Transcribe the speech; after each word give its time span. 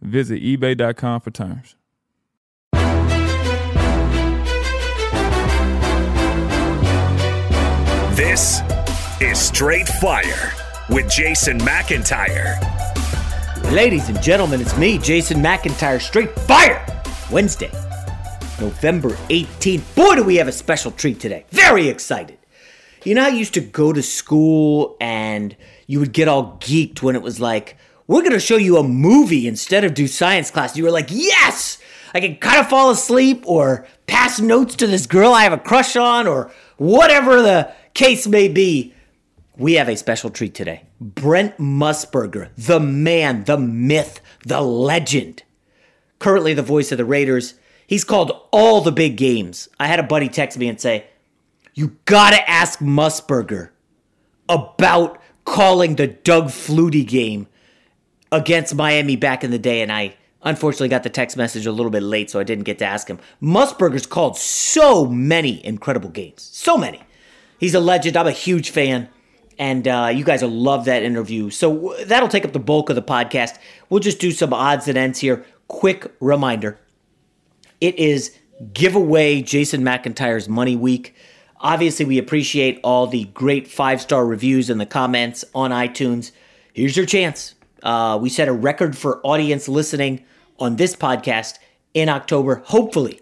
Visit 0.00 0.42
eBay.com 0.42 1.20
for 1.20 1.30
terms. 1.30 1.74
This 8.16 8.60
is 9.20 9.38
Straight 9.38 9.88
Fire 9.88 10.52
with 10.88 11.10
Jason 11.10 11.58
McIntyre. 11.60 12.58
Ladies 13.72 14.08
and 14.08 14.20
gentlemen, 14.22 14.60
it's 14.60 14.76
me, 14.76 14.98
Jason 14.98 15.42
McIntyre, 15.42 16.00
Straight 16.00 16.30
Fire! 16.40 16.84
Wednesday, 17.30 17.70
November 18.60 19.10
18th. 19.28 19.94
Boy, 19.94 20.16
do 20.16 20.24
we 20.24 20.36
have 20.36 20.48
a 20.48 20.52
special 20.52 20.90
treat 20.90 21.20
today. 21.20 21.44
Very 21.50 21.88
excited. 21.88 22.38
You 23.04 23.14
know, 23.14 23.24
I 23.24 23.28
used 23.28 23.54
to 23.54 23.60
go 23.60 23.92
to 23.92 24.02
school 24.02 24.96
and 25.00 25.54
you 25.86 26.00
would 26.00 26.12
get 26.12 26.28
all 26.28 26.56
geeked 26.60 27.02
when 27.02 27.14
it 27.14 27.22
was 27.22 27.38
like, 27.38 27.76
we're 28.08 28.22
going 28.22 28.32
to 28.32 28.40
show 28.40 28.56
you 28.56 28.78
a 28.78 28.82
movie 28.82 29.46
instead 29.46 29.84
of 29.84 29.94
do 29.94 30.08
science 30.08 30.50
class. 30.50 30.76
You 30.76 30.84
were 30.84 30.90
like, 30.90 31.08
yes, 31.10 31.78
I 32.14 32.20
can 32.20 32.36
kind 32.36 32.58
of 32.58 32.68
fall 32.68 32.90
asleep 32.90 33.44
or 33.46 33.86
pass 34.06 34.40
notes 34.40 34.74
to 34.76 34.86
this 34.86 35.06
girl 35.06 35.32
I 35.32 35.42
have 35.42 35.52
a 35.52 35.58
crush 35.58 35.94
on 35.94 36.26
or 36.26 36.50
whatever 36.78 37.42
the 37.42 37.72
case 37.92 38.26
may 38.26 38.48
be. 38.48 38.94
We 39.58 39.74
have 39.74 39.88
a 39.88 39.96
special 39.96 40.30
treat 40.30 40.54
today. 40.54 40.84
Brent 41.00 41.58
Musburger, 41.58 42.48
the 42.56 42.80
man, 42.80 43.44
the 43.44 43.58
myth, 43.58 44.20
the 44.44 44.62
legend. 44.62 45.42
Currently 46.18 46.54
the 46.54 46.62
voice 46.62 46.90
of 46.90 46.98
the 46.98 47.04
Raiders. 47.04 47.54
He's 47.86 48.04
called 48.04 48.32
all 48.52 48.80
the 48.80 48.92
big 48.92 49.16
games. 49.16 49.68
I 49.78 49.86
had 49.86 50.00
a 50.00 50.04
buddy 50.04 50.28
text 50.28 50.58
me 50.58 50.68
and 50.68 50.80
say, 50.80 51.08
You 51.74 51.96
gotta 52.06 52.48
ask 52.48 52.78
Musburger 52.78 53.70
about 54.48 55.20
calling 55.44 55.96
the 55.96 56.06
Doug 56.06 56.46
Flutie 56.46 57.06
game 57.06 57.48
against 58.30 58.74
Miami 58.74 59.16
back 59.16 59.44
in 59.44 59.50
the 59.50 59.58
day, 59.58 59.82
and 59.82 59.92
I 59.92 60.16
unfortunately 60.42 60.88
got 60.88 61.02
the 61.02 61.10
text 61.10 61.36
message 61.36 61.66
a 61.66 61.72
little 61.72 61.90
bit 61.90 62.02
late, 62.02 62.30
so 62.30 62.40
I 62.40 62.44
didn't 62.44 62.64
get 62.64 62.78
to 62.78 62.84
ask 62.84 63.08
him. 63.08 63.18
Musburger's 63.42 64.06
called 64.06 64.36
so 64.36 65.06
many 65.06 65.64
incredible 65.64 66.10
games. 66.10 66.48
So 66.52 66.76
many. 66.76 67.02
He's 67.58 67.74
a 67.74 67.80
legend. 67.80 68.16
I'm 68.16 68.26
a 68.26 68.32
huge 68.32 68.70
fan. 68.70 69.08
And 69.58 69.88
uh, 69.88 70.12
you 70.14 70.22
guys 70.22 70.42
will 70.42 70.50
love 70.50 70.84
that 70.84 71.02
interview. 71.02 71.50
So 71.50 71.96
that'll 72.04 72.28
take 72.28 72.44
up 72.44 72.52
the 72.52 72.60
bulk 72.60 72.90
of 72.90 72.96
the 72.96 73.02
podcast. 73.02 73.58
We'll 73.90 74.00
just 74.00 74.20
do 74.20 74.30
some 74.30 74.52
odds 74.52 74.86
and 74.86 74.96
ends 74.96 75.18
here. 75.18 75.44
Quick 75.66 76.14
reminder 76.20 76.78
it 77.80 77.98
is 77.98 78.36
giveaway 78.72 79.42
Jason 79.42 79.82
McIntyre's 79.82 80.48
Money 80.48 80.76
Week. 80.76 81.14
Obviously, 81.60 82.04
we 82.04 82.18
appreciate 82.18 82.78
all 82.84 83.08
the 83.08 83.24
great 83.26 83.66
five 83.66 84.00
star 84.00 84.24
reviews 84.24 84.70
in 84.70 84.78
the 84.78 84.86
comments 84.86 85.44
on 85.54 85.72
iTunes. 85.72 86.30
Here's 86.72 86.96
your 86.96 87.06
chance 87.06 87.56
uh, 87.82 88.18
we 88.20 88.28
set 88.28 88.48
a 88.48 88.52
record 88.52 88.96
for 88.96 89.20
audience 89.24 89.68
listening 89.68 90.24
on 90.58 90.76
this 90.76 90.96
podcast 90.96 91.58
in 91.94 92.08
October. 92.08 92.62
Hopefully, 92.66 93.20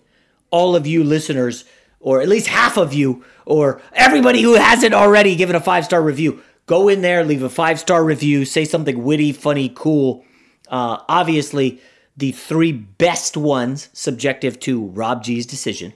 all 0.51 0.77
of 0.77 0.87
you 0.87 1.05
listeners, 1.05 1.65
or 2.01 2.21
at 2.21 2.29
least 2.29 2.47
half 2.47 2.77
of 2.77 2.93
you, 2.93 3.25
or 3.45 3.81
everybody 3.93 4.43
who 4.43 4.55
hasn't 4.55 4.95
already 4.95 5.37
given 5.37 5.57
a 5.57 5.61
five 5.61 5.85
star 5.85 6.03
review, 6.03 6.43
go 6.67 6.89
in 6.89 7.03
there, 7.03 7.25
leave 7.25 7.43
a 7.43 7.49
five 7.49 7.79
star 7.79 8.05
review, 8.05 8.45
say 8.45 8.65
something 8.65 9.03
witty, 9.05 9.33
funny, 9.33 9.71
cool. 9.75 10.25
Uh, 10.69 10.99
obviously, 11.09 11.81
the 12.17 12.33
three 12.33 12.73
best 12.73 13.37
ones, 13.37 13.89
subjective 13.93 14.59
to 14.61 14.87
Rob 14.87 15.23
G's 15.23 15.47
decision, 15.47 15.93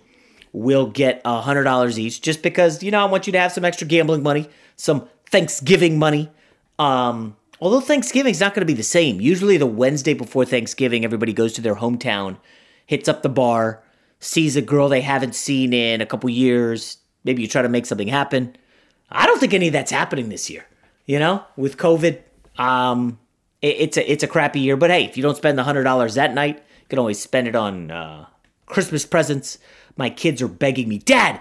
will 0.53 0.87
get 0.87 1.21
a 1.25 1.43
$100 1.43 1.99
each 1.99 2.21
just 2.21 2.43
because, 2.43 2.83
you 2.83 2.91
know, 2.91 3.01
I 3.01 3.05
want 3.05 3.27
you 3.27 3.33
to 3.33 3.41
have 3.41 3.53
some 3.53 3.65
extra 3.65 3.87
gambling 3.87 4.23
money, 4.23 4.49
some 4.77 5.09
Thanksgiving 5.27 5.99
money. 5.99 6.31
Um, 6.79 7.37
Although 7.61 7.81
Thanksgiving's 7.81 8.41
not 8.41 8.55
going 8.55 8.63
to 8.63 8.73
be 8.73 8.77
the 8.77 8.83
same. 8.83 9.21
Usually, 9.21 9.57
the 9.57 9.67
Wednesday 9.67 10.15
before 10.15 10.45
Thanksgiving, 10.45 11.05
everybody 11.05 11.33
goes 11.33 11.53
to 11.55 11.61
their 11.61 11.77
hometown, 11.77 12.39
hits 12.87 13.09
up 13.09 13.23
the 13.23 13.29
bar, 13.29 13.83
sees 14.19 14.57
a 14.57 14.63
girl 14.63 14.89
they 14.89 15.03
haven't 15.03 15.35
seen 15.35 15.73
in 15.73 16.01
a 16.01 16.07
couple 16.07 16.31
years. 16.31 16.99
Maybe 17.25 17.43
you 17.43 17.49
try 17.49 17.63
to 17.63 17.69
make 17.69 17.87
something 17.87 18.09
happen. 18.09 18.57
I 19.11 19.27
don't 19.27 19.39
think 19.39 19.53
any 19.53 19.67
of 19.67 19.73
that's 19.73 19.91
happening 19.91 20.29
this 20.29 20.49
year. 20.49 20.67
You 21.07 21.19
know, 21.19 21.45
with 21.57 21.77
COVID, 21.77 22.21
um, 22.57 23.19
it, 23.61 23.77
it's 23.79 23.97
a 23.97 24.11
it's 24.11 24.23
a 24.23 24.29
crappy 24.29 24.61
year. 24.61 24.77
But 24.77 24.91
hey, 24.91 25.05
if 25.05 25.17
you 25.17 25.23
don't 25.23 25.37
spend 25.37 25.59
the 25.59 25.65
hundred 25.65 25.85
dollars 25.85 26.15
that 26.15 26.33
night, 26.33 26.57
you 26.57 26.87
can 26.89 26.99
always 26.99 27.21
spend 27.21 27.49
it 27.49 27.57
on 27.57 27.91
uh, 27.91 28.27
Christmas 28.67 29.05
presents. 29.05 29.59
My 29.97 30.09
kids 30.09 30.41
are 30.41 30.49
begging 30.49 30.89
me, 30.89 30.99
Dad, 30.99 31.41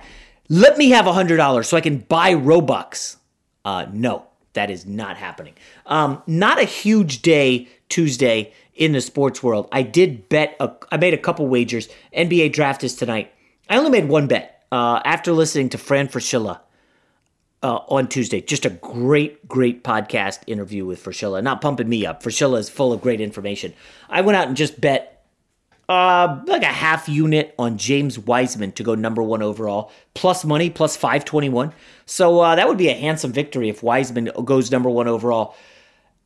let 0.49 0.77
me 0.77 0.89
have 0.89 1.07
a 1.07 1.13
hundred 1.13 1.37
dollars 1.37 1.67
so 1.67 1.77
I 1.77 1.81
can 1.81 1.99
buy 1.99 2.33
Robux. 2.33 3.17
Uh, 3.63 3.85
no, 3.93 4.25
that 4.53 4.69
is 4.69 4.85
not 4.85 5.17
happening. 5.17 5.53
Um, 5.85 6.21
not 6.27 6.59
a 6.59 6.65
huge 6.65 7.21
day 7.21 7.67
Tuesday 7.89 8.53
in 8.75 8.93
the 8.93 9.01
sports 9.01 9.43
world. 9.43 9.67
I 9.71 9.81
did 9.81 10.29
bet. 10.29 10.55
A, 10.59 10.71
I 10.91 10.97
made 10.97 11.13
a 11.13 11.17
couple 11.17 11.47
wagers. 11.47 11.89
NBA 12.15 12.53
draft 12.53 12.83
is 12.83 12.95
tonight. 12.95 13.31
I 13.69 13.77
only 13.77 13.91
made 13.91 14.07
one 14.09 14.27
bet 14.27 14.63
uh, 14.71 15.01
after 15.05 15.31
listening 15.33 15.69
to 15.69 15.77
Fran 15.77 16.07
Fraschilla. 16.07 16.59
uh, 17.61 17.79
on 17.89 18.07
Tuesday. 18.07 18.41
Just 18.41 18.65
a 18.65 18.69
great, 18.69 19.47
great 19.47 19.83
podcast 19.83 20.39
interview 20.47 20.85
with 20.85 21.03
Fraschilla. 21.03 21.43
Not 21.43 21.61
pumping 21.61 21.89
me 21.89 22.05
up. 22.05 22.23
Fraschilla 22.23 22.57
is 22.57 22.69
full 22.69 22.93
of 22.93 23.01
great 23.01 23.19
information. 23.21 23.73
I 24.09 24.21
went 24.21 24.37
out 24.37 24.47
and 24.47 24.55
just 24.55 24.79
bet 24.79 25.18
uh, 25.89 26.39
like 26.45 26.61
a 26.61 26.67
half 26.67 27.09
unit 27.09 27.55
on 27.57 27.75
James 27.77 28.19
Wiseman 28.19 28.71
to 28.73 28.83
go 28.83 28.93
number 28.93 29.23
one 29.23 29.41
overall, 29.41 29.91
plus 30.13 30.45
money, 30.45 30.69
plus 30.69 30.95
521. 30.95 31.73
So 32.05 32.39
uh, 32.39 32.55
that 32.55 32.67
would 32.67 32.77
be 32.77 32.89
a 32.89 32.93
handsome 32.93 33.33
victory 33.33 33.69
if 33.69 33.81
Wiseman 33.81 34.29
goes 34.45 34.71
number 34.71 34.89
one 34.89 35.07
overall. 35.07 35.55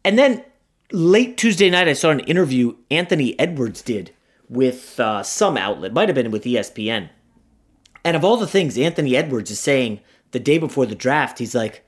And 0.03 0.19
then 0.19 0.43
late 0.91 1.37
Tuesday 1.37 1.69
night, 1.69 1.87
I 1.87 1.93
saw 1.93 2.09
an 2.09 2.19
interview 2.21 2.75
Anthony 2.91 3.39
Edwards 3.39 3.81
did 3.81 4.11
with 4.49 4.99
uh, 4.99 5.23
some 5.23 5.55
outlet, 5.55 5.93
might 5.93 6.09
have 6.09 6.15
been 6.15 6.29
with 6.29 6.43
ESPN. 6.43 7.09
And 8.03 8.17
of 8.17 8.25
all 8.25 8.35
the 8.35 8.45
things 8.45 8.77
Anthony 8.77 9.15
Edwards 9.15 9.49
is 9.49 9.61
saying 9.61 10.01
the 10.31 10.41
day 10.41 10.57
before 10.57 10.85
the 10.85 10.93
draft, 10.93 11.39
he's 11.39 11.55
like, 11.55 11.87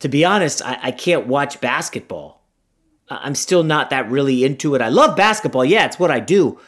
to 0.00 0.08
be 0.08 0.24
honest, 0.24 0.62
I, 0.64 0.78
I 0.82 0.90
can't 0.90 1.28
watch 1.28 1.60
basketball. 1.60 2.42
I'm 3.08 3.36
still 3.36 3.62
not 3.62 3.90
that 3.90 4.10
really 4.10 4.42
into 4.42 4.74
it. 4.74 4.82
I 4.82 4.88
love 4.88 5.16
basketball. 5.16 5.64
Yeah, 5.64 5.86
it's 5.86 6.00
what 6.00 6.10
I 6.10 6.18
do 6.18 6.58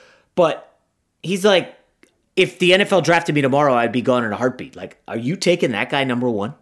but 0.41 0.79
he's 1.23 1.45
like, 1.45 1.77
if 2.35 2.59
the 2.61 2.71
NFL 2.71 3.05
drafted 3.05 3.35
me 3.35 3.43
tomorrow, 3.43 3.75
I'd 3.75 3.93
be 3.93 4.01
gone 4.01 4.25
in 4.25 4.33
a 4.33 4.37
heartbeat. 4.37 4.75
Like, 4.75 4.97
are 5.07 5.19
you 5.19 5.37
taking 5.37 5.73
that 5.73 5.91
guy 5.91 6.03
number 6.03 6.31
one? 6.31 6.55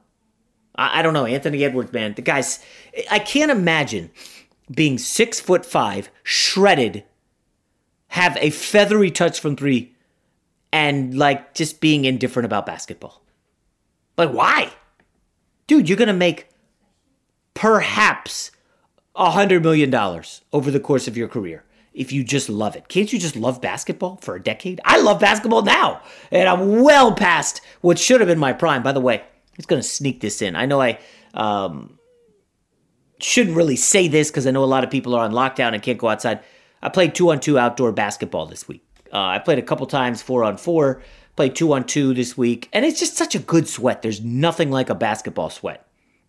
I, 0.74 0.98
I 0.98 1.02
don't 1.02 1.14
know. 1.14 1.26
Anthony 1.26 1.62
Edwards, 1.62 1.92
man, 1.92 2.14
the 2.14 2.22
guy's, 2.22 2.58
I 3.08 3.20
can't 3.20 3.52
imagine 3.52 4.10
being 4.68 4.98
six 4.98 5.38
foot 5.38 5.64
five, 5.64 6.10
shredded, 6.24 7.04
have 8.08 8.36
a 8.40 8.50
feathery 8.50 9.12
touch 9.12 9.38
from 9.38 9.54
three, 9.54 9.94
and 10.72 11.16
like 11.16 11.54
just 11.54 11.80
being 11.80 12.04
indifferent 12.04 12.46
about 12.46 12.66
basketball. 12.66 13.22
Like, 14.16 14.30
why? 14.32 14.72
Dude, 15.68 15.88
you're 15.88 15.96
going 15.96 16.08
to 16.08 16.14
make 16.14 16.48
perhaps 17.54 18.50
a 19.14 19.30
$100 19.30 19.62
million 19.62 19.94
over 20.52 20.68
the 20.68 20.80
course 20.80 21.06
of 21.06 21.16
your 21.16 21.28
career 21.28 21.62
if 21.98 22.12
you 22.12 22.22
just 22.22 22.48
love 22.48 22.76
it. 22.76 22.88
Can't 22.88 23.12
you 23.12 23.18
just 23.18 23.34
love 23.34 23.60
basketball 23.60 24.18
for 24.22 24.36
a 24.36 24.42
decade? 24.42 24.80
I 24.84 25.00
love 25.00 25.18
basketball 25.18 25.62
now, 25.62 26.00
and 26.30 26.48
I'm 26.48 26.82
well 26.82 27.12
past 27.12 27.60
what 27.80 27.98
should 27.98 28.20
have 28.20 28.28
been 28.28 28.38
my 28.38 28.52
prime. 28.52 28.84
By 28.84 28.92
the 28.92 29.00
way, 29.00 29.24
it's 29.56 29.66
going 29.66 29.82
to 29.82 29.86
sneak 29.86 30.20
this 30.20 30.40
in. 30.40 30.54
I 30.54 30.64
know 30.66 30.80
I 30.80 31.00
um, 31.34 31.98
shouldn't 33.18 33.56
really 33.56 33.74
say 33.74 34.06
this 34.06 34.30
because 34.30 34.46
I 34.46 34.52
know 34.52 34.62
a 34.62 34.66
lot 34.66 34.84
of 34.84 34.90
people 34.90 35.14
are 35.14 35.24
on 35.24 35.32
lockdown 35.32 35.74
and 35.74 35.82
can't 35.82 35.98
go 35.98 36.08
outside. 36.08 36.40
I 36.80 36.88
played 36.88 37.16
two 37.16 37.30
on 37.30 37.40
two 37.40 37.58
outdoor 37.58 37.90
basketball 37.90 38.46
this 38.46 38.68
week. 38.68 38.84
Uh, 39.12 39.18
I 39.18 39.40
played 39.40 39.58
a 39.58 39.62
couple 39.62 39.84
times 39.86 40.22
four 40.22 40.44
on 40.44 40.56
four, 40.56 41.02
played 41.34 41.56
two 41.56 41.72
on 41.72 41.84
two 41.84 42.14
this 42.14 42.38
week, 42.38 42.68
and 42.72 42.84
it's 42.84 43.00
just 43.00 43.16
such 43.16 43.34
a 43.34 43.40
good 43.40 43.68
sweat. 43.68 44.02
There's 44.02 44.22
nothing 44.22 44.70
like 44.70 44.88
a 44.88 44.94
basketball 44.94 45.50
sweat. 45.50 45.84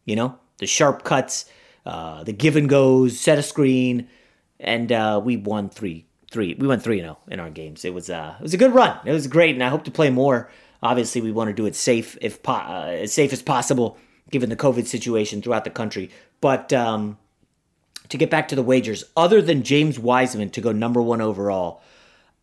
You 0.05 0.15
know, 0.15 0.39
the 0.57 0.65
sharp 0.65 1.03
cuts, 1.03 1.45
uh, 1.85 2.23
the 2.23 2.33
give 2.33 2.55
and 2.55 2.67
goes, 2.67 3.19
set 3.19 3.37
a 3.37 3.43
screen 3.43 4.07
and 4.59 4.91
uh, 4.91 5.21
we 5.23 5.37
won 5.37 5.69
three 5.69 6.05
three. 6.31 6.53
We 6.53 6.67
went 6.67 6.83
three 6.83 6.99
zero 6.99 7.17
oh 7.19 7.31
in 7.31 7.39
our 7.39 7.49
games. 7.49 7.85
It 7.85 7.93
was 7.93 8.09
uh, 8.09 8.35
it 8.39 8.43
was 8.43 8.53
a 8.53 8.57
good 8.57 8.73
run. 8.73 8.97
It 9.05 9.11
was 9.11 9.27
great, 9.27 9.55
and 9.55 9.63
I 9.63 9.69
hope 9.69 9.83
to 9.85 9.91
play 9.91 10.09
more. 10.09 10.49
Obviously, 10.81 11.21
we 11.21 11.31
want 11.31 11.49
to 11.49 11.53
do 11.53 11.65
it 11.65 11.75
safe 11.75 12.17
if 12.21 12.41
po- 12.41 12.53
uh, 12.53 12.97
as 13.01 13.13
safe 13.13 13.33
as 13.33 13.41
possible 13.41 13.97
given 14.31 14.49
the 14.49 14.55
COVID 14.55 14.85
situation 14.85 15.41
throughout 15.41 15.63
the 15.63 15.69
country. 15.69 16.11
But 16.39 16.71
um, 16.71 17.17
to 18.09 18.17
get 18.17 18.29
back 18.29 18.47
to 18.49 18.55
the 18.55 18.63
wagers, 18.63 19.03
other 19.17 19.41
than 19.41 19.63
James 19.63 19.97
Wiseman 19.97 20.51
to 20.51 20.61
go 20.61 20.71
number 20.71 21.01
one 21.01 21.19
overall, 21.19 21.81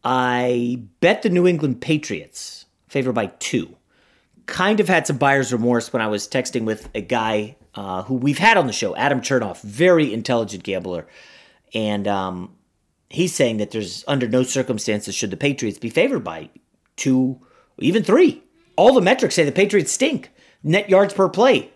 I 0.03 0.83
bet 1.01 1.23
the 1.23 1.31
New 1.31 1.47
England 1.47 1.81
Patriots 1.81 2.67
favored 2.89 3.15
by 3.15 3.27
two. 3.39 3.77
Kind 4.47 4.81
of 4.81 4.89
had 4.89 5.07
some 5.07 5.17
buyer's 5.17 5.53
remorse 5.53 5.93
when 5.93 6.03
I 6.03 6.07
was 6.09 6.29
texting 6.29 6.65
with 6.65 6.89
a 6.95 7.01
guy 7.01 7.57
uh, 7.75 8.03
who 8.03 8.15
we've 8.15 8.39
had 8.39 8.57
on 8.57 8.67
the 8.67 8.73
show, 8.73 8.95
Adam 8.97 9.21
Chernoff, 9.21 9.61
very 9.63 10.13
intelligent 10.13 10.63
gambler 10.63 11.07
and 11.77 12.09
um, 12.09 12.57
he's 13.11 13.35
saying 13.35 13.59
that 13.59 13.71
there's 13.71 14.03
under 14.09 14.27
no 14.27 14.43
circumstances 14.43 15.15
should 15.15 15.31
the 15.31 15.37
Patriots 15.37 15.79
be 15.79 15.91
favored 15.91 16.25
by 16.25 16.49
two, 16.97 17.39
even 17.79 18.03
three. 18.03 18.43
All 18.77 18.95
the 18.95 19.03
metrics 19.03 19.35
say 19.35 19.45
the 19.45 19.53
Patriots 19.53 19.93
stink. 19.93 20.31
Net 20.63 20.89
yards 20.89 21.13
per 21.13 21.29
play. 21.29 21.71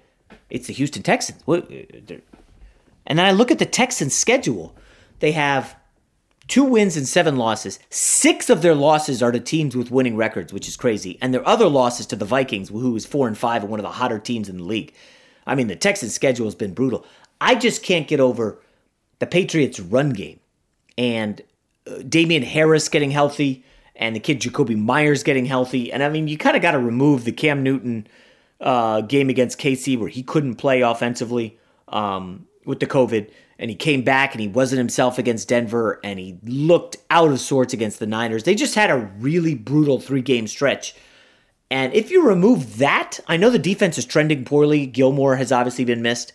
It's 0.49 0.69
the 0.69 0.73
Houston 0.73 1.03
Texans. 1.03 1.43
And 1.47 3.19
then 3.19 3.27
I 3.27 3.33
look 3.33 3.51
at 3.51 3.59
the 3.59 3.67
Texans' 3.67 4.15
schedule. 4.15 4.75
They 5.19 5.33
have 5.33 5.77
two 6.49 6.65
wins 6.65 6.97
and 6.97 7.07
seven 7.07 7.37
losses. 7.37 7.79
Six 7.91 8.49
of 8.49 8.63
their 8.63 8.75
losses 8.75 9.23
are 9.23 9.33
to 9.33 9.39
teams 9.39 9.77
with 9.77 9.91
winning 9.91 10.17
records, 10.17 10.51
which 10.51 10.67
is 10.67 10.79
crazy. 10.79 11.19
And 11.21 11.35
their 11.35 11.47
other 11.47 11.69
losses 11.69 12.07
to 12.07 12.17
the 12.17 12.25
Vikings, 12.25 12.71
who 12.71 12.97
is 12.97 13.05
four 13.05 13.29
and 13.29 13.37
five 13.37 13.61
and 13.63 13.71
one 13.71 13.81
of 13.81 13.85
the 13.85 13.93
hotter 13.93 14.19
teams 14.19 14.49
in 14.49 14.57
the 14.57 14.65
league. 14.65 14.95
I 15.47 15.55
mean, 15.55 15.67
the 15.67 15.77
Texans' 15.77 16.15
schedule 16.15 16.47
has 16.47 16.55
been 16.55 16.73
brutal. 16.73 17.05
I 17.39 17.55
just 17.55 17.83
can't 17.83 18.09
get 18.09 18.19
over 18.19 18.59
the 19.21 19.27
Patriots' 19.27 19.79
run 19.79 20.11
game 20.11 20.41
and 20.99 21.41
uh, 21.87 21.99
Damien 22.09 22.43
Harris 22.43 22.89
getting 22.89 23.13
healthy 23.13 23.65
and 23.95 24.17
the 24.17 24.21
kid 24.21 24.41
Jakobi 24.41 24.77
Meyers 24.77 25.23
getting 25.23 25.45
healthy. 25.45 25.93
And 25.93 26.03
I 26.03 26.09
mean, 26.09 26.27
you 26.27 26.37
kind 26.37 26.57
of 26.57 26.63
got 26.63 26.73
to 26.73 26.79
remove 26.79 27.25
the 27.25 27.33
Cam 27.33 27.63
Newton 27.63 28.09
uh, 28.61 29.03
game 29.03 29.29
against 29.29 29.61
KC 29.61 29.99
where 29.99 30.09
he 30.09 30.23
couldn't 30.23 30.57
play 30.57 30.81
offensively 30.81 31.59
um, 31.89 32.47
with 32.65 32.81
the 32.81 32.87
COVID. 32.87 33.31
And 33.59 33.69
he 33.69 33.77
came 33.77 34.03
back 34.03 34.33
and 34.33 34.41
he 34.41 34.49
wasn't 34.49 34.79
himself 34.79 35.19
against 35.19 35.49
Denver 35.49 36.01
and 36.03 36.19
he 36.19 36.39
looked 36.43 36.97
out 37.11 37.31
of 37.31 37.41
sorts 37.41 37.75
against 37.75 37.99
the 37.99 38.07
Niners. 38.07 38.45
They 38.45 38.55
just 38.55 38.75
had 38.75 38.91
a 38.91 38.97
really 39.19 39.55
brutal 39.55 40.01
three 40.01 40.23
game 40.23 40.47
stretch. 40.47 40.95
And 41.71 41.93
if 41.93 42.11
you 42.11 42.27
remove 42.27 42.79
that, 42.79 43.21
I 43.29 43.37
know 43.37 43.51
the 43.51 43.59
defense 43.59 43.99
is 43.99 44.07
trending 44.07 44.47
poorly. 44.47 44.87
Gilmore 44.87 45.37
has 45.37 45.53
obviously 45.53 45.85
been 45.85 46.01
missed. 46.01 46.33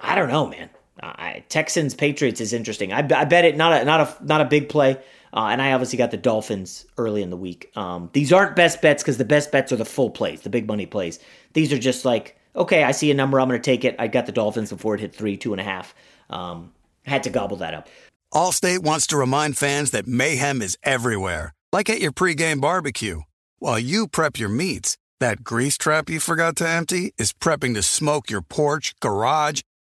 I 0.00 0.14
don't 0.14 0.28
know, 0.28 0.46
man. 0.46 0.70
I, 1.02 1.44
Texans 1.48 1.94
Patriots 1.94 2.40
is 2.40 2.52
interesting. 2.52 2.92
I, 2.92 2.98
I, 2.98 3.24
bet 3.24 3.44
it 3.44 3.56
not 3.56 3.72
a 3.72 3.84
not 3.84 4.00
a 4.00 4.24
not 4.24 4.40
a 4.40 4.44
big 4.44 4.68
play. 4.68 4.98
Uh, 5.32 5.48
and 5.52 5.62
I 5.62 5.72
obviously 5.72 5.96
got 5.96 6.10
the 6.10 6.16
Dolphins 6.16 6.86
early 6.98 7.22
in 7.22 7.30
the 7.30 7.36
week. 7.36 7.70
Um, 7.76 8.10
these 8.12 8.32
aren't 8.32 8.56
best 8.56 8.82
bets 8.82 9.02
because 9.02 9.16
the 9.16 9.24
best 9.24 9.52
bets 9.52 9.70
are 9.70 9.76
the 9.76 9.84
full 9.84 10.10
plays, 10.10 10.40
the 10.40 10.50
big 10.50 10.66
money 10.66 10.86
plays. 10.86 11.20
These 11.52 11.72
are 11.72 11.78
just 11.78 12.04
like, 12.04 12.36
okay, 12.56 12.82
I 12.82 12.90
see 12.90 13.10
a 13.10 13.14
number, 13.14 13.38
I'm 13.38 13.48
going 13.48 13.60
to 13.60 13.64
take 13.64 13.84
it. 13.84 13.94
I 13.98 14.08
got 14.08 14.26
the 14.26 14.32
Dolphins 14.32 14.70
before 14.70 14.96
it 14.96 15.00
hit 15.00 15.14
three, 15.14 15.36
two 15.36 15.52
and 15.52 15.60
a 15.60 15.64
half. 15.64 15.94
Um, 16.30 16.72
had 17.04 17.22
to 17.24 17.30
gobble 17.30 17.56
that 17.58 17.74
up. 17.74 17.88
Allstate 18.34 18.80
wants 18.80 19.06
to 19.08 19.16
remind 19.16 19.56
fans 19.56 19.92
that 19.92 20.06
mayhem 20.06 20.62
is 20.62 20.76
everywhere, 20.82 21.54
like 21.72 21.88
at 21.88 22.00
your 22.00 22.12
pregame 22.12 22.60
barbecue. 22.60 23.20
While 23.58 23.78
you 23.78 24.08
prep 24.08 24.38
your 24.38 24.48
meats, 24.48 24.96
that 25.20 25.44
grease 25.44 25.76
trap 25.76 26.08
you 26.08 26.18
forgot 26.18 26.56
to 26.56 26.68
empty 26.68 27.12
is 27.18 27.32
prepping 27.32 27.74
to 27.74 27.82
smoke 27.82 28.30
your 28.30 28.42
porch, 28.42 28.94
garage, 29.00 29.60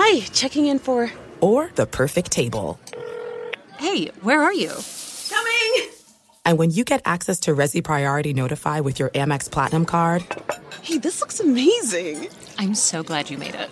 Hi, 0.00 0.20
checking 0.26 0.66
in 0.66 0.78
for. 0.78 1.10
Or 1.40 1.72
the 1.74 1.84
perfect 1.84 2.30
table. 2.30 2.78
Hey, 3.78 4.06
where 4.22 4.40
are 4.40 4.52
you? 4.52 4.70
Coming! 5.28 5.90
And 6.44 6.56
when 6.56 6.70
you 6.70 6.84
get 6.84 7.02
access 7.04 7.40
to 7.40 7.50
Resy 7.52 7.82
Priority 7.82 8.32
Notify 8.32 8.78
with 8.78 9.00
your 9.00 9.08
Amex 9.08 9.50
Platinum 9.50 9.84
card, 9.84 10.24
hey, 10.82 10.98
this 10.98 11.20
looks 11.20 11.40
amazing! 11.40 12.28
I'm 12.58 12.76
so 12.76 13.02
glad 13.02 13.28
you 13.28 13.38
made 13.38 13.56
it. 13.56 13.70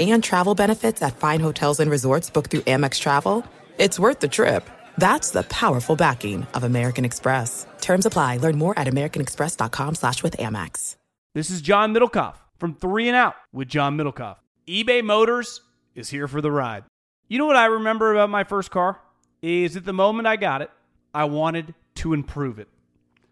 And 0.00 0.22
travel 0.22 0.56
benefits 0.56 1.00
at 1.00 1.16
fine 1.16 1.38
hotels 1.38 1.78
and 1.78 1.92
resorts 1.92 2.28
booked 2.28 2.50
through 2.50 2.62
Amex 2.62 2.98
Travel, 2.98 3.46
it's 3.78 4.00
worth 4.00 4.18
the 4.18 4.26
trip. 4.26 4.68
That's 4.96 5.30
the 5.30 5.44
powerful 5.44 5.94
backing 5.94 6.44
of 6.54 6.64
American 6.64 7.04
Express. 7.04 7.68
Terms 7.80 8.04
apply. 8.04 8.38
Learn 8.38 8.58
more 8.58 8.76
at 8.76 8.88
americanexpress.com 8.88 9.94
slash 9.94 10.24
with 10.24 10.38
Amex. 10.38 10.96
This 11.36 11.50
is 11.50 11.62
John 11.62 11.94
Middlekauff 11.94 12.34
from 12.58 12.74
Three 12.74 13.06
and 13.06 13.16
Out 13.16 13.36
with 13.52 13.68
John 13.68 13.96
Middlekauff. 13.96 14.38
eBay 14.66 15.04
Motors 15.04 15.60
is 15.98 16.08
here 16.10 16.28
for 16.28 16.40
the 16.40 16.50
ride. 16.50 16.84
You 17.28 17.38
know 17.38 17.46
what 17.46 17.56
I 17.56 17.66
remember 17.66 18.12
about 18.12 18.30
my 18.30 18.44
first 18.44 18.70
car? 18.70 19.00
Is 19.42 19.76
at 19.76 19.84
the 19.84 19.92
moment 19.92 20.26
I 20.26 20.36
got 20.36 20.62
it, 20.62 20.70
I 21.12 21.24
wanted 21.24 21.74
to 21.96 22.12
improve 22.12 22.58
it. 22.58 22.68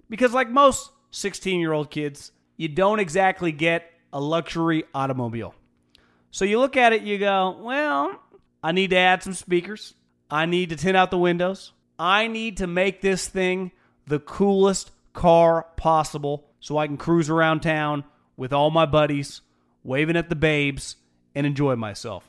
Because 0.09 0.33
like 0.33 0.51
most 0.51 0.91
16-year-old 1.13 1.91
kids, 1.91 2.33
you 2.57 2.69
don't 2.69 3.01
exactly 3.01 3.53
get 3.53 3.91
a 4.13 4.21
luxury 4.21 4.85
automobile. 4.95 5.55
So 6.31 6.45
you 6.45 6.59
look 6.59 6.77
at 6.77 6.93
it, 6.93 7.03
you 7.03 7.19
go, 7.19 7.59
well, 7.61 8.21
I 8.63 8.73
need 8.73 8.91
to 8.91 8.97
add 8.97 9.23
some 9.23 9.35
speakers. 9.35 9.95
I 10.31 10.47
need 10.47 10.71
to 10.71 10.77
tint 10.77 10.97
out 10.97 11.11
the 11.11 11.19
windows. 11.19 11.73
I 11.99 12.27
need 12.27 12.59
to 12.59 12.67
make 12.67 13.01
this 13.01 13.27
thing 13.27 13.73
the 14.07 14.19
coolest 14.19 14.91
car 15.13 15.67
possible 15.77 16.45
so 16.61 16.77
I 16.77 16.87
can 16.87 16.97
cruise 16.97 17.31
around 17.31 17.61
town 17.61 18.05
with 18.37 18.53
all 18.53 18.71
my 18.71 18.87
buddies, 18.87 19.41
waving 19.83 20.17
at 20.17 20.29
the 20.29 20.37
babes, 20.37 20.97
and 21.35 21.47
enjoy 21.47 21.77
myself. 21.77 22.29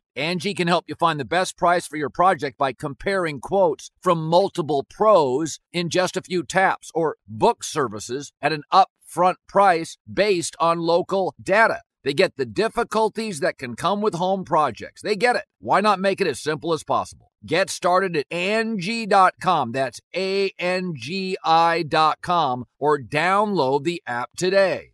Angie 0.15 0.53
can 0.53 0.67
help 0.67 0.85
you 0.87 0.95
find 0.95 1.19
the 1.19 1.25
best 1.25 1.57
price 1.57 1.87
for 1.87 1.95
your 1.95 2.09
project 2.09 2.57
by 2.57 2.73
comparing 2.73 3.39
quotes 3.39 3.91
from 4.01 4.27
multiple 4.27 4.85
pros 4.89 5.59
in 5.71 5.89
just 5.89 6.17
a 6.17 6.21
few 6.21 6.43
taps 6.43 6.91
or 6.93 7.15
book 7.25 7.63
services 7.63 8.33
at 8.41 8.51
an 8.51 8.63
upfront 8.73 9.35
price 9.47 9.97
based 10.11 10.57
on 10.59 10.79
local 10.79 11.33
data. 11.41 11.81
They 12.03 12.13
get 12.13 12.35
the 12.35 12.45
difficulties 12.45 13.39
that 13.39 13.57
can 13.57 13.75
come 13.75 14.01
with 14.01 14.15
home 14.15 14.43
projects. 14.43 15.01
They 15.01 15.15
get 15.15 15.37
it. 15.37 15.45
Why 15.59 15.79
not 15.79 15.99
make 15.99 16.19
it 16.19 16.27
as 16.27 16.41
simple 16.41 16.73
as 16.73 16.83
possible? 16.83 17.31
Get 17.45 17.69
started 17.69 18.17
at 18.17 18.25
Angie.com. 18.29 19.71
That's 19.71 20.01
A 20.13 20.51
N 20.59 20.93
G 20.95 21.37
I.com 21.43 22.65
or 22.79 22.99
download 22.99 23.83
the 23.85 24.03
app 24.05 24.31
today. 24.35 24.91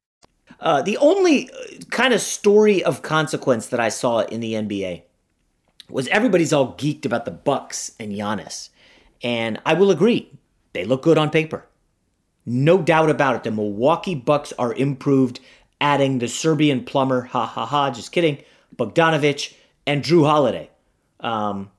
Uh, 0.59 0.81
the 0.81 0.97
only 0.97 1.49
kind 1.89 2.13
of 2.13 2.21
story 2.21 2.83
of 2.83 3.01
consequence 3.01 3.67
that 3.67 3.79
I 3.79 3.89
saw 3.89 4.19
in 4.19 4.41
the 4.41 4.53
NBA 4.53 5.03
was 5.89 6.07
everybody's 6.09 6.53
all 6.53 6.73
geeked 6.73 7.05
about 7.05 7.25
the 7.25 7.31
Bucks 7.31 7.91
and 7.99 8.11
Giannis. 8.11 8.69
And 9.23 9.59
I 9.65 9.73
will 9.73 9.91
agree, 9.91 10.31
they 10.73 10.85
look 10.85 11.01
good 11.01 11.17
on 11.17 11.29
paper. 11.29 11.65
No 12.45 12.81
doubt 12.81 13.09
about 13.09 13.35
it. 13.35 13.43
The 13.43 13.51
Milwaukee 13.51 14.15
Bucks 14.15 14.53
are 14.53 14.73
improved, 14.73 15.39
adding 15.81 16.19
the 16.19 16.27
Serbian 16.27 16.83
plumber, 16.83 17.21
ha 17.23 17.45
ha 17.45 17.65
ha, 17.65 17.91
just 17.91 18.11
kidding, 18.11 18.37
Bogdanovich 18.75 19.53
and 19.85 20.03
Jrue 20.03 20.25
Holiday. 20.25 20.69
Um, 21.19 21.71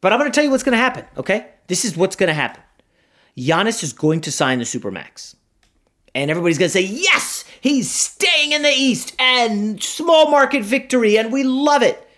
but 0.00 0.12
I'm 0.12 0.18
going 0.18 0.30
to 0.30 0.34
tell 0.34 0.44
you 0.44 0.50
what's 0.50 0.62
going 0.62 0.76
to 0.76 0.78
happen, 0.78 1.04
okay? 1.16 1.48
This 1.66 1.84
is 1.84 1.96
what's 1.96 2.16
going 2.16 2.28
to 2.28 2.34
happen. 2.34 2.62
Giannis 3.36 3.82
is 3.82 3.92
going 3.92 4.22
to 4.22 4.32
sign 4.32 4.58
the 4.58 4.64
Supermax. 4.64 5.36
And 6.14 6.30
everybody's 6.30 6.58
going 6.58 6.70
to 6.70 6.72
say, 6.72 6.82
yes, 6.82 7.44
he's 7.60 7.90
staying 7.90 8.52
in 8.52 8.62
the 8.62 8.72
East 8.74 9.14
and 9.18 9.80
small 9.80 10.30
market 10.30 10.64
victory, 10.64 11.18
and 11.18 11.32
we 11.32 11.44
love 11.44 11.82
it 11.82 12.09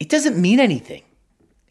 it 0.00 0.08
doesn't 0.08 0.40
mean 0.40 0.58
anything. 0.58 1.02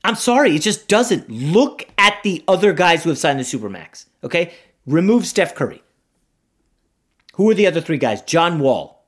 I'm 0.04 0.16
sorry, 0.16 0.56
it 0.56 0.62
just 0.62 0.88
doesn't. 0.88 1.30
Look 1.30 1.86
at 1.98 2.22
the 2.24 2.44
other 2.48 2.72
guys 2.72 3.04
who 3.04 3.10
have 3.10 3.18
signed 3.18 3.40
the 3.40 3.44
Supermax, 3.44 4.06
okay? 4.24 4.54
Remove 4.86 5.26
Steph 5.26 5.56
Curry. 5.56 5.84
Who 7.34 7.50
are 7.50 7.54
the 7.54 7.68
other 7.68 7.82
three 7.82 7.98
guys? 7.98 8.22
John 8.22 8.60
Wall 8.60 9.06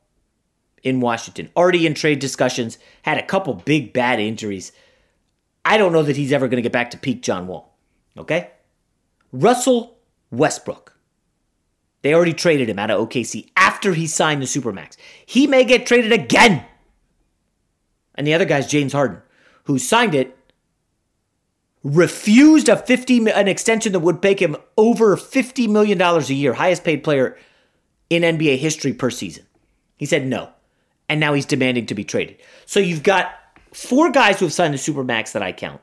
in 0.83 0.99
Washington, 0.99 1.49
already 1.55 1.85
in 1.85 1.93
trade 1.93 2.19
discussions, 2.19 2.77
had 3.03 3.17
a 3.17 3.25
couple 3.25 3.53
big 3.53 3.93
bad 3.93 4.19
injuries. 4.19 4.71
I 5.63 5.77
don't 5.77 5.93
know 5.93 6.03
that 6.03 6.17
he's 6.17 6.33
ever 6.33 6.47
going 6.47 6.57
to 6.57 6.63
get 6.63 6.71
back 6.71 6.91
to 6.91 6.97
peak 6.97 7.21
John 7.21 7.47
Wall, 7.47 7.77
okay? 8.17 8.49
Russell 9.31 9.97
Westbrook. 10.31 10.97
They 12.01 12.15
already 12.15 12.33
traded 12.33 12.67
him 12.67 12.79
out 12.79 12.89
of 12.89 13.07
OKC 13.07 13.51
after 13.55 13.93
he 13.93 14.07
signed 14.07 14.41
the 14.41 14.47
Supermax. 14.47 14.97
He 15.25 15.45
may 15.45 15.63
get 15.63 15.85
traded 15.85 16.11
again 16.11 16.65
and 18.15 18.25
the 18.25 18.33
other 18.33 18.45
guy's 18.45 18.67
James 18.67 18.93
Harden, 18.93 19.21
who 19.65 19.79
signed 19.79 20.15
it, 20.15 20.37
refused 21.83 22.69
a 22.69 22.77
50 22.77 23.29
an 23.31 23.47
extension 23.47 23.91
that 23.93 23.99
would 23.99 24.21
pay 24.21 24.35
him 24.35 24.55
over 24.77 25.17
50 25.17 25.67
million 25.67 25.97
dollars 25.97 26.29
a 26.29 26.33
year, 26.33 26.53
highest 26.53 26.83
paid 26.83 27.03
player 27.03 27.37
in 28.09 28.23
NBA 28.23 28.57
history 28.57 28.93
per 28.93 29.09
season. 29.09 29.45
He 29.97 30.05
said 30.05 30.27
no. 30.27 30.49
And 31.09 31.19
now 31.19 31.33
he's 31.33 31.45
demanding 31.45 31.87
to 31.87 31.95
be 31.95 32.03
traded. 32.03 32.41
So 32.65 32.79
you've 32.79 33.03
got 33.03 33.33
four 33.73 34.11
guys 34.11 34.39
who 34.39 34.45
have 34.45 34.53
signed 34.53 34.73
the 34.73 34.77
supermax 34.77 35.33
that 35.33 35.43
I 35.43 35.51
count. 35.51 35.81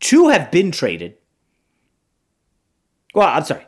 Two 0.00 0.28
have 0.28 0.50
been 0.50 0.70
traded. 0.70 1.16
Well, 3.14 3.28
I'm 3.28 3.44
sorry. 3.44 3.66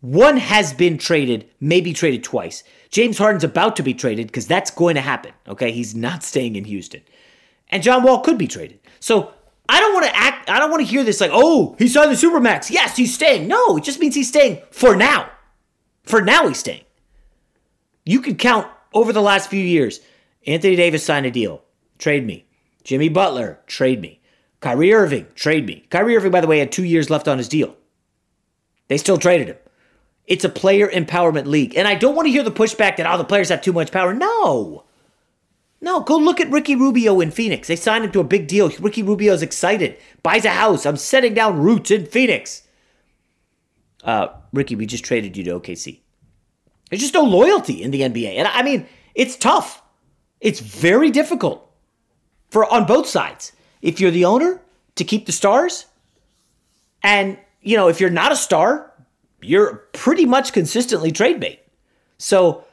One 0.00 0.36
has 0.36 0.72
been 0.72 0.98
traded, 0.98 1.48
maybe 1.60 1.92
traded 1.92 2.22
twice. 2.22 2.62
James 2.90 3.18
Harden's 3.18 3.44
about 3.44 3.76
to 3.76 3.82
be 3.82 3.94
traded 3.94 4.26
because 4.28 4.46
that's 4.46 4.70
going 4.70 4.94
to 4.94 5.00
happen. 5.00 5.32
Okay, 5.48 5.72
he's 5.72 5.94
not 5.94 6.22
staying 6.22 6.56
in 6.56 6.64
Houston, 6.64 7.02
and 7.68 7.82
John 7.82 8.02
Wall 8.02 8.20
could 8.20 8.38
be 8.38 8.46
traded. 8.46 8.80
So 9.00 9.32
I 9.68 9.80
don't 9.80 9.94
want 9.94 10.06
to 10.06 10.16
act. 10.16 10.48
I 10.48 10.58
don't 10.58 10.70
want 10.70 10.80
to 10.84 10.90
hear 10.90 11.04
this 11.04 11.20
like, 11.20 11.30
oh, 11.32 11.74
he 11.78 11.88
signed 11.88 12.10
the 12.10 12.14
supermax. 12.14 12.70
Yes, 12.70 12.96
he's 12.96 13.14
staying. 13.14 13.48
No, 13.48 13.76
it 13.76 13.84
just 13.84 14.00
means 14.00 14.14
he's 14.14 14.28
staying 14.28 14.62
for 14.70 14.96
now. 14.96 15.30
For 16.04 16.22
now, 16.22 16.46
he's 16.46 16.58
staying. 16.58 16.84
You 18.04 18.20
could 18.20 18.38
count 18.38 18.68
over 18.94 19.12
the 19.12 19.22
last 19.22 19.50
few 19.50 19.62
years. 19.62 20.00
Anthony 20.46 20.76
Davis 20.76 21.04
signed 21.04 21.26
a 21.26 21.30
deal, 21.30 21.62
trade 21.98 22.24
me. 22.24 22.46
Jimmy 22.84 23.08
Butler, 23.08 23.58
trade 23.66 24.00
me. 24.00 24.20
Kyrie 24.60 24.94
Irving, 24.94 25.26
trade 25.34 25.66
me. 25.66 25.84
Kyrie 25.90 26.16
Irving, 26.16 26.30
by 26.30 26.40
the 26.40 26.46
way, 26.46 26.60
had 26.60 26.70
two 26.70 26.84
years 26.84 27.10
left 27.10 27.26
on 27.26 27.38
his 27.38 27.48
deal. 27.48 27.76
They 28.86 28.96
still 28.96 29.18
traded 29.18 29.48
him. 29.48 29.56
It's 30.26 30.44
a 30.44 30.48
player 30.48 30.88
empowerment 30.88 31.46
league. 31.46 31.76
And 31.76 31.86
I 31.86 31.94
don't 31.94 32.14
want 32.14 32.26
to 32.26 32.32
hear 32.32 32.42
the 32.42 32.50
pushback 32.50 32.96
that, 32.96 33.06
oh, 33.06 33.18
the 33.18 33.24
players 33.24 33.48
have 33.48 33.62
too 33.62 33.72
much 33.72 33.92
power. 33.92 34.12
No. 34.12 34.84
No, 35.80 36.00
go 36.00 36.16
look 36.16 36.40
at 36.40 36.50
Ricky 36.50 36.74
Rubio 36.74 37.20
in 37.20 37.30
Phoenix. 37.30 37.68
They 37.68 37.76
signed 37.76 38.04
him 38.04 38.12
to 38.12 38.20
a 38.20 38.24
big 38.24 38.48
deal. 38.48 38.70
Ricky 38.80 39.02
Rubio's 39.02 39.42
excited, 39.42 39.96
buys 40.22 40.44
a 40.44 40.50
house. 40.50 40.86
I'm 40.86 40.96
setting 40.96 41.34
down 41.34 41.60
roots 41.60 41.90
in 41.90 42.06
Phoenix. 42.06 42.62
Uh, 44.02 44.28
Ricky, 44.52 44.74
we 44.74 44.86
just 44.86 45.04
traded 45.04 45.36
you 45.36 45.44
to 45.44 45.60
OKC. 45.60 46.00
There's 46.90 47.02
just 47.02 47.14
no 47.14 47.22
loyalty 47.22 47.82
in 47.82 47.90
the 47.90 48.00
NBA. 48.02 48.36
And 48.36 48.48
I 48.48 48.62
mean, 48.62 48.86
it's 49.14 49.36
tough. 49.36 49.82
It's 50.40 50.60
very 50.60 51.10
difficult 51.10 51.70
for 52.48 52.64
on 52.72 52.86
both 52.86 53.06
sides. 53.06 53.52
If 53.82 54.00
you're 54.00 54.10
the 54.10 54.24
owner 54.24 54.60
to 54.94 55.04
keep 55.04 55.26
the 55.26 55.32
stars, 55.32 55.86
and 57.02 57.38
you 57.60 57.76
know, 57.76 57.88
if 57.88 58.00
you're 58.00 58.10
not 58.10 58.32
a 58.32 58.36
star, 58.36 58.92
you're 59.46 59.76
pretty 59.92 60.26
much 60.26 60.52
consistently 60.52 61.12
trade 61.12 61.40
bait. 61.40 61.60
So 62.18 62.64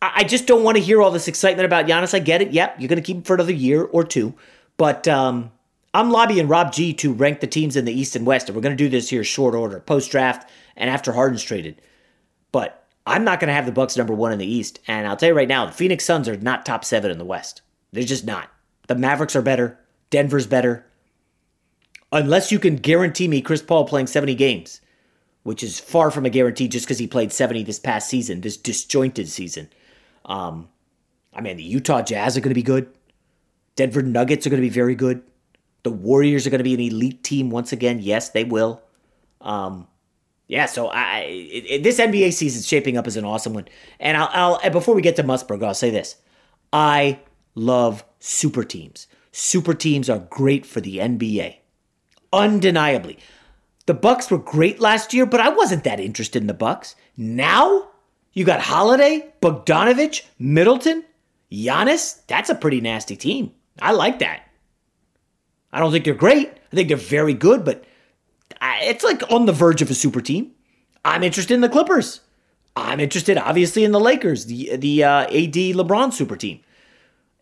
I 0.00 0.24
just 0.24 0.46
don't 0.46 0.62
want 0.62 0.76
to 0.76 0.82
hear 0.82 1.02
all 1.02 1.10
this 1.10 1.28
excitement 1.28 1.66
about 1.66 1.86
Giannis. 1.86 2.14
I 2.14 2.20
get 2.20 2.42
it. 2.42 2.52
Yep, 2.52 2.76
you're 2.78 2.88
going 2.88 3.02
to 3.02 3.06
keep 3.06 3.16
him 3.16 3.22
for 3.22 3.34
another 3.34 3.52
year 3.52 3.84
or 3.84 4.04
two. 4.04 4.34
But 4.76 5.08
um, 5.08 5.50
I'm 5.92 6.10
lobbying 6.10 6.48
Rob 6.48 6.72
G 6.72 6.92
to 6.94 7.12
rank 7.12 7.40
the 7.40 7.46
teams 7.46 7.76
in 7.76 7.84
the 7.84 7.92
East 7.92 8.14
and 8.14 8.26
West, 8.26 8.48
and 8.48 8.54
we're 8.54 8.62
going 8.62 8.76
to 8.76 8.84
do 8.84 8.88
this 8.88 9.10
here 9.10 9.24
short 9.24 9.54
order, 9.54 9.80
post 9.80 10.10
draft, 10.10 10.48
and 10.76 10.88
after 10.88 11.12
Harden's 11.12 11.42
traded. 11.42 11.80
But 12.52 12.86
I'm 13.06 13.24
not 13.24 13.40
going 13.40 13.48
to 13.48 13.54
have 13.54 13.66
the 13.66 13.72
Bucks 13.72 13.96
number 13.96 14.14
one 14.14 14.32
in 14.32 14.38
the 14.38 14.46
East, 14.46 14.78
and 14.86 15.06
I'll 15.06 15.16
tell 15.16 15.30
you 15.30 15.34
right 15.34 15.48
now, 15.48 15.66
the 15.66 15.72
Phoenix 15.72 16.04
Suns 16.04 16.28
are 16.28 16.36
not 16.36 16.64
top 16.64 16.84
seven 16.84 17.10
in 17.10 17.18
the 17.18 17.24
West. 17.24 17.62
They're 17.92 18.04
just 18.04 18.24
not. 18.24 18.50
The 18.86 18.94
Mavericks 18.94 19.34
are 19.34 19.42
better. 19.42 19.78
Denver's 20.10 20.46
better. 20.46 20.86
Unless 22.12 22.52
you 22.52 22.58
can 22.58 22.76
guarantee 22.76 23.28
me 23.28 23.42
Chris 23.42 23.62
Paul 23.62 23.84
playing 23.84 24.06
70 24.06 24.34
games, 24.34 24.80
which 25.48 25.62
is 25.62 25.80
far 25.80 26.10
from 26.10 26.26
a 26.26 26.30
guarantee 26.30 26.68
just 26.68 26.84
because 26.84 26.98
he 26.98 27.06
played 27.06 27.32
70 27.32 27.62
this 27.62 27.78
past 27.78 28.10
season, 28.10 28.42
this 28.42 28.58
disjointed 28.58 29.30
season. 29.30 29.70
Um, 30.26 30.68
I 31.32 31.40
mean, 31.40 31.56
the 31.56 31.62
Utah 31.62 32.02
Jazz 32.02 32.36
are 32.36 32.40
going 32.40 32.50
to 32.50 32.54
be 32.54 32.62
good. 32.62 32.92
Denver 33.74 34.02
Nuggets 34.02 34.46
are 34.46 34.50
going 34.50 34.60
to 34.60 34.68
be 34.68 34.74
very 34.74 34.94
good. 34.94 35.22
The 35.84 35.90
Warriors 35.90 36.46
are 36.46 36.50
going 36.50 36.58
to 36.58 36.64
be 36.64 36.74
an 36.74 36.80
elite 36.80 37.24
team 37.24 37.48
once 37.48 37.72
again. 37.72 37.98
Yes, 37.98 38.28
they 38.28 38.44
will. 38.44 38.82
Um, 39.40 39.88
yeah, 40.48 40.66
so 40.66 40.88
I 40.88 41.20
it, 41.20 41.64
it, 41.66 41.82
this 41.82 41.98
NBA 41.98 42.34
season 42.34 42.58
is 42.58 42.68
shaping 42.68 42.98
up 42.98 43.06
as 43.06 43.16
an 43.16 43.24
awesome 43.24 43.54
one. 43.54 43.68
And 43.98 44.18
I'll, 44.18 44.28
I'll 44.32 44.60
and 44.62 44.72
before 44.74 44.94
we 44.94 45.00
get 45.00 45.16
to 45.16 45.22
Musburg, 45.22 45.64
I'll 45.64 45.72
say 45.72 45.88
this: 45.88 46.16
I 46.74 47.20
love 47.54 48.04
super 48.20 48.64
teams. 48.64 49.06
Super 49.32 49.72
teams 49.72 50.10
are 50.10 50.18
great 50.18 50.66
for 50.66 50.82
the 50.82 50.98
NBA, 50.98 51.56
undeniably. 52.34 53.18
The 53.88 53.94
Bucks 53.94 54.30
were 54.30 54.36
great 54.36 54.80
last 54.80 55.14
year, 55.14 55.24
but 55.24 55.40
I 55.40 55.48
wasn't 55.48 55.84
that 55.84 55.98
interested 55.98 56.42
in 56.42 56.46
the 56.46 56.52
Bucks. 56.52 56.94
Now 57.16 57.88
you 58.34 58.44
got 58.44 58.60
Holiday, 58.60 59.32
Bogdanovich, 59.40 60.26
Middleton, 60.38 61.04
Giannis. 61.50 62.20
That's 62.26 62.50
a 62.50 62.54
pretty 62.54 62.82
nasty 62.82 63.16
team. 63.16 63.52
I 63.80 63.92
like 63.92 64.18
that. 64.18 64.42
I 65.72 65.78
don't 65.78 65.90
think 65.90 66.04
they're 66.04 66.12
great. 66.12 66.50
I 66.70 66.76
think 66.76 66.88
they're 66.88 66.98
very 66.98 67.32
good, 67.32 67.64
but 67.64 67.82
it's 68.60 69.02
like 69.02 69.22
on 69.32 69.46
the 69.46 69.54
verge 69.54 69.80
of 69.80 69.90
a 69.90 69.94
super 69.94 70.20
team. 70.20 70.50
I'm 71.02 71.22
interested 71.22 71.54
in 71.54 71.62
the 71.62 71.70
Clippers. 71.70 72.20
I'm 72.76 73.00
interested, 73.00 73.38
obviously, 73.38 73.84
in 73.84 73.92
the 73.92 74.00
Lakers, 74.00 74.44
the 74.44 74.76
the 74.76 75.04
uh, 75.04 75.22
AD 75.22 75.54
LeBron 75.78 76.12
super 76.12 76.36
team, 76.36 76.60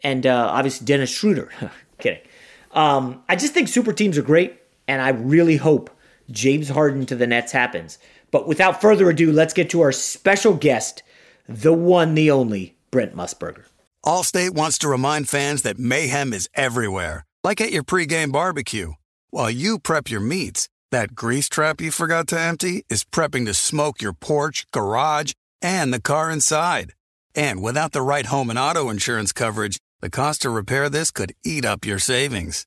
and 0.04 0.24
uh, 0.24 0.48
obviously 0.52 0.84
Dennis 0.84 1.10
Schroeder. 1.10 1.50
Kidding. 1.98 2.22
Um, 2.70 3.24
I 3.28 3.34
just 3.34 3.52
think 3.52 3.66
super 3.66 3.92
teams 3.92 4.16
are 4.16 4.22
great, 4.22 4.62
and 4.86 5.02
I 5.02 5.08
really 5.08 5.56
hope 5.56 5.90
James 6.30 6.68
Harden 6.68 7.06
to 7.06 7.16
the 7.16 7.26
Nets 7.26 7.52
happens. 7.52 7.98
But 8.30 8.48
without 8.48 8.80
further 8.80 9.08
ado, 9.08 9.32
let's 9.32 9.54
get 9.54 9.70
to 9.70 9.80
our 9.80 9.92
special 9.92 10.54
guest, 10.54 11.02
the 11.48 11.72
one, 11.72 12.14
the 12.14 12.30
only, 12.30 12.76
Brent 12.90 13.14
Musburger. 13.14 13.64
Allstate 14.04 14.50
wants 14.50 14.78
to 14.78 14.88
remind 14.88 15.28
fans 15.28 15.62
that 15.62 15.78
mayhem 15.78 16.32
is 16.32 16.48
everywhere, 16.54 17.24
like 17.42 17.60
at 17.60 17.72
your 17.72 17.82
pregame 17.82 18.32
barbecue. 18.32 18.92
While 19.30 19.50
you 19.50 19.78
prep 19.78 20.10
your 20.10 20.20
meats, 20.20 20.68
that 20.92 21.14
grease 21.14 21.48
trap 21.48 21.80
you 21.80 21.90
forgot 21.90 22.28
to 22.28 22.40
empty 22.40 22.84
is 22.88 23.04
prepping 23.04 23.46
to 23.46 23.54
smoke 23.54 24.00
your 24.00 24.12
porch, 24.12 24.64
garage, 24.70 25.32
and 25.60 25.92
the 25.92 26.00
car 26.00 26.30
inside. 26.30 26.94
And 27.34 27.62
without 27.62 27.92
the 27.92 28.02
right 28.02 28.26
home 28.26 28.50
and 28.50 28.58
auto 28.58 28.88
insurance 28.88 29.32
coverage, 29.32 29.78
the 30.00 30.10
cost 30.10 30.42
to 30.42 30.50
repair 30.50 30.88
this 30.88 31.10
could 31.10 31.34
eat 31.44 31.64
up 31.64 31.84
your 31.84 31.98
savings. 31.98 32.66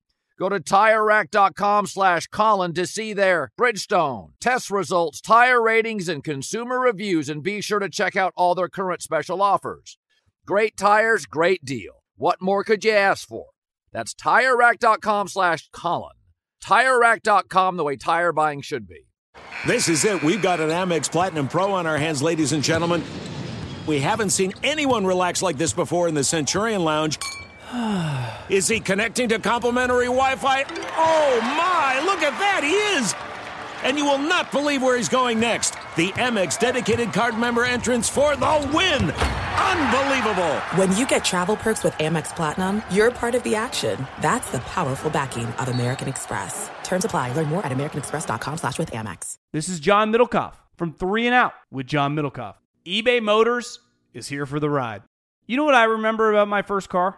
Go 0.41 0.49
to 0.49 0.59
TireRack.com 0.59 1.85
slash 1.85 2.25
Colin 2.25 2.73
to 2.73 2.87
see 2.87 3.13
their 3.13 3.51
Bridgestone, 3.59 4.31
test 4.39 4.71
results, 4.71 5.21
tire 5.21 5.61
ratings, 5.61 6.09
and 6.09 6.23
consumer 6.23 6.79
reviews, 6.79 7.29
and 7.29 7.43
be 7.43 7.61
sure 7.61 7.77
to 7.77 7.87
check 7.87 8.15
out 8.15 8.33
all 8.35 8.55
their 8.55 8.67
current 8.67 9.03
special 9.03 9.39
offers. 9.43 9.99
Great 10.47 10.75
tires, 10.75 11.27
great 11.27 11.63
deal. 11.63 12.01
What 12.15 12.41
more 12.41 12.63
could 12.63 12.83
you 12.83 12.91
ask 12.91 13.27
for? 13.27 13.49
That's 13.93 14.15
TireRack.com 14.15 15.27
slash 15.27 15.69
Colin. 15.71 16.15
TireRack.com, 16.63 17.77
the 17.77 17.83
way 17.83 17.95
tire 17.95 18.31
buying 18.31 18.61
should 18.61 18.87
be. 18.87 19.05
This 19.67 19.87
is 19.87 20.03
it. 20.05 20.23
We've 20.23 20.41
got 20.41 20.59
an 20.59 20.69
Amex 20.69 21.11
Platinum 21.11 21.49
Pro 21.49 21.71
on 21.71 21.85
our 21.85 21.99
hands, 21.99 22.23
ladies 22.23 22.51
and 22.51 22.63
gentlemen. 22.63 23.03
We 23.85 23.99
haven't 23.99 24.31
seen 24.31 24.53
anyone 24.63 25.05
relax 25.05 25.43
like 25.43 25.59
this 25.59 25.71
before 25.71 26.07
in 26.07 26.15
the 26.15 26.23
Centurion 26.23 26.83
Lounge. 26.83 27.19
Is 28.49 28.67
he 28.67 28.79
connecting 28.79 29.29
to 29.29 29.39
complimentary 29.39 30.05
Wi 30.05 30.35
Fi? 30.35 30.63
Oh 30.97 31.39
my, 31.41 32.01
look 32.05 32.21
at 32.21 32.37
that, 32.39 32.61
he 32.63 32.73
is! 32.99 33.15
And 33.83 33.97
you 33.97 34.05
will 34.05 34.17
not 34.19 34.51
believe 34.51 34.83
where 34.83 34.97
he's 34.97 35.09
going 35.09 35.39
next. 35.39 35.71
The 35.95 36.09
Amex 36.11 36.59
dedicated 36.59 37.13
card 37.13 37.37
member 37.37 37.63
entrance 37.63 38.09
for 38.09 38.35
the 38.35 38.69
win! 38.73 39.11
Unbelievable! 39.11 40.59
When 40.75 40.95
you 40.97 41.07
get 41.07 41.23
travel 41.23 41.55
perks 41.55 41.83
with 41.83 41.93
Amex 41.93 42.35
Platinum, 42.35 42.83
you're 42.91 43.09
part 43.09 43.35
of 43.35 43.43
the 43.43 43.55
action. 43.55 44.05
That's 44.21 44.51
the 44.51 44.59
powerful 44.59 45.09
backing 45.09 45.47
of 45.47 45.69
American 45.69 46.09
Express. 46.09 46.69
Terms 46.83 47.05
apply. 47.05 47.33
Learn 47.33 47.47
more 47.47 47.65
at 47.65 47.71
americanexpress.com 47.71 48.57
slash 48.57 48.77
with 48.79 48.91
Amex. 48.91 49.35
This 49.53 49.69
is 49.69 49.79
John 49.79 50.11
Middlekauff 50.11 50.55
from 50.75 50.93
Three 50.93 51.25
and 51.25 51.33
Out 51.33 51.53
with 51.71 51.87
John 51.87 52.15
Middlekauff. 52.15 52.55
eBay 52.85 53.21
Motors 53.21 53.79
is 54.13 54.27
here 54.27 54.45
for 54.45 54.59
the 54.59 54.69
ride. 54.69 55.03
You 55.47 55.55
know 55.57 55.63
what 55.63 55.75
I 55.75 55.85
remember 55.85 56.29
about 56.31 56.49
my 56.49 56.61
first 56.61 56.89
car? 56.89 57.17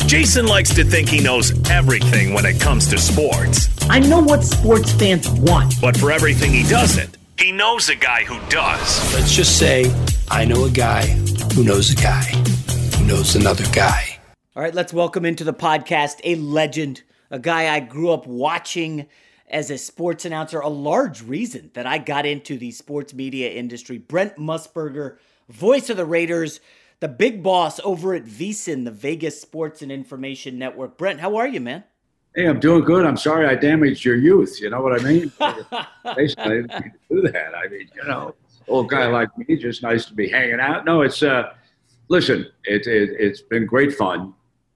Jason 0.11 0.45
likes 0.45 0.75
to 0.75 0.83
think 0.83 1.07
he 1.07 1.21
knows 1.21 1.53
everything 1.69 2.33
when 2.33 2.45
it 2.45 2.59
comes 2.59 2.85
to 2.89 2.97
sports. 2.97 3.69
I 3.89 3.99
know 3.99 4.19
what 4.19 4.43
sports 4.43 4.91
fans 4.91 5.29
want. 5.29 5.75
But 5.79 5.95
for 5.95 6.11
everything 6.11 6.51
he 6.51 6.63
doesn't, 6.63 7.15
he 7.39 7.53
knows 7.53 7.87
a 7.87 7.95
guy 7.95 8.25
who 8.25 8.37
does. 8.49 9.13
Let's 9.13 9.33
just 9.33 9.57
say 9.57 9.89
I 10.29 10.43
know 10.43 10.65
a 10.65 10.69
guy 10.69 11.03
who 11.55 11.63
knows 11.63 11.93
a 11.93 11.95
guy 11.95 12.23
who 12.97 13.05
knows 13.05 13.37
another 13.37 13.63
guy. 13.71 14.19
All 14.53 14.61
right, 14.61 14.75
let's 14.75 14.91
welcome 14.91 15.23
into 15.23 15.45
the 15.45 15.53
podcast 15.53 16.19
a 16.25 16.35
legend, 16.35 17.03
a 17.29 17.39
guy 17.39 17.73
I 17.73 17.79
grew 17.79 18.11
up 18.11 18.27
watching 18.27 19.07
as 19.49 19.71
a 19.71 19.77
sports 19.77 20.25
announcer, 20.25 20.59
a 20.59 20.67
large 20.67 21.21
reason 21.21 21.71
that 21.73 21.87
I 21.87 21.99
got 21.99 22.25
into 22.25 22.57
the 22.57 22.71
sports 22.71 23.13
media 23.13 23.49
industry. 23.49 23.97
Brent 23.97 24.35
Musburger, 24.35 25.19
voice 25.47 25.89
of 25.89 25.95
the 25.95 26.05
Raiders 26.05 26.59
the 27.01 27.07
big 27.07 27.43
boss 27.43 27.79
over 27.83 28.13
at 28.13 28.23
VSiN, 28.25 28.85
the 28.85 28.91
Vegas 28.91 29.41
Sports 29.41 29.81
and 29.81 29.91
Information 29.91 30.57
Network. 30.57 30.97
Brent, 30.97 31.19
how 31.19 31.35
are 31.35 31.47
you, 31.47 31.59
man? 31.59 31.83
Hey, 32.35 32.47
I'm 32.47 32.59
doing 32.59 32.83
good. 32.83 33.05
I'm 33.05 33.17
sorry 33.17 33.47
I 33.47 33.55
damaged 33.55 34.05
your 34.05 34.15
youth. 34.15 34.61
You 34.61 34.69
know 34.69 34.81
what 34.81 35.01
I 35.01 35.03
mean? 35.03 35.31
Basically, 36.15 36.43
I 36.43 36.49
didn't 36.49 36.93
do 37.09 37.21
that. 37.23 37.53
I 37.55 37.67
mean, 37.67 37.89
you 37.93 38.03
know, 38.07 38.35
old 38.67 38.89
guy 38.89 39.07
like 39.07 39.35
me, 39.37 39.57
just 39.57 39.83
nice 39.83 40.05
to 40.05 40.13
be 40.13 40.29
hanging 40.29 40.59
out. 40.61 40.85
No, 40.85 41.01
it's 41.01 41.23
uh, 41.23 41.53
listen, 42.07 42.47
it, 42.63 42.87
it 42.87 43.09
it's 43.19 43.41
been 43.41 43.65
great 43.65 43.95
fun, 43.95 44.33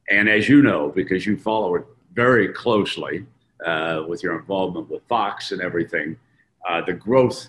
and 0.09 0.27
as 0.27 0.49
you 0.49 0.63
know, 0.63 0.89
because 0.89 1.25
you 1.25 1.37
follow 1.37 1.75
it 1.75 1.85
very 2.13 2.49
closely 2.49 3.25
uh, 3.65 4.03
with 4.05 4.23
your 4.23 4.37
involvement 4.37 4.89
with 4.89 5.03
Fox 5.07 5.51
and 5.51 5.61
everything, 5.61 6.17
uh, 6.67 6.81
the 6.81 6.93
growth 6.93 7.47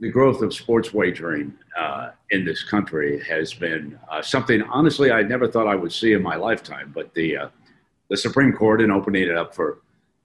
the 0.00 0.10
growth 0.10 0.42
of 0.42 0.52
sports 0.52 0.92
wagering 0.92 1.54
uh, 1.78 2.10
in 2.30 2.44
this 2.44 2.62
country 2.62 3.22
has 3.24 3.52
been 3.52 3.98
uh, 4.10 4.22
something, 4.22 4.62
honestly, 4.62 5.10
I 5.10 5.22
never 5.22 5.48
thought 5.48 5.66
I 5.66 5.74
would 5.74 5.92
see 5.92 6.12
in 6.12 6.22
my 6.22 6.36
lifetime. 6.36 6.92
But 6.94 7.12
the 7.14 7.36
uh, 7.36 7.48
the 8.10 8.16
Supreme 8.16 8.52
Court, 8.52 8.80
in 8.80 8.90
opening 8.90 9.22
it 9.24 9.36
up 9.36 9.54
for 9.54 9.78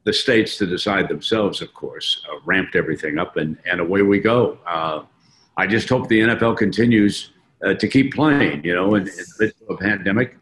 the 0.04 0.14
states 0.14 0.58
to 0.58 0.66
decide 0.66 1.08
themselves, 1.08 1.62
of 1.62 1.74
course, 1.74 2.26
uh, 2.30 2.40
ramped 2.46 2.76
everything 2.76 3.18
up, 3.18 3.38
and, 3.38 3.58
and 3.66 3.80
away 3.80 4.02
we 4.02 4.20
go. 4.20 4.58
Uh, 4.66 5.04
I 5.58 5.68
just 5.68 5.90
hope 5.90 6.08
the 6.08 6.20
NFL 6.20 6.58
continues 6.58 7.32
uh, 7.66 7.74
to 7.76 7.88
keep 7.88 8.14
playing. 8.14 8.64
You 8.64 8.76
know, 8.76 8.96
in, 8.96 9.04
in 9.04 9.16
the 9.16 9.34
midst 9.40 9.62
of 9.62 9.76
a 9.76 9.78
pandemic, 9.78 10.38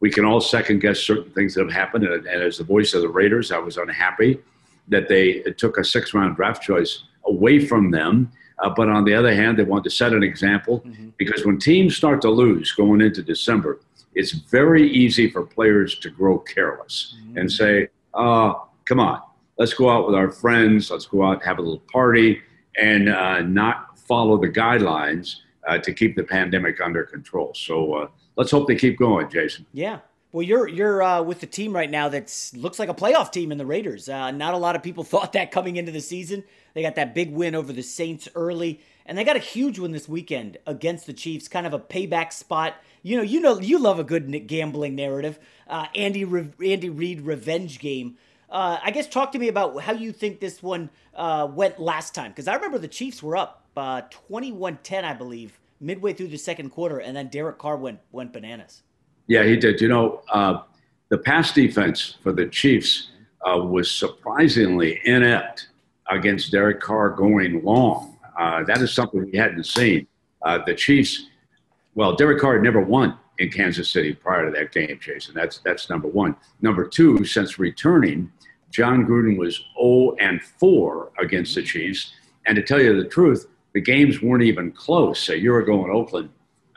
we 0.00 0.10
can 0.10 0.24
all 0.24 0.40
second 0.40 0.80
guess 0.80 0.98
certain 1.00 1.30
things 1.32 1.54
that 1.54 1.62
have 1.62 1.72
happened. 1.72 2.04
And, 2.04 2.26
and 2.26 2.42
as 2.42 2.58
the 2.58 2.64
voice 2.64 2.94
of 2.94 3.02
the 3.02 3.08
Raiders, 3.08 3.52
I 3.52 3.58
was 3.58 3.76
unhappy 3.76 4.40
that 4.88 5.08
they 5.08 5.40
took 5.56 5.78
a 5.78 5.84
six 5.84 6.14
round 6.14 6.36
draft 6.36 6.62
choice 6.62 7.04
away 7.26 7.64
from 7.64 7.90
them 7.90 8.32
uh, 8.62 8.70
but 8.70 8.88
on 8.88 9.04
the 9.04 9.14
other 9.14 9.34
hand, 9.34 9.58
they 9.58 9.64
want 9.64 9.84
to 9.84 9.90
set 9.90 10.12
an 10.12 10.22
example 10.22 10.80
mm-hmm. 10.80 11.08
because 11.18 11.44
when 11.44 11.58
teams 11.58 11.96
start 11.96 12.22
to 12.22 12.30
lose 12.30 12.72
going 12.72 13.00
into 13.00 13.22
December, 13.22 13.80
it's 14.14 14.32
very 14.32 14.88
easy 14.90 15.28
for 15.28 15.42
players 15.42 15.98
to 15.98 16.10
grow 16.10 16.38
careless 16.38 17.16
mm-hmm. 17.18 17.38
and 17.38 17.52
say, 17.52 17.88
oh, 18.14 18.68
come 18.84 19.00
on, 19.00 19.20
let's 19.58 19.74
go 19.74 19.90
out 19.90 20.06
with 20.06 20.14
our 20.14 20.30
friends, 20.30 20.90
let's 20.90 21.06
go 21.06 21.24
out 21.24 21.34
and 21.34 21.42
have 21.42 21.58
a 21.58 21.62
little 21.62 21.82
party, 21.92 22.40
and 22.78 23.08
uh, 23.08 23.40
not 23.42 23.98
follow 23.98 24.38
the 24.38 24.48
guidelines 24.48 25.36
uh, 25.66 25.78
to 25.78 25.92
keep 25.92 26.16
the 26.16 26.24
pandemic 26.24 26.80
under 26.80 27.04
control. 27.04 27.52
So 27.54 27.94
uh, 27.94 28.08
let's 28.36 28.50
hope 28.50 28.68
they 28.68 28.76
keep 28.76 28.98
going, 28.98 29.28
Jason. 29.30 29.66
Yeah. 29.72 30.00
Well, 30.32 30.42
you're 30.42 30.66
you're 30.66 31.02
uh, 31.02 31.22
with 31.22 31.40
the 31.40 31.46
team 31.46 31.74
right 31.74 31.90
now 31.90 32.08
that 32.08 32.50
looks 32.54 32.78
like 32.78 32.88
a 32.88 32.94
playoff 32.94 33.30
team 33.30 33.52
in 33.52 33.58
the 33.58 33.66
Raiders. 33.66 34.08
Uh, 34.08 34.30
not 34.30 34.54
a 34.54 34.56
lot 34.56 34.74
of 34.74 34.82
people 34.82 35.04
thought 35.12 35.34
that 35.34 35.50
coming 35.50 35.76
into 35.76 35.92
the 35.92 36.00
season. 36.00 36.42
They 36.72 36.80
got 36.80 36.94
that 36.94 37.14
big 37.14 37.30
win 37.30 37.54
over 37.54 37.70
the 37.70 37.82
Saints 37.82 38.30
early, 38.34 38.80
and 39.04 39.18
they 39.18 39.24
got 39.24 39.36
a 39.36 39.40
huge 39.40 39.78
win 39.78 39.92
this 39.92 40.08
weekend 40.08 40.56
against 40.66 41.04
the 41.04 41.12
Chiefs. 41.12 41.48
Kind 41.48 41.66
of 41.66 41.74
a 41.74 41.78
payback 41.78 42.32
spot. 42.32 42.76
You 43.02 43.18
know, 43.18 43.22
you 43.22 43.40
know, 43.40 43.60
you 43.60 43.78
love 43.78 43.98
a 43.98 44.04
good 44.04 44.46
gambling 44.46 44.94
narrative. 44.94 45.38
Uh, 45.68 45.88
Andy 45.94 46.24
Re- 46.24 46.48
Andy 46.64 46.88
Reid 46.88 47.20
revenge 47.20 47.78
game. 47.78 48.16
Uh, 48.48 48.78
I 48.82 48.90
guess 48.90 49.08
talk 49.08 49.32
to 49.32 49.38
me 49.38 49.48
about 49.48 49.82
how 49.82 49.92
you 49.92 50.12
think 50.12 50.40
this 50.40 50.62
one 50.62 50.88
uh, 51.14 51.46
went 51.50 51.78
last 51.78 52.14
time 52.14 52.30
because 52.30 52.48
I 52.48 52.54
remember 52.54 52.78
the 52.78 52.88
Chiefs 52.88 53.22
were 53.22 53.36
up 53.36 53.66
21-10, 53.76 55.04
uh, 55.04 55.06
I 55.06 55.12
believe, 55.12 55.58
midway 55.78 56.14
through 56.14 56.28
the 56.28 56.38
second 56.38 56.70
quarter, 56.70 56.98
and 56.98 57.14
then 57.14 57.28
Derek 57.28 57.58
Carr 57.58 57.76
went 57.76 58.00
went 58.12 58.32
bananas. 58.32 58.82
Yeah, 59.26 59.44
he 59.44 59.56
did. 59.56 59.80
You 59.80 59.88
know, 59.88 60.22
uh, 60.32 60.62
the 61.08 61.18
pass 61.18 61.52
defense 61.52 62.16
for 62.22 62.32
the 62.32 62.46
Chiefs 62.46 63.10
uh, 63.46 63.58
was 63.58 63.90
surprisingly 63.90 65.00
inept 65.04 65.68
against 66.10 66.52
Derek 66.52 66.80
Carr 66.80 67.10
going 67.10 67.62
long. 67.64 68.16
Uh, 68.38 68.64
that 68.64 68.80
is 68.80 68.92
something 68.92 69.24
we 69.30 69.36
hadn't 69.36 69.64
seen. 69.64 70.06
Uh, 70.42 70.58
the 70.64 70.74
Chiefs, 70.74 71.26
well, 71.94 72.14
Derek 72.16 72.40
Carr 72.40 72.60
never 72.60 72.80
won 72.80 73.18
in 73.38 73.50
Kansas 73.50 73.90
City 73.90 74.14
prior 74.14 74.46
to 74.46 74.58
that 74.58 74.72
game, 74.72 74.98
Jason. 75.00 75.34
That's 75.34 75.58
that's 75.58 75.88
number 75.90 76.08
one. 76.08 76.36
Number 76.60 76.86
two, 76.86 77.24
since 77.24 77.58
returning, 77.58 78.30
Jon 78.70 79.06
Gruden 79.06 79.36
was 79.36 79.62
0 79.78 80.16
and 80.20 80.42
4 80.42 81.12
against 81.18 81.54
the 81.54 81.62
Chiefs. 81.62 82.12
And 82.46 82.56
to 82.56 82.62
tell 82.62 82.80
you 82.80 83.00
the 83.00 83.08
truth, 83.08 83.46
the 83.74 83.80
games 83.80 84.22
weren't 84.22 84.42
even 84.42 84.72
close. 84.72 85.28
A 85.28 85.38
year 85.38 85.58
ago 85.58 85.84
in 85.84 85.90
Oakland, 85.90 86.30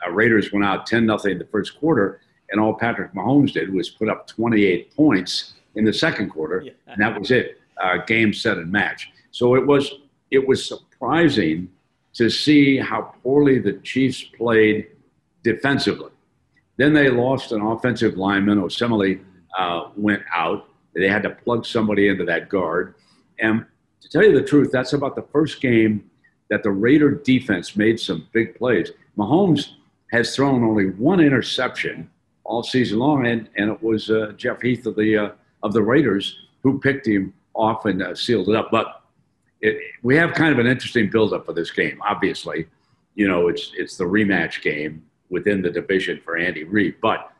uh, 0.06 0.10
Raiders 0.10 0.52
went 0.52 0.64
out 0.64 0.86
10 0.86 1.06
0 1.06 1.18
in 1.32 1.38
the 1.38 1.46
first 1.46 1.78
quarter, 1.78 2.20
and 2.50 2.60
all 2.60 2.74
Patrick 2.74 3.12
Mahomes 3.12 3.52
did 3.52 3.72
was 3.72 3.88
put 3.90 4.08
up 4.08 4.26
28 4.26 4.94
points 4.94 5.54
in 5.74 5.84
the 5.84 5.92
second 5.92 6.30
quarter, 6.30 6.62
yeah. 6.64 6.72
and 6.86 7.02
that 7.02 7.18
was 7.18 7.30
it. 7.30 7.60
Uh, 7.82 7.98
game, 8.06 8.32
set, 8.32 8.56
and 8.56 8.72
match. 8.72 9.10
So 9.30 9.54
it 9.54 9.66
was 9.66 9.92
it 10.30 10.46
was 10.46 10.64
surprising 10.64 11.68
to 12.14 12.30
see 12.30 12.78
how 12.78 13.14
poorly 13.22 13.58
the 13.58 13.74
Chiefs 13.74 14.22
played 14.22 14.88
defensively. 15.42 16.10
Then 16.78 16.94
they 16.94 17.10
lost 17.10 17.52
an 17.52 17.60
offensive 17.60 18.16
lineman, 18.16 18.58
Osemele 18.58 19.20
uh, 19.56 19.88
went 19.96 20.22
out. 20.34 20.68
They 20.94 21.08
had 21.08 21.22
to 21.24 21.30
plug 21.30 21.66
somebody 21.66 22.08
into 22.08 22.24
that 22.24 22.48
guard. 22.48 22.94
And 23.38 23.64
to 24.00 24.08
tell 24.08 24.22
you 24.22 24.32
the 24.32 24.46
truth, 24.46 24.70
that's 24.72 24.94
about 24.94 25.14
the 25.14 25.26
first 25.32 25.60
game 25.60 26.10
that 26.48 26.62
the 26.62 26.70
Raider 26.70 27.10
defense 27.10 27.76
made 27.76 28.00
some 28.00 28.26
big 28.32 28.56
plays. 28.56 28.92
Mahomes 29.16 29.72
has 30.10 30.34
thrown 30.34 30.64
only 30.64 30.90
one 30.90 31.20
interception 31.20 32.10
all 32.46 32.62
season 32.62 32.98
long, 32.98 33.26
and, 33.26 33.48
and 33.56 33.70
it 33.70 33.82
was 33.82 34.10
uh, 34.10 34.32
Jeff 34.36 34.62
Heath 34.62 34.86
of 34.86 34.96
the 34.96 35.16
uh, 35.16 35.30
of 35.62 35.72
the 35.72 35.82
Raiders 35.82 36.46
who 36.62 36.78
picked 36.78 37.06
him 37.06 37.32
off 37.54 37.84
and 37.84 38.02
uh, 38.02 38.14
sealed 38.14 38.48
it 38.48 38.56
up. 38.56 38.70
But 38.70 39.02
it, 39.60 39.78
we 40.02 40.16
have 40.16 40.32
kind 40.32 40.52
of 40.52 40.58
an 40.58 40.66
interesting 40.66 41.10
buildup 41.10 41.46
for 41.46 41.52
this 41.52 41.70
game. 41.70 42.00
Obviously, 42.06 42.66
you 43.14 43.28
know 43.28 43.48
it's 43.48 43.72
it's 43.76 43.96
the 43.96 44.04
rematch 44.04 44.62
game 44.62 45.04
within 45.28 45.60
the 45.60 45.70
division 45.70 46.20
for 46.24 46.36
Andy 46.36 46.64
Reid, 46.64 46.94
but 47.00 47.32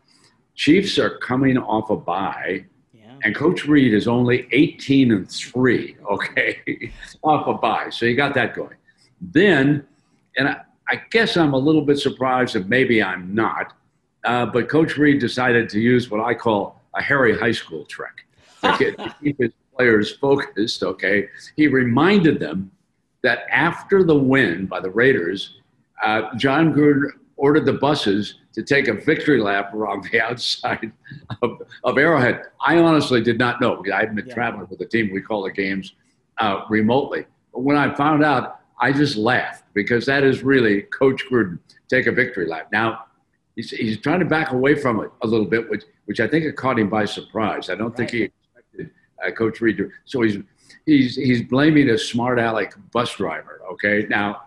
Chiefs 0.57 0.99
are 0.99 1.19
coming 1.19 1.59
off 1.59 1.91
a 1.91 1.97
bye. 1.97 2.65
And 3.23 3.35
Coach 3.35 3.67
Reid 3.67 3.95
is 3.95 4.07
only 4.07 4.47
18 4.53 5.11
and 5.11 5.31
3, 5.31 5.97
okay, 6.11 6.93
off 7.23 7.47
a 7.47 7.55
bye. 7.55 7.89
So 7.91 8.07
you 8.07 8.15
got 8.15 8.35
that 8.35 8.55
going. 8.55 8.77
Then, 9.21 9.87
and 10.37 10.49
I, 10.49 10.61
I 10.89 11.03
guess 11.11 11.37
I'm 11.37 11.55
a 11.55 11.59
little 11.59 11.83
bit 11.83 11.99
surprised, 11.99 12.57
and 12.57 12.69
maybe 12.69 13.03
I'm 13.03 13.35
not, 13.35 13.73
uh, 14.25 14.47
but 14.47 14.69
Coach 14.69 14.97
Reid 14.97 15.21
decided 15.21 15.69
to 15.71 15.81
use 15.81 16.11
what 16.11 16.21
I 16.21 16.35
call 16.35 16.81
a 16.95 17.03
Harry 17.03 17.39
High 17.39 17.53
School 17.53 17.85
trick 17.85 18.27
to, 18.63 19.15
keep 19.23 19.39
his 19.39 19.53
players 19.77 20.17
focused, 20.17 20.83
okay? 20.83 21.29
He 21.57 21.69
reminded 21.69 22.41
them 22.41 22.71
that 23.23 23.41
after 23.51 24.03
the 24.03 24.17
win 24.17 24.67
by 24.67 24.81
the 24.81 24.91
Raiders, 24.91 25.59
uh, 26.03 26.35
Jon 26.37 26.73
Gruden 26.73 27.11
ordered 27.37 27.67
the 27.67 27.75
buses 27.75 28.37
to 28.55 28.63
take 28.63 28.89
a 28.89 28.95
victory 28.95 29.41
lap 29.41 29.75
around 29.75 30.09
the 30.11 30.21
outside 30.25 30.91
of, 31.43 31.61
of 31.85 31.99
Arrowhead. 31.99 32.45
I 32.61 32.79
honestly 32.79 33.23
did 33.23 33.39
not 33.39 33.61
know. 33.61 33.83
I 33.93 34.01
had 34.01 34.15
been 34.15 34.27
yeah. 34.27 34.35
traveling 34.35 34.67
with 34.69 34.79
the 34.79 34.87
team. 34.87 35.11
We 35.13 35.21
call 35.21 35.43
the 35.43 35.53
games 35.53 35.95
uh, 36.39 36.63
remotely. 36.69 37.27
But 37.53 37.61
when 37.61 37.77
I 37.77 37.95
found 37.95 38.25
out, 38.25 38.61
I 38.81 38.93
just 38.93 39.17
laughed 39.17 39.65
because 39.75 40.07
that 40.07 40.23
is 40.23 40.43
really 40.43 40.83
Coach 40.83 41.23
Gruden 41.31 41.59
take 41.89 42.07
a 42.07 42.13
victory 42.13 42.47
lap. 42.47 42.69
Now, 42.73 43.06
he's, 43.57 43.71
he's 43.71 44.01
trying 44.01 44.21
to 44.21 44.27
back 44.27 44.53
away 44.53 44.77
from 44.77 45.01
it 45.01 45.11
a 45.23 45.27
little 45.27 45.47
bit, 45.47 45.69
which, 45.69 45.83
which 46.05 46.21
I 46.21 46.29
think 46.29 46.45
it 46.45 46.57
caught 46.57 46.79
him 46.79 46.89
by 46.89 47.05
surprise. 47.05 47.69
I 47.69 47.75
don't 47.75 47.89
right. 47.89 47.97
think 47.97 48.11
he 48.11 48.23
expected 48.23 48.91
uh, 49.27 49.31
Coach 49.33 49.61
Reid 49.61 49.79
to. 49.79 49.91
So 50.05 50.23
he's, 50.23 50.39
he's, 50.85 51.17
he's 51.17 51.43
blaming 51.43 51.91
a 51.91 51.99
smart 51.99 52.39
aleck 52.39 52.75
bus 52.93 53.15
driver. 53.17 53.61
Okay. 53.73 54.07
Now, 54.09 54.45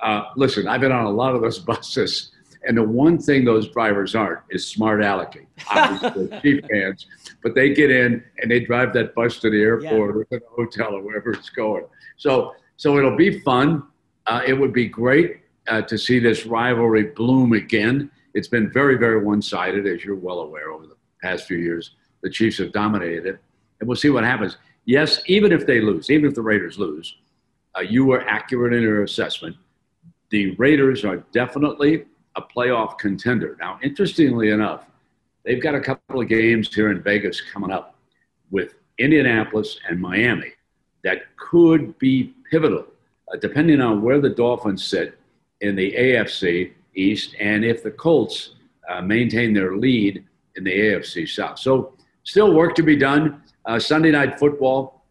uh, 0.00 0.24
listen, 0.36 0.66
I've 0.66 0.80
been 0.80 0.92
on 0.92 1.04
a 1.04 1.10
lot 1.10 1.34
of 1.36 1.42
those 1.42 1.58
buses 1.70 2.32
and 2.64 2.76
the 2.76 2.82
one 2.82 3.18
thing 3.18 3.44
those 3.44 3.68
drivers 3.68 4.14
aren't 4.14 4.40
is 4.50 4.66
smart 4.66 5.00
alecky. 5.00 5.46
Obviously, 5.70 6.40
Chief 6.42 6.64
fans, 6.70 7.06
but 7.42 7.54
they 7.54 7.72
get 7.72 7.90
in 7.90 8.22
and 8.38 8.50
they 8.50 8.60
drive 8.60 8.92
that 8.94 9.14
bus 9.14 9.38
to 9.40 9.50
the 9.50 9.60
airport 9.60 9.84
yeah. 10.14 10.20
or 10.20 10.24
to 10.24 10.38
the 10.38 10.40
hotel 10.50 10.94
or 10.94 11.02
wherever 11.02 11.30
it's 11.30 11.50
going. 11.50 11.84
So, 12.16 12.54
so 12.76 12.98
it'll 12.98 13.16
be 13.16 13.40
fun. 13.40 13.84
Uh, 14.26 14.42
it 14.46 14.52
would 14.52 14.72
be 14.72 14.86
great 14.86 15.40
uh, 15.68 15.82
to 15.82 15.96
see 15.96 16.18
this 16.18 16.46
rivalry 16.46 17.04
bloom 17.04 17.52
again. 17.52 18.10
It's 18.38 18.46
been 18.46 18.70
very, 18.70 18.96
very 18.96 19.20
one-sided, 19.20 19.84
as 19.88 20.04
you're 20.04 20.14
well 20.14 20.38
aware, 20.38 20.70
over 20.70 20.86
the 20.86 20.94
past 21.20 21.46
few 21.46 21.56
years. 21.56 21.96
The 22.22 22.30
Chiefs 22.30 22.58
have 22.58 22.70
dominated 22.70 23.26
it, 23.26 23.40
and 23.80 23.88
we'll 23.88 23.96
see 23.96 24.10
what 24.10 24.22
happens. 24.22 24.58
Yes, 24.84 25.20
even 25.26 25.50
if 25.50 25.66
they 25.66 25.80
lose, 25.80 26.08
even 26.08 26.26
if 26.28 26.36
the 26.36 26.42
Raiders 26.42 26.78
lose, 26.78 27.16
uh, 27.76 27.80
you 27.80 28.04
were 28.04 28.20
accurate 28.28 28.74
in 28.74 28.82
your 28.82 29.02
assessment. 29.02 29.56
The 30.30 30.52
Raiders 30.52 31.04
are 31.04 31.16
definitely 31.32 32.04
a 32.36 32.42
playoff 32.42 32.96
contender. 32.98 33.56
Now, 33.58 33.80
interestingly 33.82 34.50
enough, 34.50 34.84
they've 35.44 35.60
got 35.60 35.74
a 35.74 35.80
couple 35.80 36.20
of 36.20 36.28
games 36.28 36.72
here 36.72 36.92
in 36.92 37.02
Vegas 37.02 37.40
coming 37.40 37.72
up 37.72 37.96
with 38.52 38.74
Indianapolis 38.98 39.80
and 39.88 40.00
Miami 40.00 40.52
that 41.02 41.36
could 41.36 41.98
be 41.98 42.34
pivotal, 42.48 42.86
uh, 43.32 43.36
depending 43.38 43.80
on 43.80 44.00
where 44.00 44.20
the 44.20 44.30
Dolphins 44.30 44.84
sit 44.84 45.18
in 45.60 45.74
the 45.74 45.92
AFC 45.92 46.74
East 46.98 47.34
and 47.40 47.64
if 47.64 47.82
the 47.82 47.90
Colts 47.90 48.50
uh, 48.88 49.00
maintain 49.00 49.52
their 49.52 49.76
lead 49.76 50.24
in 50.56 50.64
the 50.64 50.72
AFC 50.72 51.28
South. 51.28 51.58
So, 51.58 51.94
still 52.24 52.52
work 52.52 52.74
to 52.74 52.82
be 52.82 52.96
done. 52.96 53.42
Uh, 53.64 53.78
Sunday 53.78 54.10
night 54.10 54.38
football 54.38 55.04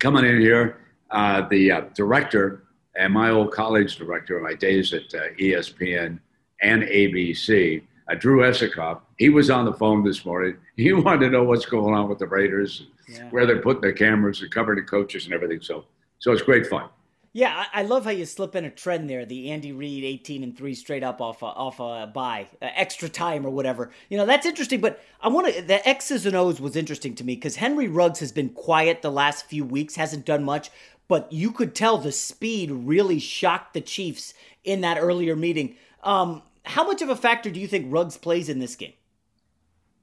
coming 0.00 0.24
in 0.24 0.40
here. 0.40 0.80
Uh, 1.10 1.46
the 1.48 1.70
uh, 1.70 1.80
director 1.94 2.64
and 2.96 3.12
my 3.12 3.30
old 3.30 3.52
college 3.52 3.96
director, 3.96 4.38
of 4.38 4.42
my 4.42 4.54
days 4.54 4.92
at 4.92 5.02
uh, 5.14 5.28
ESPN, 5.38 6.18
and 6.62 6.82
ABC. 6.82 7.82
Uh, 8.10 8.14
Drew 8.14 8.40
Esocoff, 8.40 9.00
he 9.18 9.28
was 9.28 9.50
on 9.50 9.64
the 9.64 9.72
phone 9.72 10.04
this 10.04 10.24
morning. 10.24 10.56
He 10.76 10.92
wanted 10.92 11.20
to 11.20 11.30
know 11.30 11.42
what's 11.42 11.64
going 11.64 11.94
on 11.94 12.06
with 12.06 12.18
the 12.18 12.26
Raiders, 12.26 12.88
yeah. 13.08 13.30
where 13.30 13.46
they're 13.46 13.62
putting 13.62 13.80
their 13.80 13.94
cameras 13.94 14.42
and 14.42 14.50
covering 14.50 14.78
the 14.78 14.84
coaches 14.84 15.24
and 15.24 15.32
everything. 15.32 15.62
So, 15.62 15.86
so 16.18 16.32
it's 16.32 16.42
great 16.42 16.66
fun. 16.66 16.90
Yeah, 17.36 17.66
I, 17.70 17.82
love 17.82 18.04
how 18.04 18.12
you 18.12 18.24
slip 18.24 18.56
in 18.56 18.64
a 18.64 18.70
trend 18.70 19.10
there. 19.10 19.26
The 19.26 19.50
Andy 19.50 19.70
Reid 19.70 20.04
18 20.04 20.42
and 20.42 20.56
three 20.56 20.74
straight 20.74 21.02
up 21.02 21.20
off 21.20 21.42
a, 21.42 21.44
off 21.44 21.80
a 21.80 22.10
bye, 22.10 22.48
uh, 22.62 22.68
extra 22.74 23.10
time 23.10 23.44
or 23.44 23.50
whatever. 23.50 23.90
You 24.08 24.16
know 24.16 24.24
that's 24.24 24.46
interesting. 24.46 24.80
But 24.80 25.04
I 25.20 25.28
want 25.28 25.54
to 25.54 25.60
the 25.60 25.86
X's 25.86 26.24
and 26.24 26.34
O's 26.34 26.62
was 26.62 26.76
interesting 26.76 27.14
to 27.16 27.24
me 27.24 27.34
because 27.34 27.56
Henry 27.56 27.88
Ruggs 27.88 28.20
has 28.20 28.32
been 28.32 28.48
quiet 28.48 29.02
the 29.02 29.12
last 29.12 29.44
few 29.44 29.66
weeks, 29.66 29.96
hasn't 29.96 30.24
done 30.24 30.44
much. 30.44 30.70
But 31.08 31.30
you 31.30 31.52
could 31.52 31.74
tell 31.74 31.98
the 31.98 32.10
speed 32.10 32.70
really 32.70 33.18
shocked 33.18 33.74
the 33.74 33.82
Chiefs 33.82 34.32
in 34.64 34.80
that 34.80 34.96
earlier 34.96 35.36
meeting. 35.36 35.76
Um, 36.04 36.40
how 36.64 36.86
much 36.86 37.02
of 37.02 37.10
a 37.10 37.16
factor 37.16 37.50
do 37.50 37.60
you 37.60 37.66
think 37.66 37.92
Ruggs 37.92 38.16
plays 38.16 38.48
in 38.48 38.60
this 38.60 38.76
game? 38.76 38.94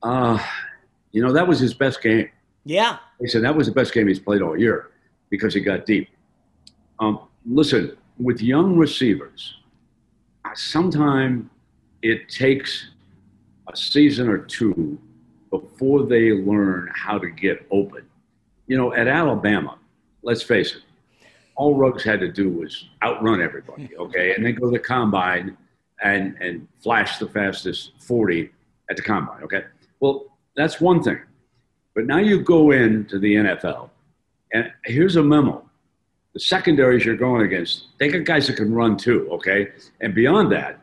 Uh, 0.04 0.38
you 1.12 1.26
know, 1.26 1.34
that 1.34 1.48
was 1.48 1.60
his 1.60 1.74
best 1.74 2.04
game. 2.04 2.30
Yeah. 2.64 3.00
He 3.20 3.26
said 3.26 3.44
that 3.44 3.56
was 3.56 3.66
the 3.66 3.74
best 3.74 3.92
game 3.92 4.08
he's 4.08 4.20
played 4.20 4.44
all 4.44 4.56
year 4.56 4.92
because 5.32 5.56
he 5.56 5.62
got 5.62 5.88
deep. 5.88 6.10
Um, 7.00 7.20
listen, 7.46 7.98
with 8.18 8.42
young 8.42 8.78
receivers, 8.78 9.56
sometimes 10.56 11.50
it 12.02 12.30
takes 12.30 12.90
a 13.72 13.76
season 13.76 14.28
or 14.28 14.38
two 14.38 15.00
before 15.50 16.04
they 16.04 16.32
learn 16.32 16.90
how 16.94 17.18
to 17.18 17.30
get 17.30 17.66
open. 17.72 18.06
You 18.68 18.78
know, 18.78 18.94
at 18.94 19.08
Alabama, 19.08 19.78
let's 20.22 20.42
face 20.42 20.76
it, 20.76 20.82
all 21.56 21.76
Ruggs 21.76 22.04
had 22.04 22.20
to 22.22 22.32
do 22.32 22.50
was 22.50 22.90
outrun 23.04 23.42
everybody, 23.42 23.90
okay, 24.00 24.34
and 24.34 24.46
then 24.46 24.56
go 24.56 24.66
to 24.70 24.72
the 24.72 24.84
combine 24.84 25.58
and 26.04 26.36
and 26.42 26.68
flash 26.82 27.20
the 27.20 27.28
fastest 27.28 27.92
40 28.00 28.50
at 28.90 28.96
the 28.98 29.04
combine. 29.04 29.44
Okay, 29.44 29.64
well 30.00 30.26
that's 30.56 30.82
one 30.82 31.02
thing, 31.04 31.20
but 31.94 32.06
now 32.06 32.18
you 32.18 32.42
go 32.42 32.72
into 32.72 33.20
the 33.20 33.36
NFL, 33.36 33.90
and 34.54 34.72
here's 34.86 35.16
a 35.16 35.24
memo: 35.24 35.63
the 36.34 36.40
secondaries 36.40 37.06
you're 37.06 37.16
going 37.16 37.44
against, 37.44 37.88
they 38.00 38.08
got 38.08 38.24
guys 38.24 38.48
that 38.48 38.58
can 38.58 38.74
run 38.74 38.98
too. 38.98 39.30
Okay, 39.32 39.70
and 40.02 40.14
beyond 40.14 40.52
that, 40.52 40.80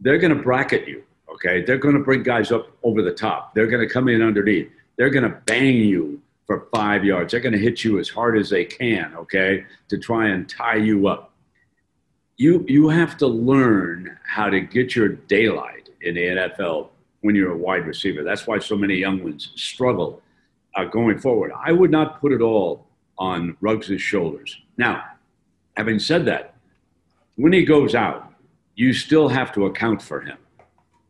they're 0.00 0.18
going 0.18 0.36
to 0.36 0.42
bracket 0.42 0.86
you. 0.86 1.02
Okay, 1.32 1.62
they're 1.62 1.78
going 1.78 1.94
to 1.96 2.02
bring 2.02 2.22
guys 2.22 2.52
up 2.52 2.68
over 2.82 3.02
the 3.02 3.12
top. 3.12 3.54
They're 3.54 3.66
going 3.66 3.86
to 3.86 3.92
come 3.92 4.08
in 4.08 4.22
underneath. 4.22 4.70
They're 4.96 5.10
going 5.10 5.28
to 5.28 5.36
bang 5.46 5.76
you 5.76 6.20
for 6.46 6.68
five 6.72 7.04
yards. 7.04 7.32
They're 7.32 7.40
going 7.40 7.54
to 7.54 7.58
hit 7.58 7.82
you 7.82 7.98
as 7.98 8.08
hard 8.08 8.38
as 8.38 8.50
they 8.50 8.64
can. 8.64 9.14
Okay, 9.16 9.64
to 9.88 9.98
try 9.98 10.28
and 10.28 10.48
tie 10.48 10.76
you 10.76 11.08
up 11.08 11.34
you 12.36 12.64
you 12.68 12.88
have 12.88 13.16
to 13.18 13.26
learn 13.26 14.18
how 14.26 14.48
to 14.50 14.60
get 14.60 14.96
your 14.96 15.08
daylight 15.08 15.88
in 16.02 16.14
the 16.14 16.22
NFL 16.22 16.88
when 17.20 17.34
you're 17.34 17.52
a 17.52 17.56
wide 17.56 17.86
receiver. 17.86 18.22
That's 18.22 18.46
why 18.46 18.58
so 18.58 18.76
many 18.76 18.96
young 18.96 19.22
ones 19.22 19.52
struggle 19.54 20.20
uh, 20.74 20.84
going 20.84 21.18
forward. 21.18 21.52
I 21.56 21.72
would 21.72 21.90
not 21.90 22.20
put 22.20 22.32
it 22.32 22.40
all 22.40 22.86
on 23.18 23.56
Ruggs' 23.60 24.00
shoulders. 24.00 24.60
Now, 24.76 25.04
having 25.76 25.98
said 25.98 26.24
that, 26.26 26.54
when 27.36 27.52
he 27.52 27.64
goes 27.64 27.94
out, 27.94 28.32
you 28.76 28.92
still 28.92 29.28
have 29.28 29.52
to 29.54 29.66
account 29.66 30.02
for 30.02 30.20
him. 30.20 30.38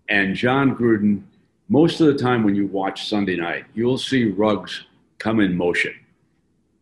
And 0.09 0.35
Jon 0.35 0.77
Gruden, 0.77 1.23
most 1.69 2.01
of 2.01 2.07
the 2.07 2.15
time 2.15 2.45
when 2.45 2.55
you 2.55 2.67
watch 2.67 3.09
Sunday 3.09 3.37
night, 3.37 3.65
you'll 3.75 3.99
see 3.99 4.25
Ruggs 4.25 4.85
come 5.19 5.41
in 5.41 5.57
motion. 5.57 5.95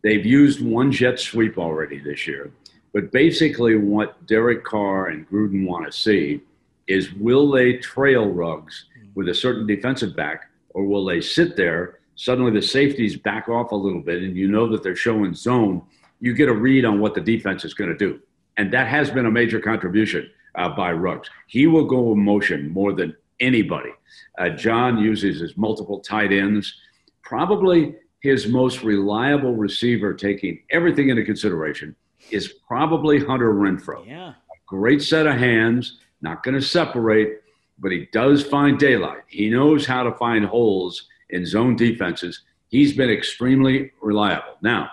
They've 0.03 0.25
used 0.25 0.61
one 0.61 0.91
jet 0.91 1.19
sweep 1.19 1.57
already 1.57 1.99
this 1.99 2.27
year. 2.27 2.51
But 2.93 3.11
basically, 3.11 3.77
what 3.77 4.25
Derek 4.27 4.63
Carr 4.63 5.07
and 5.07 5.27
Gruden 5.29 5.65
want 5.65 5.85
to 5.85 5.91
see 5.91 6.41
is 6.87 7.13
will 7.13 7.49
they 7.49 7.77
trail 7.77 8.29
Ruggs 8.29 8.85
with 9.15 9.29
a 9.29 9.33
certain 9.33 9.65
defensive 9.65 10.15
back, 10.15 10.49
or 10.71 10.83
will 10.85 11.05
they 11.05 11.21
sit 11.21 11.55
there? 11.55 11.99
Suddenly, 12.15 12.51
the 12.51 12.61
safeties 12.61 13.15
back 13.15 13.49
off 13.49 13.71
a 13.71 13.75
little 13.75 14.01
bit, 14.01 14.21
and 14.21 14.35
you 14.35 14.47
know 14.47 14.67
that 14.67 14.83
they're 14.83 14.95
showing 14.95 15.33
zone. 15.33 15.81
You 16.23 16.33
get 16.33 16.47
a 16.47 16.53
read 16.53 16.85
on 16.85 17.01
what 17.01 17.15
the 17.15 17.19
defense 17.19 17.65
is 17.65 17.73
going 17.73 17.89
to 17.89 17.97
do. 17.97 18.17
And 18.55 18.71
that 18.71 18.87
has 18.87 19.11
been 19.11 19.25
a 19.25 19.31
major 19.31 19.59
contribution 19.59 20.29
uh, 20.55 20.69
by 20.69 20.93
Ruggs. 20.93 21.29
He 21.47 21.67
will 21.67 21.83
go 21.83 22.13
in 22.13 22.23
motion 22.23 22.69
more 22.69 22.93
than 22.93 23.13
anybody. 23.41 23.89
Uh, 24.37 24.47
Jon 24.47 24.99
uses 24.99 25.41
his 25.41 25.57
multiple 25.57 25.99
tight 25.99 26.31
ends. 26.31 26.79
Probably 27.23 27.95
his 28.21 28.47
most 28.47 28.83
reliable 28.83 29.53
receiver, 29.53 30.13
taking 30.13 30.63
everything 30.71 31.09
into 31.09 31.25
consideration, 31.25 31.93
is 32.31 32.53
probably 32.69 33.19
Hunter 33.19 33.53
Renfrow. 33.53 34.07
Yeah. 34.07 34.35
Great 34.65 35.01
set 35.01 35.27
of 35.27 35.35
hands, 35.35 35.99
not 36.21 36.41
going 36.41 36.55
to 36.55 36.61
separate, 36.61 37.41
but 37.79 37.91
he 37.91 38.07
does 38.13 38.45
find 38.45 38.79
daylight. 38.79 39.23
He 39.27 39.49
knows 39.49 39.85
how 39.85 40.03
to 40.03 40.13
find 40.13 40.45
holes 40.45 41.09
in 41.31 41.45
zone 41.45 41.75
defenses. 41.75 42.43
He's 42.69 42.95
been 42.95 43.09
extremely 43.09 43.91
reliable. 44.01 44.55
Now, 44.61 44.89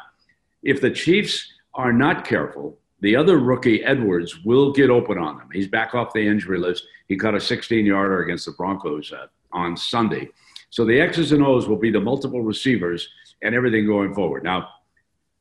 if 0.63 0.81
the 0.81 0.91
Chiefs 0.91 1.53
are 1.75 1.93
not 1.93 2.25
careful, 2.25 2.79
the 3.01 3.17
other 3.17 3.39
rookie, 3.39 3.83
Edwards, 3.83 4.45
will 4.45 4.73
get 4.73 4.91
open 4.91 5.19
on 5.19 5.39
them. 5.39 5.49
He's 5.53 5.69
back 5.69 5.95
off 5.95 6.13
the 6.13 6.27
injury 6.27 6.59
list. 6.59 6.85
He 7.09 7.17
caught 7.17 7.35
a 7.35 7.41
16 7.41 7.87
yarder 7.87 8.23
against 8.23 8.47
the 8.47 8.53
Broncos 8.53 9.13
uh, 9.13 9.27
on 9.53 9.77
Sunday. 9.77 10.29
So 10.69 10.85
the 10.85 11.01
X's 11.01 11.33
and 11.33 11.43
O's 11.43 11.67
will 11.67 11.77
be 11.77 11.91
the 11.91 12.01
multiple 12.01 12.43
receivers 12.43 13.09
and 13.43 13.55
everything 13.55 13.87
going 13.87 14.15
forward. 14.15 14.45
Now, 14.45 14.69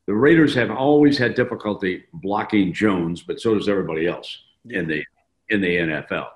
the 0.08 0.16
Raiders 0.16 0.56
have 0.56 0.72
always 0.72 1.18
had 1.18 1.36
difficulty 1.36 2.06
blocking 2.14 2.74
Jones, 2.74 3.22
but 3.22 3.40
so 3.40 3.54
does 3.54 3.70
everybody 3.70 4.08
else 4.08 4.40
in 4.70 4.88
the 4.88 5.04
in 5.50 5.62
the 5.62 5.68
NFL. 5.68 6.28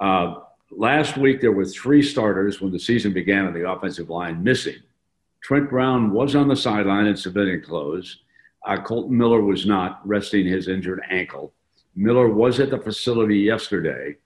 Uh, 0.00 0.34
last 0.70 1.16
week 1.16 1.40
there 1.40 1.52
were 1.52 1.64
three 1.64 2.02
starters 2.02 2.60
when 2.60 2.72
the 2.72 2.78
season 2.78 3.12
began 3.12 3.46
on 3.46 3.54
the 3.54 3.68
offensive 3.68 4.10
line 4.10 4.42
missing. 4.42 4.76
Trent 5.42 5.68
Brown 5.68 6.12
was 6.12 6.34
on 6.36 6.48
the 6.48 6.56
sideline 6.56 7.06
in 7.06 7.16
civilian 7.16 7.62
clothes. 7.62 8.20
Uh, 8.64 8.80
Kolton 8.80 9.16
Miller 9.16 9.40
was 9.40 9.66
not, 9.66 10.00
resting 10.06 10.46
his 10.46 10.68
injured 10.68 11.02
ankle. 11.10 11.52
Miller 11.96 12.28
was 12.28 12.60
at 12.60 12.70
the 12.70 12.78
facility 12.78 13.38
yesterday. 13.38 14.16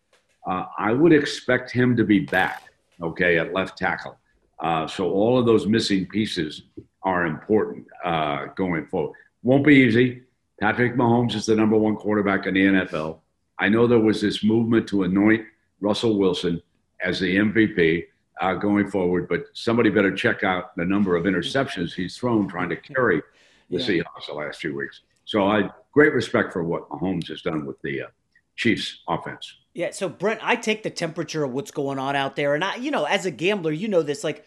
Uh, 0.46 0.66
I 0.78 0.92
would 0.92 1.12
expect 1.12 1.70
him 1.70 1.96
to 1.96 2.04
be 2.04 2.20
back, 2.20 2.64
okay, 3.02 3.38
at 3.38 3.54
left 3.54 3.78
tackle. 3.78 4.18
Uh, 4.60 4.86
so 4.86 5.10
all 5.10 5.38
of 5.38 5.46
those 5.46 5.66
missing 5.66 6.06
pieces 6.06 6.62
are 7.02 7.26
important 7.26 7.86
uh, 8.04 8.46
going 8.56 8.86
forward. 8.86 9.16
Won't 9.42 9.64
be 9.64 9.74
easy. 9.74 10.22
Patrick 10.60 10.96
Mahomes 10.96 11.34
is 11.34 11.46
the 11.46 11.54
number 11.54 11.76
one 11.76 11.96
quarterback 11.96 12.46
in 12.46 12.54
the 12.54 12.60
NFL. 12.60 13.20
I 13.58 13.68
know 13.68 13.86
there 13.86 13.98
was 13.98 14.20
this 14.20 14.44
movement 14.44 14.86
to 14.88 15.04
anoint 15.04 15.44
Russell 15.80 16.18
Wilson 16.18 16.62
as 17.00 17.20
the 17.20 17.36
MVP 17.36 18.04
uh, 18.40 18.54
going 18.54 18.90
forward, 18.90 19.28
but 19.28 19.44
somebody 19.52 19.90
better 19.90 20.14
check 20.14 20.44
out 20.44 20.76
the 20.76 20.84
number 20.84 21.16
of 21.16 21.24
interceptions 21.24 21.94
he's 21.94 22.16
thrown 22.16 22.48
trying 22.48 22.68
to 22.68 22.76
carry 22.76 23.22
the 23.70 23.78
yeah. 23.78 23.86
Seahawks 23.86 24.26
the 24.28 24.34
last 24.34 24.60
few 24.60 24.76
weeks. 24.76 25.00
So 25.24 25.46
I 25.46 25.70
great 25.92 26.12
respect 26.12 26.52
for 26.52 26.62
what 26.62 26.88
Mahomes 26.88 27.28
has 27.28 27.42
done 27.42 27.64
with 27.66 27.80
the 27.82 28.02
uh, 28.02 28.06
Chiefs 28.56 29.00
offense. 29.08 29.54
Yeah, 29.74 29.90
so 29.90 30.08
Brent, 30.08 30.40
I 30.42 30.56
take 30.56 30.82
the 30.82 30.90
temperature 30.90 31.44
of 31.44 31.52
what's 31.52 31.70
going 31.70 31.98
on 31.98 32.16
out 32.16 32.36
there, 32.36 32.54
and 32.54 32.64
I, 32.64 32.76
you 32.76 32.90
know, 32.90 33.04
as 33.04 33.26
a 33.26 33.30
gambler, 33.30 33.72
you 33.72 33.88
know 33.88 34.02
this. 34.02 34.24
Like, 34.24 34.44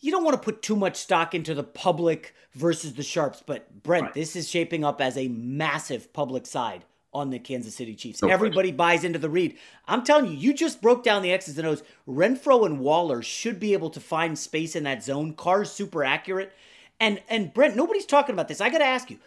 you 0.00 0.10
don't 0.10 0.24
want 0.24 0.34
to 0.34 0.42
put 0.42 0.62
too 0.62 0.74
much 0.74 0.96
stock 0.96 1.34
into 1.34 1.54
the 1.54 1.62
public 1.62 2.34
versus 2.54 2.94
the 2.94 3.04
sharps, 3.04 3.42
but 3.44 3.82
Brent, 3.82 4.06
right. 4.06 4.14
this 4.14 4.34
is 4.34 4.48
shaping 4.48 4.84
up 4.84 5.00
as 5.00 5.16
a 5.16 5.28
massive 5.28 6.12
public 6.12 6.46
side 6.46 6.84
on 7.12 7.30
the 7.30 7.38
Kansas 7.38 7.74
City 7.74 7.94
Chiefs. 7.94 8.22
No 8.22 8.28
Everybody 8.28 8.68
question. 8.68 8.76
buys 8.76 9.04
into 9.04 9.18
the 9.18 9.28
read. 9.28 9.56
I'm 9.86 10.02
telling 10.02 10.26
you, 10.26 10.36
you 10.36 10.54
just 10.54 10.80
broke 10.80 11.04
down 11.04 11.22
the 11.22 11.32
X's 11.32 11.58
and 11.58 11.66
O's. 11.66 11.82
Renfrow 12.08 12.64
and 12.64 12.80
Waller 12.80 13.22
should 13.22 13.60
be 13.60 13.72
able 13.74 13.90
to 13.90 14.00
find 14.00 14.38
space 14.38 14.74
in 14.74 14.84
that 14.84 15.02
zone. 15.04 15.34
Carr's 15.34 15.70
super 15.70 16.04
accurate. 16.04 16.52
And 16.98 17.20
and 17.28 17.52
Brent, 17.52 17.76
nobody's 17.76 18.06
talking 18.06 18.32
about 18.32 18.48
this. 18.48 18.60
I 18.60 18.70
got 18.70 18.78
to 18.78 18.84
ask 18.84 19.10
you. 19.10 19.18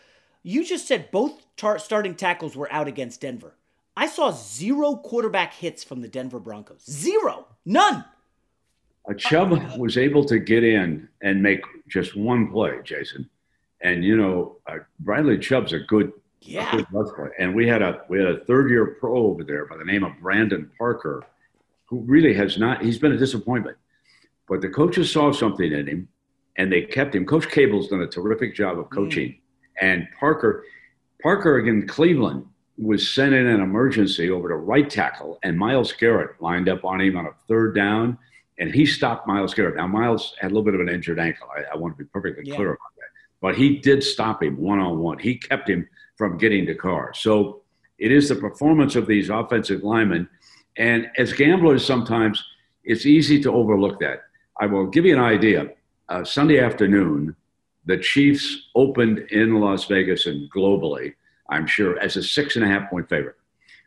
You 0.44 0.64
just 0.64 0.88
said 0.88 1.10
both 1.12 1.44
tar- 1.58 1.80
starting 1.80 2.14
tackles 2.16 2.56
were 2.56 2.72
out 2.72 2.88
against 2.88 3.22
Denver. 3.22 3.56
I 3.98 4.08
saw 4.08 4.32
zero 4.32 4.96
quarterback 4.96 5.54
hits 5.54 5.84
from 5.84 6.02
the 6.02 6.08
Denver 6.08 6.40
Broncos. 6.40 6.84
Zero. 6.90 7.48
None. 7.66 8.06
A 9.08 9.16
Chubb 9.16 9.52
was 9.78 9.98
able 9.98 10.26
to 10.26 10.40
get 10.40 10.64
in 10.64 11.08
and 11.22 11.42
make 11.42 11.62
just 11.88 12.16
one 12.16 12.52
play, 12.52 12.80
Jason. 12.84 13.30
And 13.82 14.04
you 14.04 14.18
know, 14.18 14.58
uh, 14.68 14.80
Bradley 15.00 15.38
Chubb's 15.38 15.74
a 15.74 15.80
good, 15.80 16.12
yeah. 16.46 16.82
And 17.40 17.56
we 17.56 17.68
had 17.68 17.82
a 17.82 18.02
we 18.08 18.20
had 18.20 18.28
a 18.28 18.46
third 18.46 18.70
year 18.70 18.98
pro 19.00 19.18
over 19.18 19.44
there 19.44 19.66
by 19.66 19.78
the 19.78 19.86
name 19.86 20.04
of 20.04 20.14
Brandon 20.22 20.70
Parker, 20.78 21.24
who 21.86 22.02
really 22.02 22.34
has 22.34 22.58
not. 22.58 22.84
He's 22.84 22.98
been 22.98 23.12
a 23.12 23.18
disappointment, 23.18 23.78
but 24.48 24.62
the 24.62 24.70
coaches 24.70 25.12
saw 25.12 25.32
something 25.32 25.72
in 25.72 25.88
him, 25.88 26.08
and 26.58 26.72
they 26.72 26.84
kept 26.84 27.16
him. 27.16 27.26
Coach 27.26 27.50
Cable's 27.50 27.88
done 27.88 28.02
a 28.02 28.08
terrific 28.08 28.56
job 28.56 28.78
of 28.80 28.90
coaching, 28.90 29.30
mm. 29.30 29.38
and 29.82 30.08
Parker, 30.20 30.64
Parker 31.22 31.58
again, 31.58 31.88
Cleveland 31.88 32.46
was 32.78 33.10
sent 33.14 33.34
in 33.34 33.48
an 33.48 33.62
emergency 33.62 34.30
over 34.30 34.50
to 34.50 34.56
right 34.56 34.90
tackle, 34.90 35.40
and 35.44 35.58
Myles 35.58 35.94
Garrett 35.94 36.42
lined 36.42 36.70
up 36.70 36.84
on 36.84 37.02
him 37.02 37.18
on 37.18 37.26
a 37.26 37.32
third 37.48 37.74
down, 37.74 38.18
and 38.60 38.74
he 38.74 38.86
stopped 38.86 39.28
Myles 39.28 39.54
Garrett. 39.54 39.78
Now 39.78 39.88
Myles 39.88 40.36
had 40.40 40.52
a 40.52 40.54
little 40.54 40.64
bit 40.64 40.76
of 40.76 40.82
an 40.82 40.90
injured 40.90 41.20
ankle. 41.20 41.48
I, 41.56 41.74
I 41.74 41.78
want 41.78 41.98
to 41.98 42.04
be 42.04 42.10
perfectly 42.10 42.44
yeah. 42.46 42.56
clear 42.56 42.70
about 42.70 42.96
that, 42.98 43.08
but 43.42 43.56
he 43.56 43.78
did 43.78 44.04
stop 44.04 44.44
him 44.44 44.58
one 44.58 44.80
on 44.80 45.00
one. 45.00 45.20
He 45.20 45.38
kept 45.38 45.70
him 45.70 45.88
from 46.18 46.38
getting 46.38 46.66
to 46.66 46.76
Carr. 46.76 47.14
So 47.14 47.62
it 47.98 48.12
is 48.12 48.30
the 48.30 48.36
performance 48.36 48.96
of 48.96 49.08
these 49.08 49.30
offensive 49.30 49.84
linemen, 49.84 50.28
and 50.78 51.08
as 51.18 51.34
gamblers, 51.34 51.86
sometimes 51.86 52.44
it's 52.84 53.06
easy 53.06 53.42
to 53.42 53.52
overlook 53.52 54.00
that. 54.00 54.24
I 54.60 54.66
will 54.66 54.88
give 54.88 55.06
you 55.06 55.16
an 55.16 55.22
idea 55.22 55.70
uh, 56.10 56.24
Sunday 56.24 56.60
afternoon, 56.60 57.36
the 57.86 57.98
Chiefs 57.98 58.70
opened 58.76 59.20
in 59.32 59.60
Las 59.60 59.86
Vegas 59.86 60.26
and 60.26 60.52
globally, 60.52 61.14
I'm 61.50 61.68
sure, 61.68 62.00
as 62.00 62.16
a 62.16 62.24
six 62.24 62.56
and 62.56 62.66
a 62.66 62.68
half 62.68 62.90
point 62.90 63.10
favorite. 63.10 63.36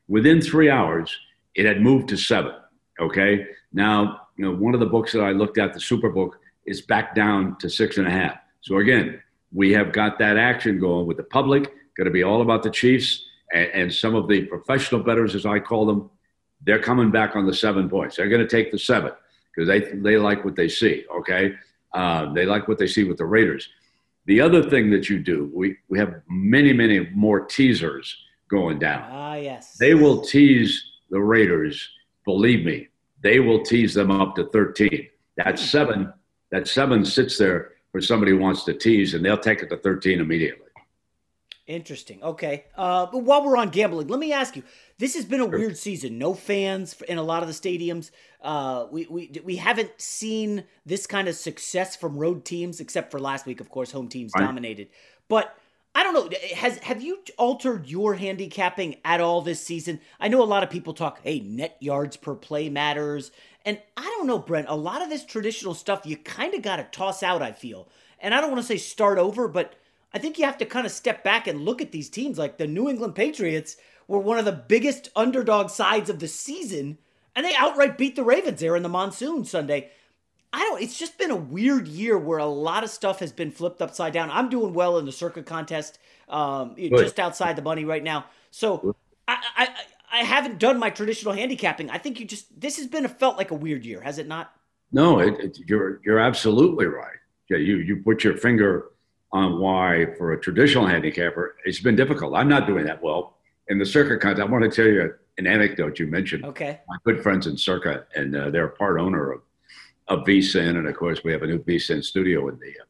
Within 0.08 0.40
three 0.40 0.70
hours, 0.70 1.16
it 1.54 1.66
had 1.66 1.80
moved 1.80 2.08
to 2.08 2.16
seven. 2.16 2.54
Okay. 3.00 3.46
Now, 3.72 4.22
you 4.36 4.44
know, 4.44 4.54
one 4.54 4.74
of 4.74 4.80
the 4.80 4.86
books 4.86 5.12
that 5.12 5.20
I 5.20 5.32
looked 5.32 5.58
at, 5.58 5.74
the 5.74 5.80
Superbook, 5.80 6.32
is 6.66 6.80
back 6.82 7.14
down 7.14 7.56
to 7.58 7.68
six 7.68 7.98
and 7.98 8.06
a 8.06 8.10
half. 8.10 8.36
So 8.60 8.78
again, 8.78 9.20
we 9.52 9.72
have 9.72 9.92
got 9.92 10.18
that 10.18 10.36
action 10.36 10.78
going 10.78 11.06
with 11.06 11.16
the 11.16 11.22
public, 11.24 11.72
going 11.98 12.06
to 12.06 12.10
be 12.10 12.22
all 12.22 12.40
about 12.40 12.62
the 12.62 12.70
Chiefs 12.70 13.24
and, 13.52 13.68
and 13.74 13.94
some 13.94 14.14
of 14.14 14.28
the 14.28 14.42
professional 14.46 15.02
bettors, 15.02 15.34
as 15.34 15.44
I 15.44 15.58
call 15.58 15.84
them. 15.84 16.10
They're 16.64 16.82
coming 16.82 17.10
back 17.10 17.36
on 17.36 17.46
the 17.46 17.54
seven 17.54 17.88
points. 17.88 18.16
They're 18.16 18.28
going 18.28 18.40
to 18.40 18.48
take 18.48 18.72
the 18.72 18.78
seven 18.78 19.12
because 19.54 19.68
they, 19.68 19.80
they 19.98 20.16
like 20.16 20.44
what 20.44 20.56
they 20.56 20.68
see. 20.68 21.04
Okay. 21.18 21.54
Uh, 21.92 22.32
they 22.32 22.46
like 22.46 22.68
what 22.68 22.78
they 22.78 22.86
see 22.86 23.04
with 23.04 23.18
the 23.18 23.26
Raiders. 23.26 23.68
The 24.26 24.40
other 24.40 24.68
thing 24.68 24.90
that 24.90 25.08
you 25.08 25.18
do, 25.18 25.50
we, 25.54 25.76
we 25.88 25.98
have 25.98 26.20
many, 26.28 26.72
many 26.72 27.08
more 27.14 27.40
teasers 27.40 28.16
going 28.50 28.78
down. 28.78 29.04
Ah, 29.10 29.34
yes. 29.34 29.76
They 29.78 29.94
will 29.94 30.20
tease 30.20 30.82
the 31.10 31.20
Raiders. 31.20 31.88
Believe 32.24 32.64
me, 32.64 32.88
they 33.22 33.40
will 33.40 33.62
tease 33.62 33.94
them 33.94 34.10
up 34.10 34.34
to 34.36 34.48
13. 34.48 35.08
That 35.38 35.58
hmm. 35.58 35.64
seven, 35.64 36.12
that 36.50 36.68
seven 36.68 37.04
sits 37.04 37.38
there 37.38 37.72
for 37.92 38.00
somebody 38.00 38.32
who 38.32 38.38
wants 38.38 38.64
to 38.64 38.74
tease, 38.74 39.14
and 39.14 39.24
they'll 39.24 39.38
take 39.38 39.62
it 39.62 39.70
to 39.70 39.78
13 39.78 40.20
immediately. 40.20 40.67
Interesting. 41.68 42.22
Okay. 42.22 42.64
Uh, 42.74 43.04
but 43.12 43.18
while 43.18 43.44
we're 43.44 43.58
on 43.58 43.68
gambling, 43.68 44.08
let 44.08 44.18
me 44.18 44.32
ask 44.32 44.56
you: 44.56 44.62
This 44.98 45.14
has 45.14 45.26
been 45.26 45.40
a 45.40 45.46
weird 45.46 45.76
season. 45.76 46.16
No 46.16 46.32
fans 46.32 47.00
in 47.06 47.18
a 47.18 47.22
lot 47.22 47.42
of 47.42 47.48
the 47.48 47.54
stadiums. 47.54 48.10
Uh, 48.42 48.86
we 48.90 49.06
we 49.06 49.30
we 49.44 49.56
haven't 49.56 49.92
seen 50.00 50.64
this 50.86 51.06
kind 51.06 51.28
of 51.28 51.34
success 51.34 51.94
from 51.94 52.16
road 52.16 52.46
teams, 52.46 52.80
except 52.80 53.10
for 53.10 53.20
last 53.20 53.44
week. 53.44 53.60
Of 53.60 53.68
course, 53.68 53.92
home 53.92 54.08
teams 54.08 54.32
right. 54.34 54.46
dominated. 54.46 54.88
But 55.28 55.54
I 55.94 56.04
don't 56.04 56.14
know. 56.14 56.30
Has 56.54 56.78
have 56.78 57.02
you 57.02 57.18
altered 57.36 57.86
your 57.86 58.14
handicapping 58.14 58.96
at 59.04 59.20
all 59.20 59.42
this 59.42 59.60
season? 59.62 60.00
I 60.18 60.28
know 60.28 60.42
a 60.42 60.44
lot 60.44 60.62
of 60.62 60.70
people 60.70 60.94
talk, 60.94 61.20
hey, 61.22 61.40
net 61.40 61.76
yards 61.80 62.16
per 62.16 62.34
play 62.34 62.70
matters, 62.70 63.30
and 63.66 63.78
I 63.94 64.04
don't 64.16 64.26
know, 64.26 64.38
Brent. 64.38 64.68
A 64.70 64.76
lot 64.76 65.02
of 65.02 65.10
this 65.10 65.26
traditional 65.26 65.74
stuff 65.74 66.06
you 66.06 66.16
kind 66.16 66.54
of 66.54 66.62
got 66.62 66.76
to 66.76 66.84
toss 66.84 67.22
out. 67.22 67.42
I 67.42 67.52
feel, 67.52 67.90
and 68.20 68.32
I 68.32 68.40
don't 68.40 68.52
want 68.52 68.62
to 68.62 68.66
say 68.66 68.78
start 68.78 69.18
over, 69.18 69.48
but 69.48 69.74
I 70.12 70.18
think 70.18 70.38
you 70.38 70.44
have 70.44 70.58
to 70.58 70.64
kind 70.64 70.86
of 70.86 70.92
step 70.92 71.22
back 71.22 71.46
and 71.46 71.64
look 71.64 71.82
at 71.82 71.92
these 71.92 72.08
teams. 72.08 72.38
Like 72.38 72.58
the 72.58 72.66
New 72.66 72.88
England 72.88 73.14
Patriots 73.14 73.76
were 74.06 74.18
one 74.18 74.38
of 74.38 74.44
the 74.44 74.52
biggest 74.52 75.10
underdog 75.14 75.70
sides 75.70 76.08
of 76.08 76.18
the 76.18 76.28
season, 76.28 76.98
and 77.36 77.44
they 77.44 77.54
outright 77.54 77.98
beat 77.98 78.16
the 78.16 78.24
Ravens 78.24 78.60
there 78.60 78.76
in 78.76 78.82
the 78.82 78.88
monsoon 78.88 79.44
Sunday. 79.44 79.90
I 80.52 80.60
don't. 80.60 80.82
It's 80.82 80.98
just 80.98 81.18
been 81.18 81.30
a 81.30 81.36
weird 81.36 81.86
year 81.86 82.16
where 82.16 82.38
a 82.38 82.46
lot 82.46 82.84
of 82.84 82.90
stuff 82.90 83.18
has 83.20 83.32
been 83.32 83.50
flipped 83.50 83.82
upside 83.82 84.14
down. 84.14 84.30
I'm 84.30 84.48
doing 84.48 84.72
well 84.72 84.98
in 84.98 85.04
the 85.04 85.12
Circa 85.12 85.42
contest, 85.42 85.98
um, 86.28 86.74
just 86.76 87.20
outside 87.20 87.56
the 87.56 87.62
money 87.62 87.84
right 87.84 88.02
now. 88.02 88.24
So 88.50 88.96
I, 89.26 89.38
I 89.56 89.68
I 90.10 90.24
haven't 90.24 90.58
done 90.58 90.78
my 90.78 90.88
traditional 90.88 91.34
handicapping. 91.34 91.90
I 91.90 91.98
think 91.98 92.18
you 92.18 92.24
just 92.26 92.58
this 92.58 92.78
has 92.78 92.86
been 92.86 93.04
a, 93.04 93.08
felt 93.08 93.36
like 93.36 93.50
a 93.50 93.54
weird 93.54 93.84
year, 93.84 94.00
has 94.00 94.18
it 94.18 94.26
not? 94.26 94.52
No, 94.90 95.18
it, 95.18 95.38
it, 95.38 95.58
you're 95.66 96.00
you're 96.02 96.18
absolutely 96.18 96.86
right. 96.86 97.18
Yeah, 97.50 97.58
you 97.58 97.76
you 97.76 98.02
put 98.02 98.24
your 98.24 98.38
finger 98.38 98.92
on 99.32 99.60
why, 99.60 100.06
for 100.16 100.32
a 100.32 100.40
traditional 100.40 100.86
handicapper, 100.86 101.56
it's 101.64 101.80
been 101.80 101.96
difficult. 101.96 102.34
I'm 102.34 102.48
not 102.48 102.66
doing 102.66 102.84
that 102.86 103.02
well 103.02 103.36
in 103.68 103.78
the 103.78 103.86
Circa 103.86 104.18
contest. 104.18 104.46
I 104.46 104.50
want 104.50 104.64
to 104.64 104.70
tell 104.70 104.90
you 104.90 105.14
an 105.36 105.46
anecdote 105.46 105.98
you 105.98 106.06
mentioned. 106.06 106.44
Okay. 106.44 106.80
My 106.88 106.96
good 107.04 107.22
friends 107.22 107.46
in 107.46 107.56
Circa, 107.56 108.06
and 108.14 108.34
uh, 108.34 108.50
they're 108.50 108.66
a 108.66 108.76
part 108.76 108.98
owner 108.98 109.32
of, 109.32 109.42
of 110.08 110.20
VSIN, 110.20 110.78
and 110.78 110.88
of 110.88 110.96
course 110.96 111.22
we 111.24 111.32
have 111.32 111.42
a 111.42 111.46
new 111.46 111.58
VSIN 111.58 112.02
studio 112.02 112.48
in 112.48 112.58
the 112.58 112.68
uh, 112.68 112.84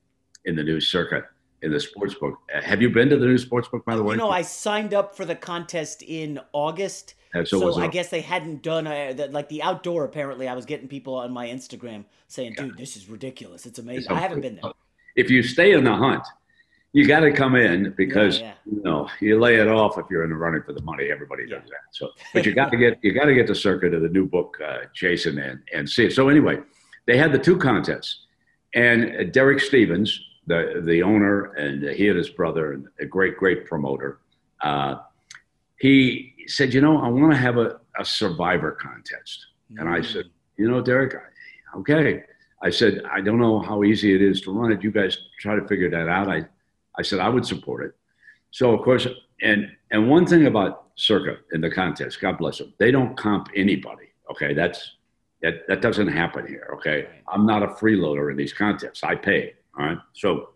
in 0.45 0.55
the 0.55 0.63
new 0.63 0.81
Circa 0.81 1.25
in 1.63 1.73
the 1.73 1.81
sports 1.81 2.15
book. 2.15 2.39
Uh, 2.55 2.63
have 2.63 2.81
you 2.81 2.89
been 2.89 3.09
to 3.09 3.17
the 3.17 3.27
new 3.27 3.37
sports 3.37 3.67
book, 3.67 3.85
by 3.85 3.97
the 3.97 4.03
way? 4.03 4.15
You 4.15 4.19
know, 4.19 4.31
I 4.31 4.43
signed 4.43 4.95
up 4.95 5.17
for 5.17 5.25
the 5.25 5.35
contest 5.35 6.03
in 6.03 6.39
August. 6.53 7.15
so, 7.35 7.73
so 7.73 7.81
I 7.81 7.89
guess 7.89 8.11
they 8.11 8.21
hadn't 8.21 8.63
done 8.63 8.87
a, 8.87 9.13
the, 9.13 9.27
like 9.27 9.49
the 9.49 9.63
outdoor. 9.63 10.05
Apparently, 10.05 10.47
I 10.47 10.55
was 10.55 10.65
getting 10.65 10.87
people 10.87 11.17
on 11.17 11.33
my 11.33 11.49
Instagram 11.49 12.05
saying, 12.29 12.55
"Dude, 12.57 12.79
this 12.79 12.97
is 12.97 13.09
ridiculous. 13.09 13.67
It's 13.67 13.81
amazing." 13.81 14.13
I 14.13 14.21
haven't 14.21 14.41
been 14.41 14.61
there 14.63 14.73
if 15.19 15.29
you 15.31 15.43
stay 15.43 15.73
in 15.73 15.83
the 15.83 15.95
hunt, 15.95 16.25
you 16.99 17.07
got 17.07 17.21
to 17.21 17.31
come 17.31 17.55
in 17.55 17.95
because 17.97 18.41
yeah, 18.41 18.47
yeah. 18.47 18.75
you 18.75 18.83
know 18.83 19.09
you 19.21 19.39
lay 19.39 19.57
it 19.57 19.69
off 19.69 19.99
if 19.99 20.07
you're 20.11 20.25
in 20.25 20.31
the 20.31 20.37
running 20.37 20.63
for 20.63 20.73
the 20.73 20.83
money. 20.83 21.11
Everybody 21.13 21.45
does 21.45 21.63
yeah. 21.65 21.71
that. 21.71 21.93
So, 21.93 22.11
but 22.35 22.45
you 22.45 22.53
got 22.53 22.73
to 22.73 22.77
get 22.77 22.99
you 23.03 23.13
got 23.13 23.27
to 23.27 23.35
get 23.35 23.47
the 23.47 23.55
Circa 23.55 23.87
of 23.87 24.03
the 24.03 24.09
new 24.09 24.27
book, 24.27 24.59
uh, 24.67 24.79
Jason, 24.95 25.39
and 25.39 25.61
and 25.73 25.89
see 25.89 26.07
it. 26.07 26.13
So 26.13 26.29
anyway, 26.29 26.59
they 27.07 27.17
had 27.17 27.31
the 27.31 27.39
two 27.39 27.57
contests. 27.57 28.27
And 28.75 29.33
Derek 29.33 29.61
Stevens, 29.61 30.21
the 30.49 30.83
the 30.85 31.03
owner, 31.05 31.53
and 31.55 31.85
he 31.85 32.09
and 32.09 32.19
his 32.19 32.31
brother, 32.31 32.73
and 32.73 32.89
a 33.01 33.07
great 33.07 33.37
great 33.37 33.65
promoter, 33.67 34.19
uh, 34.63 34.97
he 35.79 36.35
said, 36.49 36.75
you 36.75 36.81
know, 36.81 36.99
I 36.99 37.09
want 37.09 37.31
to 37.33 37.39
have 37.39 37.59
a, 37.59 37.79
a 37.99 38.05
survivor 38.05 38.73
contest. 38.73 39.47
Mm. 39.73 39.81
And 39.81 39.89
I 39.89 40.01
said, 40.01 40.25
you 40.57 40.69
know, 40.69 40.83
Derek, 40.83 41.15
okay. 41.77 42.25
I 42.61 42.71
said, 42.71 43.03
I 43.09 43.21
don't 43.21 43.39
know 43.39 43.61
how 43.61 43.85
easy 43.85 44.15
it 44.17 44.21
is 44.21 44.41
to 44.43 44.53
run 44.53 44.73
it. 44.73 44.83
You 44.83 44.91
guys 44.91 45.17
try 45.39 45.55
to 45.55 45.67
figure 45.69 45.89
that 45.91 46.09
out. 46.09 46.29
I, 46.29 46.45
I 46.99 47.03
said, 47.03 47.21
I 47.21 47.29
would 47.29 47.47
support 47.47 47.85
it. 47.85 47.93
So, 48.51 48.73
of 48.73 48.83
course, 48.83 49.07
and 49.43 49.71
and 49.91 50.09
one 50.09 50.27
thing 50.27 50.47
about 50.47 50.87
Circa 50.97 51.39
in 51.53 51.61
the 51.61 51.71
contest, 51.71 52.21
God 52.21 52.39
bless 52.39 52.59
them, 52.59 52.73
they 52.79 52.91
don't 52.91 53.17
comp 53.17 53.49
anybody. 53.55 54.07
Okay, 54.31 54.55
that's 54.55 54.97
that 55.43 55.67
that 55.69 55.81
doesn't 55.81 56.09
happen 56.09 56.47
here. 56.47 56.69
Okay, 56.75 57.09
I'm 57.33 57.47
not 57.47 57.63
a 57.63 57.69
freeloader 57.69 58.31
in 58.31 58.37
these 58.37 58.53
contests. 58.53 59.05
I 59.05 59.15
pay. 59.15 59.55
All 59.79 59.87
right, 59.87 59.99
so 60.13 60.51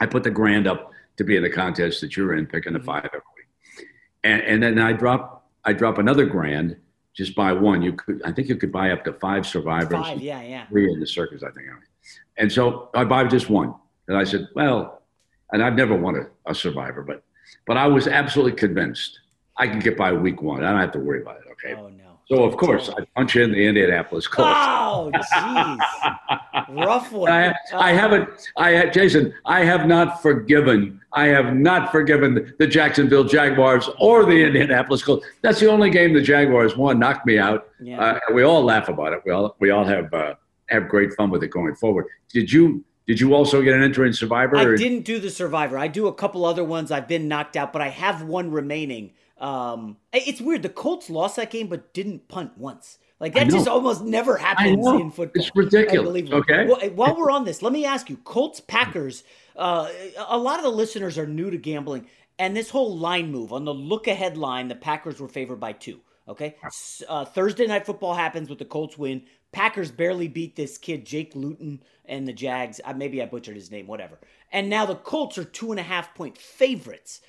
I 0.00 0.06
put 0.06 0.22
the 0.22 0.30
grand 0.30 0.66
up 0.66 0.92
to 1.16 1.24
be 1.24 1.36
in 1.36 1.42
the 1.42 1.50
contest 1.50 2.00
that 2.02 2.16
you're 2.16 2.34
in, 2.34 2.46
picking 2.46 2.72
the 2.72 2.78
mm-hmm. 2.78 2.86
five 2.86 3.06
every 3.06 3.20
week, 3.36 3.86
and 4.24 4.42
and 4.42 4.62
then 4.62 4.78
I 4.78 4.92
drop 4.92 5.48
I 5.64 5.72
drop 5.72 5.98
another 5.98 6.26
grand 6.26 6.76
just 7.14 7.34
buy 7.34 7.52
one. 7.52 7.82
You 7.82 7.92
could, 7.94 8.22
I 8.24 8.32
think 8.32 8.48
you 8.48 8.56
could 8.56 8.72
buy 8.72 8.92
up 8.92 9.04
to 9.04 9.12
five 9.14 9.46
survivors. 9.46 10.06
Five, 10.06 10.20
yeah, 10.20 10.42
yeah. 10.42 10.66
Three 10.68 10.92
in 10.92 11.00
the 11.00 11.06
Circa, 11.06 11.34
I 11.36 11.50
think. 11.50 11.66
And 12.38 12.50
so 12.50 12.88
I 12.94 13.04
buy 13.04 13.24
just 13.24 13.50
one. 13.50 13.74
And 14.08 14.16
I 14.16 14.24
said, 14.24 14.48
well, 14.54 14.99
and 15.52 15.62
I've 15.62 15.74
never 15.74 15.96
won 15.96 16.16
a, 16.16 16.50
a 16.50 16.54
survivor, 16.54 17.02
but 17.02 17.22
but 17.66 17.76
I 17.76 17.86
was 17.86 18.06
absolutely 18.06 18.52
convinced 18.52 19.20
I 19.56 19.66
can 19.66 19.78
get 19.78 19.96
by 19.96 20.12
week 20.12 20.42
one. 20.42 20.64
I 20.64 20.70
don't 20.70 20.80
have 20.80 20.92
to 20.92 20.98
worry 20.98 21.22
about 21.22 21.36
it. 21.38 21.44
Okay. 21.52 21.74
Oh 21.74 21.88
no. 21.88 22.10
So 22.30 22.44
of 22.44 22.56
course 22.56 22.88
I 22.88 23.04
punch 23.16 23.34
in 23.34 23.50
the 23.50 23.66
Indianapolis 23.66 24.28
Colts. 24.28 24.52
Oh, 24.54 25.10
jeez, 25.12 25.78
rough 26.86 27.10
one. 27.10 27.30
I, 27.32 27.52
I, 27.74 27.92
haven't. 27.92 28.28
I 28.56 28.86
Jason. 28.86 29.34
I 29.46 29.64
have 29.64 29.88
not 29.88 30.22
forgiven. 30.22 31.00
I 31.12 31.26
have 31.26 31.56
not 31.56 31.90
forgiven 31.90 32.54
the 32.60 32.68
Jacksonville 32.68 33.24
Jaguars 33.24 33.90
or 33.98 34.24
the 34.24 34.44
Indianapolis 34.44 35.02
Colts. 35.02 35.26
That's 35.42 35.58
the 35.58 35.68
only 35.68 35.90
game 35.90 36.14
the 36.14 36.22
Jaguars 36.22 36.76
won. 36.76 37.00
Knocked 37.00 37.26
me 37.26 37.36
out. 37.36 37.68
Yeah. 37.80 38.00
Uh, 38.00 38.18
we 38.32 38.44
all 38.44 38.62
laugh 38.62 38.88
about 38.88 39.12
it. 39.12 39.22
We 39.26 39.32
all 39.32 39.56
we 39.58 39.70
all 39.70 39.84
have 39.84 40.14
uh, 40.14 40.34
have 40.68 40.88
great 40.88 41.12
fun 41.14 41.30
with 41.30 41.42
it 41.42 41.48
going 41.48 41.74
forward. 41.74 42.06
Did 42.28 42.52
you? 42.52 42.84
Did 43.10 43.18
you 43.18 43.34
also 43.34 43.60
get 43.60 43.74
an 43.74 43.82
entry 43.82 44.06
in 44.06 44.12
Survivor? 44.12 44.56
I 44.56 44.76
didn't 44.76 45.00
do 45.00 45.18
the 45.18 45.30
Survivor. 45.30 45.76
I 45.76 45.88
do 45.88 46.06
a 46.06 46.14
couple 46.14 46.44
other 46.44 46.62
ones. 46.62 46.92
I've 46.92 47.08
been 47.08 47.26
knocked 47.26 47.56
out, 47.56 47.72
but 47.72 47.82
I 47.82 47.88
have 47.88 48.22
one 48.22 48.52
remaining. 48.52 49.14
Um, 49.38 49.96
it's 50.12 50.40
weird. 50.40 50.62
The 50.62 50.68
Colts 50.68 51.10
lost 51.10 51.34
that 51.34 51.50
game, 51.50 51.66
but 51.66 51.92
didn't 51.92 52.28
punt 52.28 52.56
once. 52.56 52.98
Like 53.18 53.34
that 53.34 53.48
just 53.48 53.66
almost 53.66 54.04
never 54.04 54.36
happens 54.36 54.86
in 54.86 55.10
football. 55.10 55.42
It's 55.42 55.50
ridiculous. 55.56 56.30
Okay. 56.30 56.68
Well, 56.68 56.78
while 56.90 57.16
we're 57.16 57.32
on 57.32 57.42
this, 57.42 57.62
let 57.62 57.72
me 57.72 57.84
ask 57.84 58.08
you: 58.08 58.16
Colts 58.18 58.60
Packers. 58.60 59.24
Uh, 59.56 59.88
a 60.28 60.38
lot 60.38 60.60
of 60.60 60.62
the 60.62 60.70
listeners 60.70 61.18
are 61.18 61.26
new 61.26 61.50
to 61.50 61.58
gambling, 61.58 62.06
and 62.38 62.56
this 62.56 62.70
whole 62.70 62.96
line 62.96 63.32
move 63.32 63.52
on 63.52 63.64
the 63.64 63.74
look 63.74 64.06
ahead 64.06 64.36
line, 64.36 64.68
the 64.68 64.76
Packers 64.76 65.18
were 65.18 65.26
favored 65.26 65.58
by 65.58 65.72
two. 65.72 65.98
Okay. 66.28 66.54
Uh, 67.08 67.24
Thursday 67.24 67.66
night 67.66 67.84
football 67.84 68.14
happens 68.14 68.48
with 68.48 68.60
the 68.60 68.64
Colts 68.64 68.96
win. 68.96 69.24
Packers 69.50 69.90
barely 69.90 70.28
beat 70.28 70.54
this 70.54 70.78
kid 70.78 71.04
Jake 71.04 71.34
Luton 71.34 71.82
and 72.10 72.28
the 72.28 72.32
Jags. 72.32 72.80
Uh, 72.84 72.92
maybe 72.92 73.22
I 73.22 73.26
butchered 73.26 73.56
his 73.56 73.70
name. 73.70 73.86
Whatever. 73.86 74.18
And 74.52 74.68
now 74.68 74.84
the 74.84 74.96
Colts 74.96 75.38
are 75.38 75.44
two 75.44 75.70
and 75.70 75.80
a 75.80 75.84
half 75.84 76.14
point 76.14 76.36
favorites. 76.36 77.22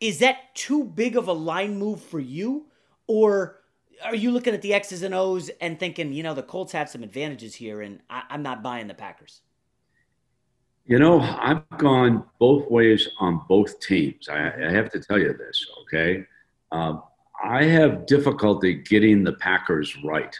Is 0.00 0.20
that 0.20 0.54
too 0.54 0.84
big 0.84 1.16
of 1.16 1.28
a 1.28 1.32
line 1.32 1.76
move 1.76 2.00
for 2.00 2.20
you? 2.20 2.66
Or 3.06 3.58
are 4.04 4.14
you 4.14 4.30
looking 4.30 4.54
at 4.54 4.62
the 4.62 4.72
X's 4.72 5.02
and 5.02 5.14
O's 5.14 5.50
and 5.60 5.78
thinking, 5.78 6.12
you 6.12 6.22
know, 6.22 6.34
the 6.34 6.42
Colts 6.42 6.72
have 6.72 6.88
some 6.88 7.02
advantages 7.02 7.54
here 7.54 7.82
and 7.82 8.00
I- 8.08 8.22
am 8.30 8.42
not 8.42 8.62
buying 8.62 8.86
the 8.86 8.94
Packers? 8.94 9.40
You 10.86 10.98
know, 10.98 11.20
I've 11.20 11.68
gone 11.76 12.24
both 12.38 12.70
ways 12.70 13.08
on 13.18 13.42
both 13.48 13.78
teams. 13.80 14.28
I, 14.28 14.68
I 14.68 14.70
have 14.70 14.90
to 14.92 15.00
tell 15.00 15.18
you 15.18 15.34
this, 15.36 15.66
okay? 15.82 16.24
Um, 16.72 17.02
I 17.44 17.64
have 17.64 18.06
difficulty 18.06 18.74
getting 18.74 19.22
the 19.22 19.34
Packers 19.34 19.94
right. 20.02 20.34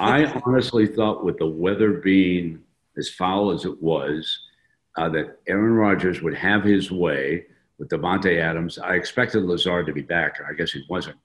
I 0.00 0.24
honestly 0.44 0.86
thought, 0.86 1.24
with 1.24 1.38
the 1.38 1.46
weather 1.46 1.92
being 1.92 2.62
as 2.96 3.08
foul 3.08 3.50
as 3.50 3.64
it 3.64 3.82
was, 3.82 4.40
uh, 4.96 5.08
that 5.10 5.38
Aaron 5.46 5.74
Rodgers 5.74 6.22
would 6.22 6.34
have 6.34 6.64
his 6.64 6.90
way 6.90 7.46
with 7.78 7.88
Davante 7.88 8.40
Adams. 8.40 8.78
I 8.78 8.94
expected 8.94 9.44
Lazard 9.44 9.86
to 9.86 9.92
be 9.92 10.02
back. 10.02 10.38
I 10.48 10.54
guess 10.54 10.72
he 10.72 10.82
wasn't. 10.88 11.16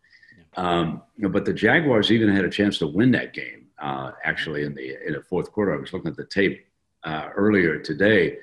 Um, 0.57 1.01
but 1.17 1.45
the 1.45 1.53
Jaguars 1.53 2.11
even 2.11 2.33
had 2.33 2.43
a 2.43 2.49
chance 2.49 2.77
to 2.79 2.87
win 2.87 3.11
that 3.11 3.33
game. 3.33 3.67
Uh, 3.79 4.11
actually, 4.23 4.63
in 4.63 4.75
the 4.75 4.95
in 5.07 5.13
the 5.13 5.21
fourth 5.21 5.51
quarter, 5.51 5.73
I 5.73 5.79
was 5.79 5.93
looking 5.93 6.11
at 6.11 6.17
the 6.17 6.25
tape 6.25 6.65
uh, 7.03 7.29
earlier 7.35 7.79
today, 7.79 8.37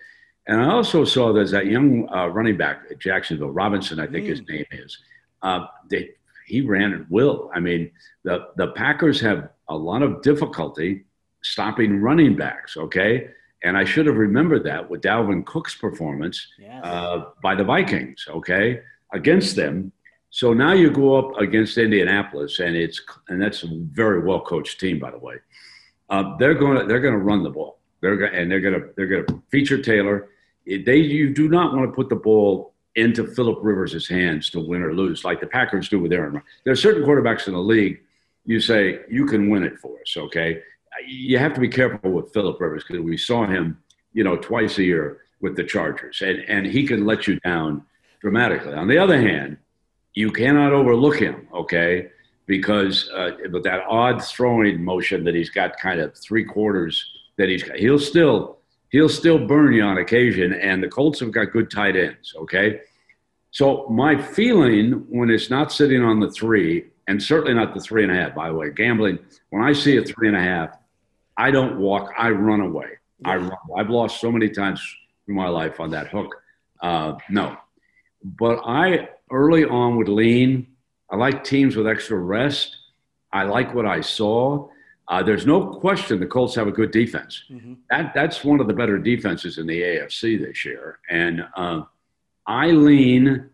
and 0.47 0.61
I 0.61 0.71
also 0.71 1.05
saw 1.05 1.33
there's 1.33 1.53
that 1.53 1.67
young 1.67 2.09
uh, 2.13 2.27
running 2.29 2.57
back 2.57 2.83
at 2.91 2.99
Jacksonville, 2.99 3.51
Robinson, 3.51 4.01
I 4.01 4.07
think 4.07 4.25
mm. 4.25 4.31
his 4.31 4.49
name 4.49 4.65
is. 4.73 4.99
Uh, 5.43 5.67
they, 5.89 6.11
he 6.47 6.63
ran 6.63 6.93
at 6.95 7.11
will. 7.11 7.51
I 7.55 7.61
mean, 7.61 7.91
the 8.25 8.49
the 8.57 8.69
Packers 8.69 9.21
have 9.21 9.51
a 9.69 9.77
lot 9.77 10.03
of 10.03 10.23
difficulty 10.23 11.05
stopping 11.43 12.01
running 12.01 12.37
backs. 12.37 12.77
Okay, 12.77 13.29
and 13.65 13.77
I 13.77 13.85
should 13.85 14.07
have 14.07 14.17
remembered 14.17 14.65
that 14.65 14.89
with 14.89 15.03
Dalvin 15.03 15.45
Cook's 15.45 15.75
performance 15.75 16.47
yes. 16.59 16.85
uh, 16.85 17.25
by 17.43 17.55
the 17.55 17.65
Vikings, 17.65 18.25
okay, 18.29 18.81
against 19.13 19.57
them. 19.57 19.93
So 20.31 20.53
now 20.53 20.73
you 20.73 20.91
go 20.91 21.17
up 21.17 21.41
against 21.41 21.79
Indianapolis, 21.79 22.61
and 22.61 22.77
it's 22.77 23.01
and 23.29 23.41
that's 23.41 23.63
a 23.63 23.69
very 23.93 24.21
well 24.21 24.41
coached 24.41 24.79
team, 24.79 24.99
by 24.99 25.11
the 25.11 25.19
way. 25.19 25.37
Uh, 26.11 26.37
they're 26.39 26.55
going 26.55 26.79
to 26.79 26.87
they're 26.87 27.01
going 27.01 27.15
to 27.15 27.21
run 27.21 27.43
the 27.43 27.51
ball. 27.51 27.79
They're 28.01 28.17
going 28.17 28.35
and 28.35 28.51
they're 28.51 28.61
going 28.61 28.81
to 28.81 28.89
they're 28.97 29.07
going 29.07 29.27
to 29.27 29.43
feature 29.51 29.81
Taylor. 29.81 30.29
They 30.67 30.97
you 30.97 31.33
do 31.33 31.49
not 31.49 31.75
want 31.75 31.91
to 31.91 31.93
put 31.93 32.09
the 32.09 32.17
ball 32.17 32.75
into 32.95 33.27
Philip 33.27 33.59
Rivers' 33.63 34.09
hands 34.09 34.51
to 34.51 34.61
win 34.61 34.83
or 34.83 34.93
lose, 34.93 35.25
like 35.25 35.41
the 35.41 35.47
Packers 35.47 35.89
do 35.89 35.99
with 36.01 36.13
Aaron. 36.13 36.43
There 36.65 36.73
are 36.73 36.77
certain 36.77 37.05
quarterbacks 37.05 37.47
in 37.47 37.55
the 37.55 37.61
league. 37.61 38.01
You 38.45 38.61
say 38.61 39.01
you 39.09 39.25
can 39.25 39.51
win 39.51 39.63
it 39.63 39.79
for 39.79 39.99
us, 40.01 40.17
okay? 40.17 40.61
You 41.07 41.39
have 41.39 41.55
to 41.55 41.61
be 41.61 41.69
careful 41.69 42.11
with 42.11 42.33
Philip 42.33 42.61
Rivers 42.61 42.85
because 42.87 43.03
we 43.03 43.17
saw 43.17 43.47
him, 43.47 43.79
you 44.13 44.25
know, 44.25 44.37
twice 44.37 44.79
a 44.79 44.85
year 44.85 45.21
with 45.41 45.57
the 45.57 45.65
Chargers, 45.65 46.21
and 46.23 46.41
and 46.49 46.67
he 46.67 46.87
can 46.87 47.07
let 47.07 47.27
you 47.27 47.39
down 47.41 47.85
dramatically. 48.21 48.75
On 48.75 48.89
the 48.89 48.99
other 48.99 49.21
hand, 49.21 49.59
you 50.15 50.31
cannot 50.31 50.73
overlook 50.73 51.17
him, 51.17 51.49
okay? 51.55 52.09
Because 52.47 53.09
uh, 53.11 53.31
with 53.53 53.63
that 53.65 53.85
odd 53.89 54.25
throwing 54.25 54.83
motion 54.83 55.25
that 55.25 55.35
he's 55.35 55.51
got, 55.51 55.79
kind 55.79 56.01
of 56.01 56.17
three 56.17 56.45
quarters 56.45 57.05
that 57.37 57.49
he's 57.49 57.63
got, 57.63 57.77
he'll 57.77 57.99
still 57.99 58.59
he'll 58.91 59.09
still 59.09 59.39
burn 59.47 59.75
you 59.75 59.83
on 59.83 59.99
occasion. 59.99 60.53
And 60.55 60.83
the 60.83 60.89
Colts 60.89 61.21
have 61.21 61.31
got 61.31 61.53
good 61.53 61.71
tight 61.71 61.97
ends, 61.97 62.35
okay? 62.37 62.81
So 63.51 63.87
my 63.89 64.21
feeling 64.21 65.05
when 65.09 65.31
it's 65.31 65.51
not 65.51 65.73
sitting 65.73 66.03
on 66.03 66.21
the 66.21 66.31
three, 66.31 66.87
and 67.07 67.23
certainly 67.23 67.55
not 67.55 67.75
the 67.75 67.81
three 67.81 68.03
and 68.03 68.13
a 68.13 68.15
half, 68.15 68.35
by 68.35 68.49
the 68.49 68.55
way, 68.55 68.71
gambling. 68.71 69.19
When 69.51 69.63
I 69.63 69.73
see 69.73 69.97
a 69.97 70.03
three 70.03 70.29
and 70.29 70.37
a 70.37 70.41
half, 70.41 70.77
I 71.39 71.53
don't 71.53 71.79
walk, 71.79 72.13
I 72.19 72.31
run 72.31 72.61
away. 72.61 72.99
Yeah. 73.21 73.31
I 73.31 73.37
run. 73.37 73.57
I've 73.79 73.91
lost 73.91 74.21
so 74.21 74.31
many 74.31 74.51
times 74.51 74.83
in 75.29 75.35
my 75.35 75.49
life 75.49 75.79
on 75.81 75.91
that 75.93 76.09
hook. 76.09 76.35
Uh, 76.83 77.15
no. 77.31 77.57
But 78.23 78.61
I 78.67 79.09
early 79.31 79.65
on 79.65 79.97
would 79.97 80.09
lean. 80.09 80.67
I 81.11 81.17
like 81.17 81.45
teams 81.45 81.77
with 81.77 81.87
extra 81.87 82.19
rest. 82.19 82.77
I 83.33 83.45
like 83.45 83.75
what 83.75 83.87
I 83.87 84.01
saw. 84.01 84.69
Uh, 85.07 85.23
there's 85.23 85.47
no 85.47 85.75
question 85.75 86.21
the 86.21 86.27
Colts 86.27 86.55
have 86.57 86.67
a 86.67 86.73
good 86.73 86.91
defense. 86.91 87.45
Mm-hmm. 87.51 87.75
That 87.89 88.13
that's 88.15 88.45
one 88.45 88.61
of 88.61 88.67
the 88.67 88.75
better 88.75 88.99
defenses 88.99 89.59
in 89.59 89.67
the 89.67 89.81
AFC 89.81 90.39
this 90.39 90.65
year. 90.65 90.99
And 91.09 91.47
uh, 91.57 91.83
I 92.47 92.73
lean, 92.73 93.49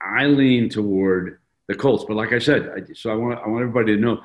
I 0.00 0.26
lean 0.26 0.68
toward 0.68 1.40
the 1.66 1.74
Colts. 1.74 2.04
But 2.06 2.16
like 2.16 2.32
I 2.32 2.38
said, 2.38 2.70
I, 2.76 2.92
so 2.94 3.10
I 3.10 3.14
want 3.14 3.40
I 3.44 3.48
want 3.48 3.62
everybody 3.62 3.96
to 3.96 4.00
know 4.00 4.22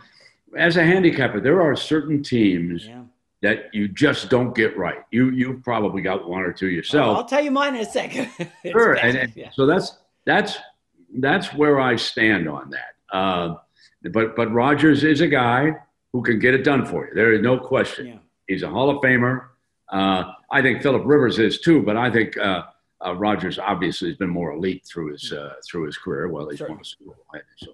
as 0.57 0.77
a 0.77 0.83
handicapper, 0.83 1.39
there 1.39 1.61
are 1.61 1.75
certain 1.75 2.23
teams 2.23 2.85
yeah. 2.85 3.03
that 3.41 3.73
you 3.73 3.87
just 3.87 4.29
don't 4.29 4.55
get 4.55 4.77
right. 4.77 4.99
You 5.11 5.29
you 5.31 5.61
probably 5.63 6.01
got 6.01 6.27
one 6.27 6.41
or 6.41 6.51
two 6.51 6.69
yourself. 6.69 7.17
I'll 7.17 7.25
tell 7.25 7.43
you 7.43 7.51
mine 7.51 7.75
in 7.75 7.81
a 7.81 7.85
second. 7.85 8.29
sure, 8.65 8.93
and, 8.93 9.17
and 9.17 9.33
yeah. 9.35 9.49
so 9.53 9.65
that's 9.65 9.97
that's 10.25 10.57
that's 11.17 11.53
where 11.53 11.79
I 11.79 11.95
stand 11.95 12.47
on 12.47 12.71
that. 12.71 13.15
Uh, 13.15 13.55
but 14.11 14.35
but 14.35 14.51
Rodgers 14.51 15.03
is 15.03 15.21
a 15.21 15.27
guy 15.27 15.73
who 16.13 16.21
can 16.21 16.39
get 16.39 16.53
it 16.53 16.63
done 16.63 16.85
for 16.85 17.07
you. 17.07 17.13
There 17.13 17.33
is 17.33 17.41
no 17.41 17.57
question. 17.57 18.07
Yeah. 18.07 18.17
He's 18.47 18.63
a 18.63 18.69
Hall 18.69 18.89
of 18.89 18.97
Famer. 18.97 19.47
Uh, 19.89 20.33
I 20.49 20.61
think 20.61 20.81
Philip 20.81 21.03
Rivers 21.05 21.39
is 21.39 21.59
too, 21.59 21.81
but 21.83 21.97
I 21.97 22.09
think 22.09 22.37
uh, 22.37 22.63
uh, 23.05 23.15
Rodgers 23.15 23.59
obviously 23.59 24.09
has 24.09 24.17
been 24.17 24.29
more 24.29 24.51
elite 24.51 24.85
through 24.85 25.11
his 25.13 25.31
uh, 25.31 25.53
through 25.65 25.85
his 25.85 25.97
career. 25.97 26.27
Well, 26.29 26.49
he's 26.49 26.61
won 26.61 26.79
a 26.79 26.85
Super 26.85 27.05
Bowl. 27.05 27.15
So 27.57 27.73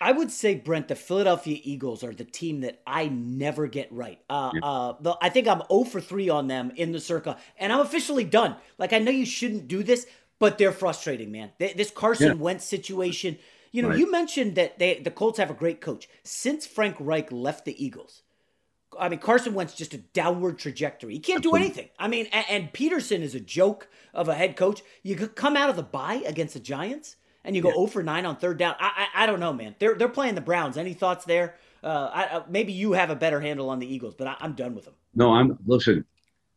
I 0.00 0.12
would 0.12 0.30
say, 0.30 0.54
Brent, 0.54 0.88
the 0.88 0.94
Philadelphia 0.94 1.58
Eagles 1.62 2.02
are 2.02 2.14
the 2.14 2.24
team 2.24 2.62
that 2.62 2.80
I 2.86 3.08
never 3.08 3.66
get 3.66 3.92
right. 3.92 4.18
Uh, 4.30 4.50
yeah. 4.54 4.60
uh, 4.62 4.94
the, 4.98 5.18
I 5.20 5.28
think 5.28 5.46
I'm 5.46 5.62
0 5.70 5.84
for 5.84 6.00
3 6.00 6.30
on 6.30 6.46
them 6.46 6.72
in 6.76 6.92
the 6.92 7.00
Circa, 7.00 7.36
and 7.58 7.72
I'm 7.72 7.80
officially 7.80 8.24
done. 8.24 8.56
Like, 8.78 8.94
I 8.94 8.98
know 8.98 9.10
you 9.10 9.26
shouldn't 9.26 9.68
do 9.68 9.82
this, 9.82 10.06
but 10.38 10.56
they're 10.56 10.72
frustrating, 10.72 11.30
man. 11.30 11.50
They, 11.58 11.74
this 11.74 11.90
Carson 11.90 12.28
yeah. 12.28 12.42
Wentz 12.42 12.64
situation, 12.64 13.38
you 13.72 13.82
know, 13.82 13.90
right. 13.90 13.98
you 13.98 14.10
mentioned 14.10 14.54
that 14.54 14.78
they 14.78 14.98
the 14.98 15.10
Colts 15.10 15.38
have 15.38 15.50
a 15.50 15.54
great 15.54 15.80
coach. 15.80 16.08
Since 16.24 16.66
Frank 16.66 16.96
Reich 16.98 17.30
left 17.30 17.66
the 17.66 17.84
Eagles, 17.84 18.22
I 18.98 19.08
mean, 19.08 19.20
Carson 19.20 19.54
Wentz 19.54 19.74
just 19.74 19.94
a 19.94 19.98
downward 19.98 20.58
trajectory. 20.58 21.12
He 21.12 21.20
can't 21.20 21.42
do 21.42 21.54
anything. 21.54 21.90
I 21.98 22.08
mean, 22.08 22.26
and, 22.32 22.46
and 22.48 22.72
Pederson 22.72 23.20
is 23.20 23.34
a 23.34 23.40
joke 23.40 23.88
of 24.14 24.28
a 24.28 24.34
head 24.34 24.56
coach. 24.56 24.82
You 25.02 25.14
could 25.14 25.36
come 25.36 25.56
out 25.56 25.70
of 25.70 25.76
the 25.76 25.82
bye 25.82 26.22
against 26.26 26.54
the 26.54 26.60
Giants 26.60 27.16
and 27.44 27.56
you 27.56 27.62
go 27.62 27.68
yeah. 27.68 27.74
0 27.74 27.86
for 27.86 28.02
9 28.02 28.26
on 28.26 28.36
third 28.36 28.58
down. 28.58 28.74
I, 28.78 29.08
I, 29.14 29.22
I 29.22 29.26
don't 29.26 29.40
know, 29.40 29.52
man. 29.52 29.74
They're 29.78 29.94
they're 29.94 30.08
playing 30.08 30.34
the 30.34 30.40
Browns. 30.40 30.76
Any 30.76 30.94
thoughts 30.94 31.24
there? 31.24 31.56
Uh, 31.82 32.10
I, 32.12 32.24
uh, 32.24 32.42
maybe 32.48 32.72
you 32.72 32.92
have 32.92 33.10
a 33.10 33.16
better 33.16 33.40
handle 33.40 33.70
on 33.70 33.78
the 33.78 33.92
Eagles, 33.92 34.14
but 34.14 34.26
I, 34.26 34.36
am 34.40 34.52
done 34.52 34.74
with 34.74 34.84
them. 34.84 34.94
No, 35.14 35.32
I'm 35.32 35.58
listen. 35.66 36.04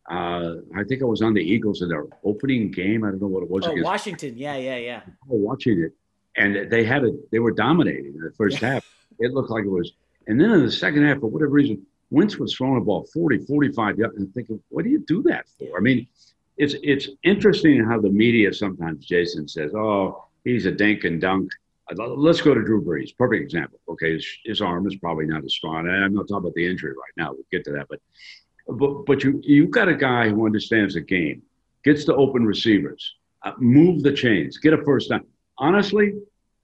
Uh, 0.09 0.55
I 0.75 0.83
think 0.83 1.01
I 1.01 1.05
was 1.05 1.21
on 1.21 1.33
the 1.33 1.41
Eagles 1.41 1.81
in 1.81 1.87
their 1.87 2.05
opening 2.25 2.71
game. 2.71 3.05
I 3.05 3.09
don't 3.09 3.21
know 3.21 3.27
what 3.27 3.43
it 3.43 3.49
was. 3.49 3.65
Oh, 3.65 3.71
against. 3.71 3.85
Washington. 3.85 4.37
Yeah, 4.37 4.57
yeah, 4.57 4.75
yeah. 4.75 5.01
watching 5.27 5.81
it, 5.81 5.93
and 6.35 6.69
they 6.69 6.83
had 6.83 7.05
it. 7.05 7.31
They 7.31 7.39
were 7.39 7.51
dominating 7.51 8.13
in 8.15 8.19
the 8.19 8.33
first 8.37 8.61
yeah. 8.61 8.73
half. 8.73 8.85
It 9.19 9.31
looked 9.31 9.49
like 9.49 9.63
it 9.63 9.69
was, 9.69 9.93
and 10.27 10.39
then 10.39 10.51
in 10.51 10.65
the 10.65 10.71
second 10.71 11.05
half, 11.05 11.19
for 11.19 11.27
whatever 11.27 11.51
reason, 11.51 11.85
Wentz 12.09 12.37
was 12.37 12.53
throwing 12.53 12.77
a 12.77 12.81
ball 12.81 13.07
40, 13.13 13.45
45 13.45 13.97
yards, 13.97 14.17
and 14.17 14.33
thinking, 14.33 14.61
what 14.69 14.83
do 14.83 14.89
you 14.89 14.99
do 14.99 15.23
that 15.23 15.47
for? 15.57 15.77
I 15.77 15.79
mean, 15.79 16.05
it's 16.57 16.75
it's 16.83 17.07
interesting 17.23 17.83
how 17.83 18.01
the 18.01 18.09
media 18.09 18.53
sometimes, 18.53 19.05
Jason 19.05 19.47
says, 19.47 19.73
oh, 19.73 20.25
he's 20.43 20.65
a 20.65 20.71
dink 20.71 21.03
and 21.03 21.21
dunk. 21.21 21.51
Let's 21.95 22.41
go 22.41 22.53
to 22.53 22.63
Drew 22.63 22.81
Brees. 22.81 23.15
Perfect 23.15 23.43
example. 23.43 23.79
Okay, 23.89 24.13
his, 24.13 24.25
his 24.45 24.61
arm 24.61 24.87
is 24.87 24.95
probably 24.95 25.25
not 25.25 25.43
as 25.43 25.53
strong. 25.53 25.87
I'm 25.87 26.13
not 26.13 26.27
talking 26.27 26.37
about 26.37 26.53
the 26.53 26.65
injury 26.65 26.91
right 26.91 27.11
now. 27.17 27.33
We'll 27.33 27.45
get 27.51 27.65
to 27.65 27.71
that, 27.73 27.87
but 27.89 27.99
but 28.67 29.05
but 29.05 29.23
you 29.23 29.41
you 29.43 29.67
got 29.67 29.89
a 29.89 29.95
guy 29.95 30.29
who 30.29 30.45
understands 30.45 30.93
the 30.93 31.01
game, 31.01 31.41
gets 31.83 32.05
to 32.05 32.15
open 32.15 32.45
receivers, 32.45 33.15
uh, 33.43 33.51
move 33.57 34.01
the 34.01 34.13
chains, 34.13 34.57
get 34.57 34.73
a 34.73 34.83
first 34.83 35.09
down. 35.09 35.25
Honestly, 35.57 36.13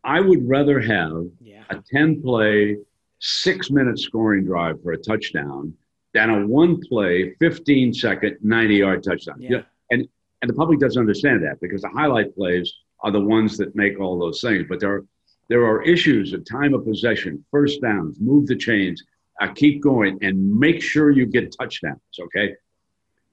I 0.04 0.22
would 0.22 0.48
rather 0.48 0.80
have 0.80 1.28
yeah. 1.42 1.64
a 1.70 1.80
ten 1.92 2.22
play, 2.22 2.78
six 3.20 3.70
minute 3.70 4.00
scoring 4.00 4.46
drive 4.46 4.82
for 4.82 4.94
a 4.94 4.98
touchdown 4.98 5.74
than 6.14 6.30
a 6.30 6.48
one 6.48 6.80
play, 6.82 7.36
15 7.40 7.94
second, 7.94 8.38
90 8.42 8.76
yard 8.76 9.04
touchdown. 9.04 9.36
Yeah. 9.40 9.50
yeah. 9.50 9.62
And 9.92 10.08
and 10.42 10.50
the 10.50 10.54
public 10.54 10.80
doesn't 10.80 11.00
understand 11.00 11.44
that 11.44 11.60
because 11.60 11.82
the 11.82 11.90
highlight 11.90 12.34
plays 12.36 12.74
are 13.02 13.12
the 13.12 13.22
ones 13.22 13.58
that 13.58 13.76
make 13.76 14.00
all 14.00 14.20
those 14.20 14.42
things. 14.42 14.66
But 14.68 14.80
there 14.80 14.94
are 14.94 15.06
there 15.48 15.66
are 15.66 15.82
issues 15.82 16.34
of 16.34 16.46
time 16.46 16.74
of 16.74 16.86
possession, 16.86 17.44
first 17.50 17.82
downs, 17.82 18.18
move 18.20 18.46
the 18.46 18.56
chains, 18.56 19.04
uh, 19.42 19.48
keep 19.48 19.82
going, 19.82 20.20
and 20.22 20.60
make 20.60 20.82
sure 20.82 21.10
you 21.10 21.26
get 21.26 21.56
touchdowns. 21.58 22.00
Okay, 22.20 22.56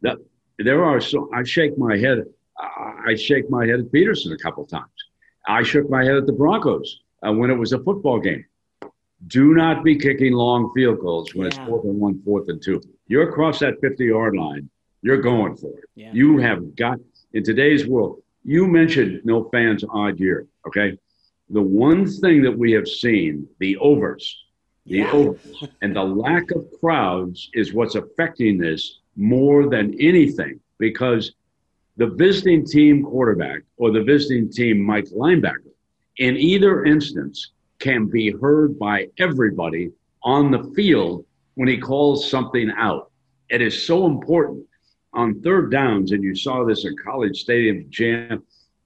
that 0.03 0.19
there 0.59 0.85
are 0.85 1.01
so 1.01 1.31
I 1.35 1.45
shake 1.45 1.77
my 1.79 1.97
head. 1.97 2.25
I 2.59 3.15
shake 3.17 3.51
my 3.51 3.67
head 3.67 3.81
at 3.81 3.87
Pederson 3.93 4.33
a 4.33 4.39
couple 4.39 4.65
times. 4.65 4.87
I 5.47 5.63
shook 5.63 5.91
my 5.91 6.05
head 6.05 6.17
at 6.17 6.27
the 6.27 6.33
Broncos 6.33 7.01
uh, 7.27 7.33
when 7.33 7.51
it 7.51 7.55
was 7.55 7.73
a 7.73 7.79
football 7.79 8.19
game. 8.19 8.45
Do 9.27 9.55
not 9.55 9.85
be 9.85 9.97
kicking 9.97 10.33
long 10.33 10.73
field 10.75 11.01
goals 11.01 11.35
when 11.35 11.47
yeah. 11.47 11.49
it's 11.49 11.69
fourth 11.69 11.85
and 11.85 11.99
one, 11.99 12.23
fourth 12.23 12.49
and 12.49 12.63
two. 12.63 12.81
You're 13.09 13.29
across 13.29 13.59
that 13.61 13.75
50 13.81 14.05
yard 14.05 14.37
line. 14.37 14.69
You're 15.03 15.21
going 15.21 15.57
for 15.57 15.79
it. 15.79 15.85
Yeah. 15.95 16.11
You 16.13 16.39
have 16.39 16.75
got 16.77 16.99
in 17.33 17.45
today's 17.45 17.87
world 17.87 18.23
you 18.47 18.69
mentioned 18.69 19.21
no 19.25 19.49
fans 19.51 19.85
odd 19.91 20.21
year. 20.21 20.47
Okay. 20.69 20.97
The 21.51 21.61
one 21.61 22.07
thing 22.07 22.43
that 22.43 22.57
we 22.57 22.71
have 22.73 22.87
seen, 22.87 23.47
the 23.59 23.77
overs, 23.79 24.45
the 24.87 24.99
yeah. 24.99 25.11
overs, 25.11 25.65
and 25.83 25.95
the 25.95 26.03
lack 26.03 26.53
of 26.53 26.65
crowds 26.81 27.51
is 27.55 27.75
what's 27.75 27.97
affecting 27.97 28.57
this 28.57 29.01
more 29.17 29.69
than 29.69 30.01
anything 30.01 30.61
because 30.79 31.33
the 31.97 32.07
visiting 32.07 32.65
team 32.65 33.03
quarterback 33.03 33.63
or 33.79 33.91
the 33.91 34.05
visiting 34.05 34.49
team 34.49 34.81
Mike 34.81 35.07
linebacker, 35.07 35.73
in 36.19 36.37
either 36.37 36.85
instance, 36.85 37.51
can 37.81 38.07
be 38.07 38.31
heard 38.31 38.79
by 38.79 39.09
everybody 39.19 39.91
on 40.23 40.53
the 40.53 40.73
field 40.77 41.25
when 41.55 41.67
he 41.67 41.79
calls 41.79 42.31
something 42.31 42.71
out. 42.77 43.11
It 43.49 43.61
is 43.61 43.87
so 43.87 44.07
important 44.07 44.67
on 45.17 45.41
third 45.41 45.73
downs, 45.73 46.13
and 46.13 46.23
you 46.23 46.35
saw 46.35 46.65
this 46.65 46.85
in 46.85 46.95
College 47.03 47.41
Stadium 47.41 47.87
Jam. 47.89 48.43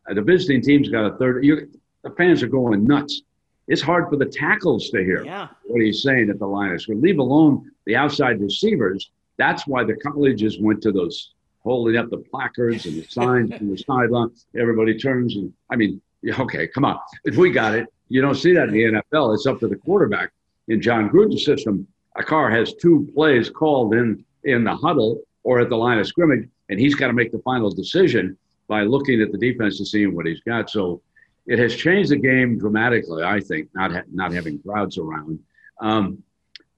Uh, 0.09 0.15
the 0.15 0.23
visiting 0.23 0.63
team's 0.63 0.89
got 0.89 1.05
a 1.05 1.17
third. 1.19 1.45
You, 1.45 1.69
the 2.03 2.11
fans 2.11 2.43
are 2.43 2.49
going 2.49 2.85
nuts. 2.85 3.23
It's 3.69 3.83
hard 3.83 4.09
for 4.09 4.17
the 4.17 4.27
tackles 4.27 4.91
to 4.91 5.05
hear 5.05 5.25
yeah. 5.25 5.49
what 5.65 5.83
he's 5.83 6.03
saying 6.03 6.31
at 6.31 6.39
the 6.39 6.47
line 6.47 6.73
of 6.73 6.81
scrimmage. 6.81 7.05
Leave 7.05 7.19
alone 7.19 7.71
the 7.85 7.97
outside 7.97 8.41
receivers. 8.41 9.11
That's 9.37 9.67
why 9.67 9.85
the 9.85 9.95
colleges 9.97 10.59
went 10.61 10.83
to 10.83 10.93
those 10.93 11.33
holding 11.63 11.97
up 11.97 12.09
the 12.11 12.19
placards 12.19 12.87
and 12.87 12.97
the 12.97 13.07
signs 13.07 13.55
from 13.55 13.71
the 13.71 13.77
sideline. 13.77 14.31
Everybody 14.59 14.99
turns 14.99 15.37
and 15.37 15.53
I 15.71 15.77
mean, 15.77 16.01
okay, 16.39 16.67
come 16.69 16.85
on. 16.85 16.99
If 17.25 17.37
we 17.37 17.51
got 17.51 17.75
it, 17.75 17.87
you 18.09 18.23
don't 18.23 18.35
see 18.35 18.55
that 18.55 18.69
in 18.69 18.75
the 18.75 19.03
NFL. 19.13 19.35
It's 19.35 19.47
up 19.47 19.61
to 19.61 19.69
the 19.69 19.77
quarterback. 19.77 20.31
In 20.69 20.81
Jon 20.81 21.11
Gruden's 21.11 21.45
system, 21.45 21.87
a 22.17 22.23
Carr 22.23 22.51
has 22.51 22.75
two 22.75 23.09
plays 23.15 23.51
called 23.51 23.95
in 23.95 24.25
in 24.45 24.65
the 24.65 24.75
huddle 24.75 25.23
or 25.43 25.61
at 25.61 25.69
the 25.69 25.77
line 25.77 25.99
of 25.99 26.07
scrimmage, 26.07 26.49
and 26.69 26.79
he's 26.79 26.95
got 26.95 27.09
to 27.09 27.13
make 27.13 27.33
the 27.33 27.41
final 27.41 27.71
decision 27.71 28.37
by 28.69 28.83
looking 28.83 29.21
at 29.21 29.33
the 29.33 29.39
defense 29.39 29.79
and 29.79 29.89
seeing 29.89 30.15
what 30.15 30.27
he's 30.27 30.41
got. 30.41 30.71
So 30.71 31.03
it 31.47 31.59
has 31.59 31.75
changed 31.75 32.11
the 32.11 32.17
game 32.17 32.59
dramatically, 32.59 33.23
I 33.23 33.41
think, 33.41 33.69
not 33.75 33.93
ha- 33.93 34.03
not 34.13 34.33
having 34.33 34.61
crowds 34.61 34.99
around. 34.99 35.39
Um, 35.81 36.23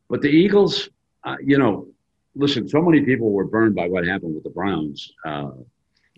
but 0.09 0.23
the 0.23 0.29
Eagles, 0.29 0.89
uh, 1.25 1.37
you 1.43 1.59
know, 1.59 1.89
listen, 2.35 2.69
so 2.69 2.81
many 2.81 3.03
people 3.03 3.31
were 3.31 3.45
burned 3.45 3.75
by 3.75 3.89
what 3.89 4.07
happened 4.07 4.35
with 4.35 4.45
the 4.45 4.51
Browns 4.51 5.13
uh, 5.27 5.51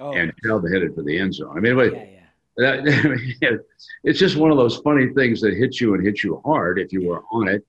oh. 0.00 0.12
and 0.12 0.32
Chubb 0.44 0.64
headed 0.70 0.94
for 0.94 1.02
the 1.02 1.18
end 1.18 1.34
zone. 1.34 1.56
I 1.56 1.60
mean, 1.60 1.76
yeah, 1.78 1.84
yeah. 1.84 2.08
That, 2.56 3.64
it's 4.04 4.18
just 4.18 4.36
one 4.36 4.50
of 4.50 4.56
those 4.56 4.76
funny 4.78 5.08
things 5.14 5.40
that 5.40 5.54
hits 5.54 5.80
you 5.80 5.94
and 5.94 6.06
hits 6.06 6.22
you 6.22 6.40
hard 6.44 6.78
if 6.78 6.92
you 6.92 7.08
were 7.08 7.22
on 7.32 7.48
it. 7.48 7.64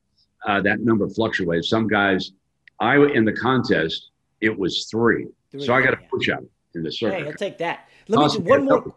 Uh, 0.45 0.61
that 0.61 0.81
number 0.81 1.09
fluctuates. 1.09 1.69
Some 1.69 1.87
guys, 1.87 2.31
I 2.79 2.97
in 2.97 3.25
the 3.25 3.33
contest, 3.33 4.11
it 4.45 4.57
was 4.57 4.85
three. 4.85 5.27
three 5.51 5.65
so 5.65 5.73
I 5.73 5.81
got 5.81 5.93
a 5.93 5.97
push 6.09 6.29
out 6.29 6.45
in 6.73 6.83
the 6.83 6.91
Circa. 6.91 7.17
Hey, 7.17 7.25
I'll 7.25 7.33
take 7.33 7.57
that. 7.59 7.89
Let 8.07 8.31
me 8.31 8.37
do 8.37 8.43
one 8.43 8.65
more 8.65 8.93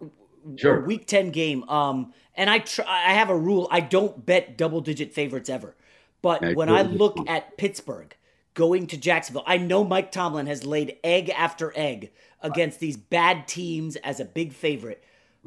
sure. 0.56 0.80
week 0.84 1.06
10 1.06 1.30
game. 1.30 1.68
Um, 1.68 2.12
and 2.34 2.48
I 2.48 2.58
try, 2.60 2.84
I 2.86 3.14
have 3.14 3.30
a 3.30 3.36
rule. 3.36 3.68
I 3.70 3.80
don't 3.80 4.24
bet 4.24 4.56
double 4.56 4.80
digit 4.80 5.12
favorites 5.12 5.48
ever. 5.48 5.76
But 6.20 6.54
when 6.54 6.68
I 6.68 6.82
look 6.82 7.16
at 7.28 7.56
Pittsburgh 7.56 8.14
going 8.54 8.88
to 8.88 8.96
Jacksonville, 8.96 9.44
I 9.46 9.56
know 9.56 9.84
Mike 9.84 10.10
Tomlin 10.10 10.46
has 10.46 10.66
laid 10.66 10.96
egg 11.04 11.30
after 11.30 11.72
egg 11.76 12.10
against 12.42 12.80
these 12.80 12.96
bad 12.96 13.46
teams 13.46 13.96
as 13.96 14.20
a 14.20 14.24
big 14.24 14.52
favorite. 14.52 15.02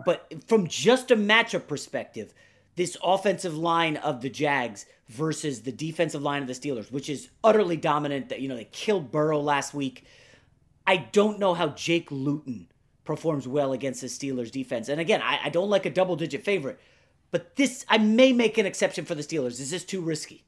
But 0.06 0.34
from 0.48 0.68
just 0.68 1.12
a 1.12 1.16
matchup 1.16 1.68
perspective, 1.68 2.34
this 2.76 2.98
offensive 3.04 3.58
line 3.58 3.98
of 3.98 4.22
the 4.22 4.30
Jags 4.30 4.86
versus 5.08 5.62
the 5.62 5.72
defensive 5.72 6.22
line 6.22 6.42
of 6.42 6.48
the 6.48 6.54
Steelers, 6.54 6.92
which 6.92 7.10
is 7.10 7.30
utterly 7.44 7.78
dominant. 7.78 8.30
That 8.30 8.42
you 8.42 8.48
know 8.48 8.56
they 8.56 8.66
killed 8.66 9.12
Burrow 9.12 9.40
last 9.40 9.74
week. 9.74 10.06
I 10.88 10.98
don't 10.98 11.40
know 11.40 11.54
how 11.54 11.70
Jake 11.70 12.12
Luton 12.12 12.68
performs 13.04 13.48
well 13.48 13.74
against 13.74 14.02
the 14.02 14.08
Steelers 14.08 14.52
defense. 14.52 14.90
And 14.90 15.00
again, 15.00 15.22
I, 15.22 15.40
I 15.46 15.50
don't 15.50 15.70
like 15.70 15.86
a 15.86 15.90
double 15.90 16.16
digit 16.16 16.44
favorite, 16.44 16.80
but 17.32 17.56
this, 17.56 17.86
I 17.90 17.98
may 17.98 18.34
make 18.34 18.58
an 18.58 18.66
exception 18.66 19.06
for 19.06 19.16
the 19.16 19.24
Steelers. 19.24 19.60
Is 19.60 19.72
this 19.72 19.84
too 19.84 20.02
risky? 20.02 20.44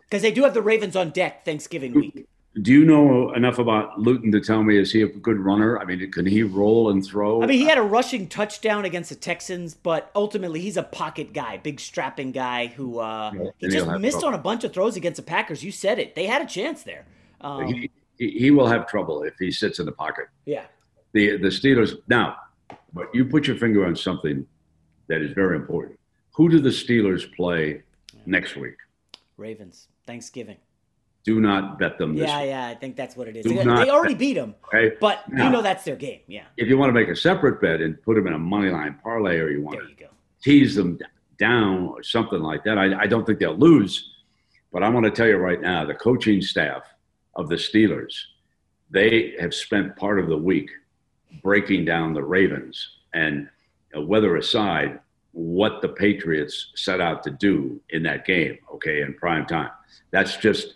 Because 0.00 0.22
they 0.22 0.32
do 0.32 0.42
have 0.42 0.54
the 0.54 0.62
Ravens 0.62 0.96
on 0.96 1.10
deck 1.10 1.44
Thanksgiving 1.44 1.94
week. 1.94 2.26
Do 2.60 2.70
you 2.70 2.84
know 2.84 3.32
enough 3.32 3.58
about 3.58 3.98
Luton 3.98 4.30
to 4.32 4.40
tell 4.40 4.62
me 4.62 4.76
is 4.76 4.92
he 4.92 5.00
a 5.00 5.06
good 5.06 5.38
runner? 5.38 5.78
I 5.78 5.86
mean, 5.86 6.10
can 6.12 6.26
he 6.26 6.42
roll 6.42 6.90
and 6.90 7.04
throw? 7.04 7.42
I 7.42 7.46
mean, 7.46 7.58
he 7.58 7.64
had 7.64 7.78
a 7.78 7.82
rushing 7.82 8.28
touchdown 8.28 8.84
against 8.84 9.08
the 9.08 9.16
Texans, 9.16 9.72
but 9.72 10.10
ultimately 10.14 10.60
he's 10.60 10.76
a 10.76 10.82
pocket 10.82 11.32
guy, 11.32 11.56
big 11.56 11.80
strapping 11.80 12.30
guy 12.30 12.66
who 12.66 12.98
uh, 12.98 13.32
yeah, 13.34 13.50
he 13.56 13.68
just 13.68 13.88
missed 13.98 14.20
trouble. 14.20 14.28
on 14.28 14.34
a 14.34 14.42
bunch 14.42 14.64
of 14.64 14.74
throws 14.74 14.96
against 14.96 15.16
the 15.16 15.22
Packers. 15.22 15.64
You 15.64 15.72
said 15.72 15.98
it; 15.98 16.14
they 16.14 16.26
had 16.26 16.42
a 16.42 16.46
chance 16.46 16.82
there. 16.82 17.06
Um, 17.40 17.66
he, 17.66 17.90
he 18.18 18.50
will 18.50 18.66
have 18.66 18.86
trouble 18.86 19.22
if 19.22 19.34
he 19.38 19.50
sits 19.50 19.78
in 19.78 19.86
the 19.86 19.92
pocket. 19.92 20.26
Yeah, 20.44 20.64
the 21.12 21.38
the 21.38 21.48
Steelers 21.48 21.96
now, 22.08 22.36
but 22.92 23.08
you 23.14 23.24
put 23.24 23.46
your 23.46 23.56
finger 23.56 23.86
on 23.86 23.96
something 23.96 24.46
that 25.06 25.22
is 25.22 25.32
very 25.32 25.56
important. 25.56 25.98
Who 26.34 26.50
do 26.50 26.60
the 26.60 26.68
Steelers 26.68 27.34
play 27.34 27.82
next 28.26 28.56
week? 28.56 28.76
Ravens. 29.38 29.88
Thanksgiving. 30.06 30.58
Do 31.24 31.40
not 31.40 31.78
bet 31.78 31.98
them. 31.98 32.14
yeah, 32.14 32.40
week. 32.40 32.48
yeah, 32.48 32.66
I 32.66 32.74
think 32.74 32.96
that's 32.96 33.16
what 33.16 33.28
it 33.28 33.36
is. 33.36 33.44
they, 33.44 33.54
they 33.54 33.90
already 33.90 34.14
beat 34.14 34.34
them, 34.34 34.56
okay? 34.66 34.96
but 35.00 35.28
now, 35.30 35.44
you 35.44 35.50
know 35.50 35.62
that's 35.62 35.84
their 35.84 35.94
game. 35.94 36.20
Yeah. 36.26 36.44
If 36.56 36.68
you 36.68 36.76
want 36.76 36.88
to 36.88 36.92
make 36.92 37.08
a 37.08 37.14
separate 37.14 37.60
bet 37.60 37.80
and 37.80 38.00
put 38.02 38.16
them 38.16 38.26
in 38.26 38.32
a 38.32 38.38
money 38.38 38.70
line 38.70 38.98
parlay, 39.02 39.38
or 39.38 39.48
you 39.48 39.62
want 39.62 39.78
to 39.78 39.88
you 39.88 40.08
tease 40.42 40.74
them 40.74 40.98
down 41.38 41.88
or 41.88 42.02
something 42.02 42.40
like 42.40 42.64
that, 42.64 42.76
I, 42.76 43.02
I 43.02 43.06
don't 43.06 43.24
think 43.24 43.38
they'll 43.38 43.56
lose. 43.56 44.10
But 44.72 44.82
I 44.82 44.88
want 44.88 45.04
to 45.04 45.12
tell 45.12 45.26
you 45.26 45.36
right 45.36 45.60
now, 45.60 45.84
the 45.84 45.94
coaching 45.94 46.42
staff 46.42 46.82
of 47.36 47.48
the 47.48 47.56
Steelers, 47.56 48.14
they 48.90 49.34
have 49.40 49.54
spent 49.54 49.96
part 49.96 50.18
of 50.18 50.28
the 50.28 50.36
week 50.36 50.70
breaking 51.42 51.84
down 51.84 52.14
the 52.14 52.22
Ravens 52.22 52.96
and 53.14 53.48
weather 53.94 54.36
aside, 54.36 54.98
what 55.32 55.80
the 55.80 55.88
Patriots 55.88 56.72
set 56.74 57.00
out 57.00 57.22
to 57.24 57.30
do 57.30 57.80
in 57.90 58.02
that 58.02 58.26
game, 58.26 58.58
okay, 58.74 59.02
in 59.02 59.14
prime 59.14 59.46
time. 59.46 59.70
That's 60.10 60.36
just 60.36 60.74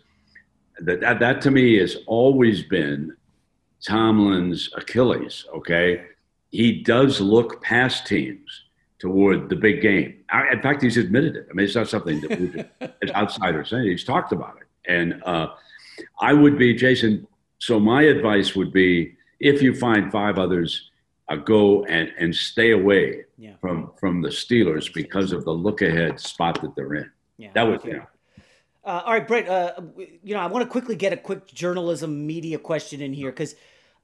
that, 0.81 1.01
that, 1.01 1.19
that 1.21 1.41
to 1.43 1.51
me 1.51 1.79
has 1.79 1.97
always 2.07 2.63
been 2.63 3.17
Tomlin's 3.85 4.71
Achilles, 4.77 5.45
okay? 5.55 6.05
He 6.51 6.83
does 6.83 7.21
look 7.21 7.63
past 7.63 8.07
teams 8.07 8.65
toward 8.99 9.49
the 9.49 9.57
big 9.57 9.83
game. 9.83 10.15
in 10.53 10.63
fact, 10.63 10.83
he's 10.83 10.97
admitted 10.97 11.37
it. 11.37 11.47
I 11.51 11.55
mean, 11.55 11.67
it's 11.67 11.75
not 11.75 11.89
something 11.89 12.21
that 12.23 12.41
we 12.41 12.89
as 13.03 13.11
outsiders 13.15 13.71
saying. 13.71 13.85
He's 13.85 14.05
talked 14.05 14.33
about 14.33 14.57
it. 14.61 14.91
And 14.91 15.23
uh, 15.25 15.49
I 16.21 16.33
would 16.33 16.59
be 16.59 16.75
Jason. 16.75 17.27
So 17.59 17.79
my 17.79 18.03
advice 18.03 18.55
would 18.57 18.73
be, 18.73 19.15
if 19.41 19.61
you 19.61 19.75
find 19.75 20.11
five 20.11 20.39
others, 20.39 20.91
uh, 21.29 21.37
go 21.37 21.85
and 21.87 22.13
and 22.19 22.35
stay 22.35 22.71
away 22.71 23.25
Yeah. 23.37 23.55
from 23.61 23.91
from 23.99 24.23
the 24.23 24.29
Steelers 24.29 24.93
because 24.95 25.33
of 25.33 25.45
the 25.45 25.51
look 25.53 25.83
ahead 25.83 26.21
spot 26.21 26.63
that 26.63 26.75
they're 26.77 26.95
in. 26.95 27.11
Yeah, 27.37 27.51
that 27.55 27.65
was 27.65 27.81
you 27.85 27.95
know. 27.95 28.07
Uh, 28.87 29.03
all 29.05 29.13
right, 29.13 29.27
Brett. 29.27 29.49
Uh, 29.49 29.73
you 30.23 30.33
know, 30.35 30.41
I 30.41 30.47
want 30.47 30.65
to 30.65 30.71
quickly 30.71 30.95
get 30.95 31.13
a 31.13 31.17
quick 31.17 31.47
journalism 31.49 32.25
media 32.27 32.57
question 32.59 33.03
in 33.03 33.13
here 33.13 33.31
because, 33.33 33.57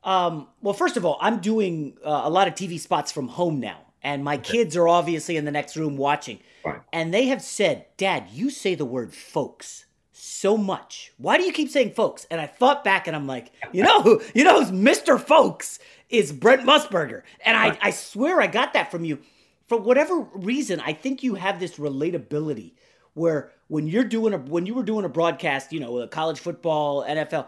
um, 0.03 0.49
well, 0.61 0.75
first 0.75 0.97
of 0.97 1.05
all, 1.07 1.17
I'm 1.21 1.39
doing 1.41 1.97
uh, 2.05 2.23
a 2.25 2.31
lot 2.31 2.49
of 2.49 2.55
TV 2.55 2.81
spots 2.81 3.13
from 3.13 3.29
home 3.29 3.61
now, 3.61 3.79
and 4.03 4.25
my 4.25 4.37
kids 4.39 4.77
are 4.77 4.89
obviously 4.89 5.37
in 5.37 5.45
the 5.45 5.53
next 5.53 5.77
room 5.77 5.97
watching, 5.97 6.41
Right. 6.65 6.81
and 6.93 7.15
they 7.15 7.27
have 7.27 7.43
said, 7.43 7.87
"Dad, 7.97 8.25
you 8.33 8.51
say 8.51 8.75
the 8.75 8.85
word 8.85 9.15
folks." 9.15 9.87
So 10.15 10.57
much. 10.57 11.13
Why 11.19 11.37
do 11.37 11.43
you 11.45 11.53
keep 11.53 11.69
saying 11.69 11.95
folks? 11.95 12.27
And 12.31 12.41
I 12.41 12.47
thought 12.47 12.85
back 12.85 13.07
and 13.09 13.17
I'm 13.17 13.27
like, 13.27 13.51
you 13.73 13.83
know 13.83 14.03
who, 14.03 14.21
you 14.35 14.45
know 14.45 14.63
who's 14.63 14.71
Mr. 14.71 15.19
Folks 15.21 15.81
is 16.11 16.31
Brent 16.33 16.63
Musburger. 16.63 17.23
And 17.45 17.57
I, 17.57 17.77
I 17.83 17.91
swear 17.91 18.41
I 18.41 18.47
got 18.47 18.73
that 18.75 18.91
from 18.93 19.05
you. 19.05 19.19
For 19.67 19.79
whatever 19.79 20.21
reason, 20.35 20.79
I 20.81 20.93
think 20.93 21.25
you 21.25 21.35
have 21.37 21.59
this 21.59 21.77
relatability 21.77 22.73
where 23.15 23.51
when 23.73 23.87
you're 23.87 24.05
doing 24.05 24.35
a 24.35 24.37
when 24.37 24.67
you 24.67 24.75
were 24.75 24.83
doing 24.83 25.07
a 25.07 25.09
broadcast, 25.09 25.73
you 25.73 25.81
know, 25.81 25.97
uh, 25.97 26.07
college 26.07 26.39
football, 26.39 27.05
NFL, 27.05 27.47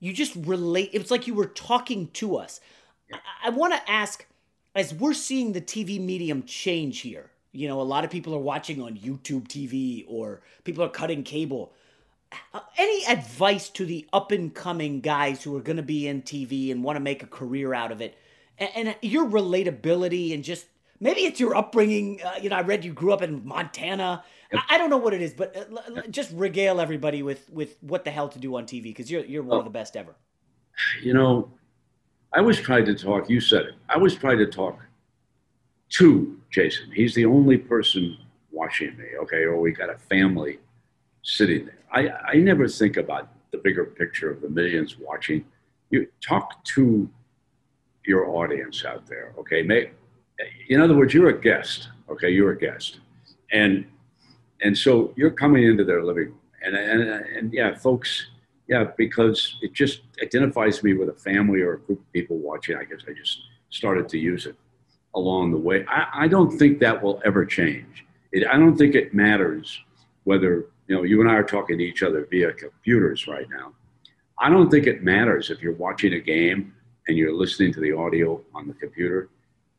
you 0.00 0.10
just 0.10 0.34
relate. 0.34 0.88
It's 0.94 1.10
like 1.10 1.26
you 1.26 1.34
were 1.34 1.48
talking 1.48 2.08
to 2.14 2.38
us. 2.38 2.62
I, 3.12 3.18
I 3.44 3.50
want 3.50 3.74
to 3.74 3.90
ask, 3.90 4.24
as 4.74 4.94
we're 4.94 5.12
seeing 5.12 5.52
the 5.52 5.60
TV 5.60 6.00
medium 6.00 6.44
change 6.44 7.00
here, 7.00 7.30
you 7.52 7.68
know, 7.68 7.78
a 7.78 7.82
lot 7.82 8.06
of 8.06 8.10
people 8.10 8.34
are 8.34 8.40
watching 8.40 8.80
on 8.80 8.96
YouTube 8.96 9.48
TV 9.48 10.06
or 10.08 10.40
people 10.64 10.82
are 10.82 10.88
cutting 10.88 11.22
cable. 11.22 11.74
Uh, 12.54 12.60
any 12.78 13.04
advice 13.04 13.68
to 13.68 13.84
the 13.84 14.08
up 14.14 14.32
and 14.32 14.54
coming 14.54 15.02
guys 15.02 15.42
who 15.42 15.54
are 15.58 15.60
going 15.60 15.76
to 15.76 15.82
be 15.82 16.08
in 16.08 16.22
TV 16.22 16.72
and 16.72 16.82
want 16.82 16.96
to 16.96 17.00
make 17.00 17.22
a 17.22 17.26
career 17.26 17.74
out 17.74 17.92
of 17.92 18.00
it? 18.00 18.16
And, 18.56 18.70
and 18.74 18.96
your 19.02 19.26
relatability 19.26 20.32
and 20.32 20.42
just 20.42 20.64
maybe 21.00 21.26
it's 21.26 21.38
your 21.38 21.54
upbringing. 21.54 22.22
Uh, 22.24 22.36
you 22.40 22.48
know, 22.48 22.56
I 22.56 22.62
read 22.62 22.82
you 22.82 22.94
grew 22.94 23.12
up 23.12 23.20
in 23.20 23.46
Montana. 23.46 24.24
I, 24.68 24.78
don't 24.78 24.90
know 24.90 24.96
what 24.96 25.14
it 25.14 25.22
is, 25.22 25.34
but 25.34 25.56
uh, 25.56 26.02
just 26.10 26.30
regale 26.32 26.80
everybody 26.80 27.22
with 27.22 27.48
with 27.50 27.76
what 27.80 28.04
the 28.04 28.10
hell 28.10 28.28
to 28.28 28.38
do 28.38 28.56
on 28.56 28.64
TV 28.64 28.84
because 28.84 29.10
you're 29.10 29.24
you're 29.24 29.42
one 29.42 29.58
of 29.58 29.64
the 29.64 29.70
best 29.70 29.96
ever. 29.96 30.14
you 31.02 31.14
know, 31.14 31.50
I 32.32 32.40
was 32.40 32.60
trying 32.60 32.84
to 32.86 32.94
talk, 32.94 33.30
you 33.30 33.40
said 33.40 33.66
it, 33.66 33.74
I 33.88 33.96
was 33.96 34.14
trying 34.14 34.38
to 34.38 34.46
talk 34.46 34.78
to 35.90 36.38
Jason. 36.50 36.90
He's 36.92 37.14
the 37.14 37.24
only 37.24 37.56
person 37.56 38.18
watching 38.50 38.96
me, 38.96 39.04
okay, 39.22 39.44
or 39.44 39.60
we 39.60 39.72
got 39.72 39.90
a 39.90 39.98
family 39.98 40.58
sitting 41.22 41.66
there. 41.66 41.78
I, 41.92 42.32
I 42.32 42.34
never 42.36 42.68
think 42.68 42.96
about 42.96 43.28
the 43.52 43.58
bigger 43.58 43.84
picture 43.84 44.30
of 44.30 44.40
the 44.40 44.48
millions 44.48 44.96
watching. 44.98 45.44
You 45.90 46.08
talk 46.20 46.64
to 46.64 47.08
your 48.04 48.28
audience 48.28 48.84
out 48.84 49.06
there, 49.06 49.32
okay? 49.38 49.62
Make, 49.62 49.92
in 50.68 50.80
other 50.80 50.94
words, 50.94 51.14
you're 51.14 51.28
a 51.28 51.40
guest, 51.40 51.88
okay? 52.08 52.30
You're 52.30 52.52
a 52.52 52.58
guest. 52.58 53.00
And 53.52 53.86
and 54.66 54.76
so 54.76 55.14
you're 55.16 55.30
coming 55.30 55.62
into 55.64 55.84
their 55.84 56.02
living 56.02 56.28
room. 56.30 56.40
And, 56.64 56.74
and, 56.74 57.02
and 57.36 57.52
yeah, 57.52 57.76
folks, 57.76 58.26
yeah, 58.66 58.82
because 58.96 59.56
it 59.62 59.72
just 59.72 60.00
identifies 60.20 60.82
me 60.82 60.94
with 60.94 61.08
a 61.08 61.14
family 61.14 61.60
or 61.60 61.74
a 61.74 61.78
group 61.78 62.00
of 62.00 62.12
people 62.12 62.36
watching. 62.38 62.76
I 62.76 62.84
guess 62.84 63.02
I 63.08 63.12
just 63.12 63.38
started 63.70 64.08
to 64.08 64.18
use 64.18 64.46
it 64.46 64.56
along 65.14 65.52
the 65.52 65.62
way. 65.68 65.84
I, 65.88 66.24
I 66.24 66.28
don't 66.28 66.50
think 66.58 66.80
that 66.80 67.00
will 67.00 67.22
ever 67.24 67.46
change. 67.46 68.04
It, 68.32 68.46
I 68.46 68.56
don't 68.58 68.76
think 68.76 68.96
it 68.96 69.14
matters 69.14 69.80
whether, 70.24 70.66
you 70.88 70.96
know, 70.96 71.04
you 71.04 71.20
and 71.20 71.30
I 71.30 71.34
are 71.34 71.44
talking 71.44 71.78
to 71.78 71.84
each 71.84 72.02
other 72.02 72.26
via 72.28 72.52
computers 72.52 73.28
right 73.28 73.48
now. 73.48 73.72
I 74.38 74.50
don't 74.50 74.68
think 74.68 74.86
it 74.88 75.04
matters 75.04 75.50
if 75.50 75.62
you're 75.62 75.74
watching 75.74 76.14
a 76.14 76.20
game 76.20 76.74
and 77.06 77.16
you're 77.16 77.32
listening 77.32 77.72
to 77.74 77.80
the 77.80 77.92
audio 77.92 78.42
on 78.52 78.66
the 78.66 78.74
computer. 78.74 79.30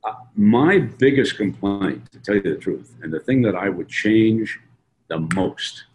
Uh, 0.05 0.13
my 0.35 0.79
biggest 0.79 1.35
complaint, 1.35 2.09
to 2.13 2.19
tell 2.19 2.35
you 2.35 2.41
the 2.41 2.55
truth, 2.55 2.95
and 3.01 3.11
the 3.11 3.19
thing 3.19 3.41
that 3.41 3.55
I 3.55 3.67
would 3.67 3.89
change 3.89 4.59
the 5.07 5.27
most, 5.35 5.85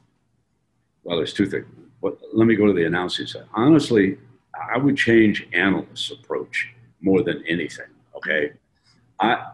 well, 1.05 1.17
there's 1.17 1.33
two 1.33 1.47
things. 1.47 1.67
But 2.01 2.19
let 2.33 2.47
me 2.47 2.57
go 2.57 2.67
to 2.67 2.73
the 2.73 2.85
announcing 2.85 3.27
side. 3.27 3.47
Honestly, 3.55 4.19
I 4.75 4.79
would 4.79 4.97
change 4.97 5.47
analysts' 5.53 6.11
approach 6.11 6.69
more 7.01 7.23
than 7.23 7.45
anything. 7.47 7.87
Okay, 8.17 8.53
I 9.21 9.53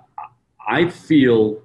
I 0.66 0.88
feel 0.88 1.62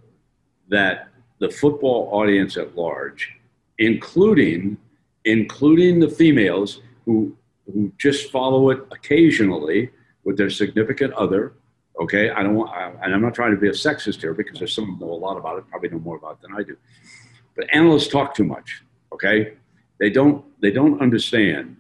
that 0.70 1.10
the 1.39 1.50
football 1.50 2.10
audience 2.12 2.58
at 2.58 2.76
large, 2.76 3.32
including 3.78 4.78
including 5.26 6.00
the 6.00 6.10
females 6.10 6.82
who 7.06 7.36
who 7.74 7.91
just 7.98 8.32
follow 8.32 8.70
it 8.70 8.80
occasionally 8.91 9.89
with 10.24 10.38
their 10.38 10.50
significant 10.50 11.14
other. 11.14 11.54
Okay, 12.02 12.32
I 12.32 12.41
don't 12.44 12.56
want, 12.56 12.72
I, 12.72 12.91
and 13.04 13.14
I'm 13.14 13.22
not 13.22 13.36
trying 13.36 13.52
to 13.52 13.58
be 13.58 13.68
a 13.68 13.72
sexist 13.72 14.20
here 14.22 14.34
because 14.34 14.58
there's 14.58 14.74
some 14.74 14.86
who 14.86 15.06
know 15.06 15.14
a 15.14 15.16
lot 15.16 15.38
about 15.38 15.60
it, 15.60 15.70
probably 15.70 15.89
know 15.89 16.00
more 16.00 16.18
about 16.18 16.39
it 16.39 16.41
than 16.41 16.56
I 16.58 16.64
do. 16.64 16.76
But 17.56 17.68
analysts 17.74 18.08
talk 18.08 18.36
too 18.36 18.43
much. 18.43 18.84
Okay, 19.14 19.54
they 19.99 20.10
don't 20.10 20.43
they 20.62 20.72
don't 20.72 20.99
understand 21.01 21.78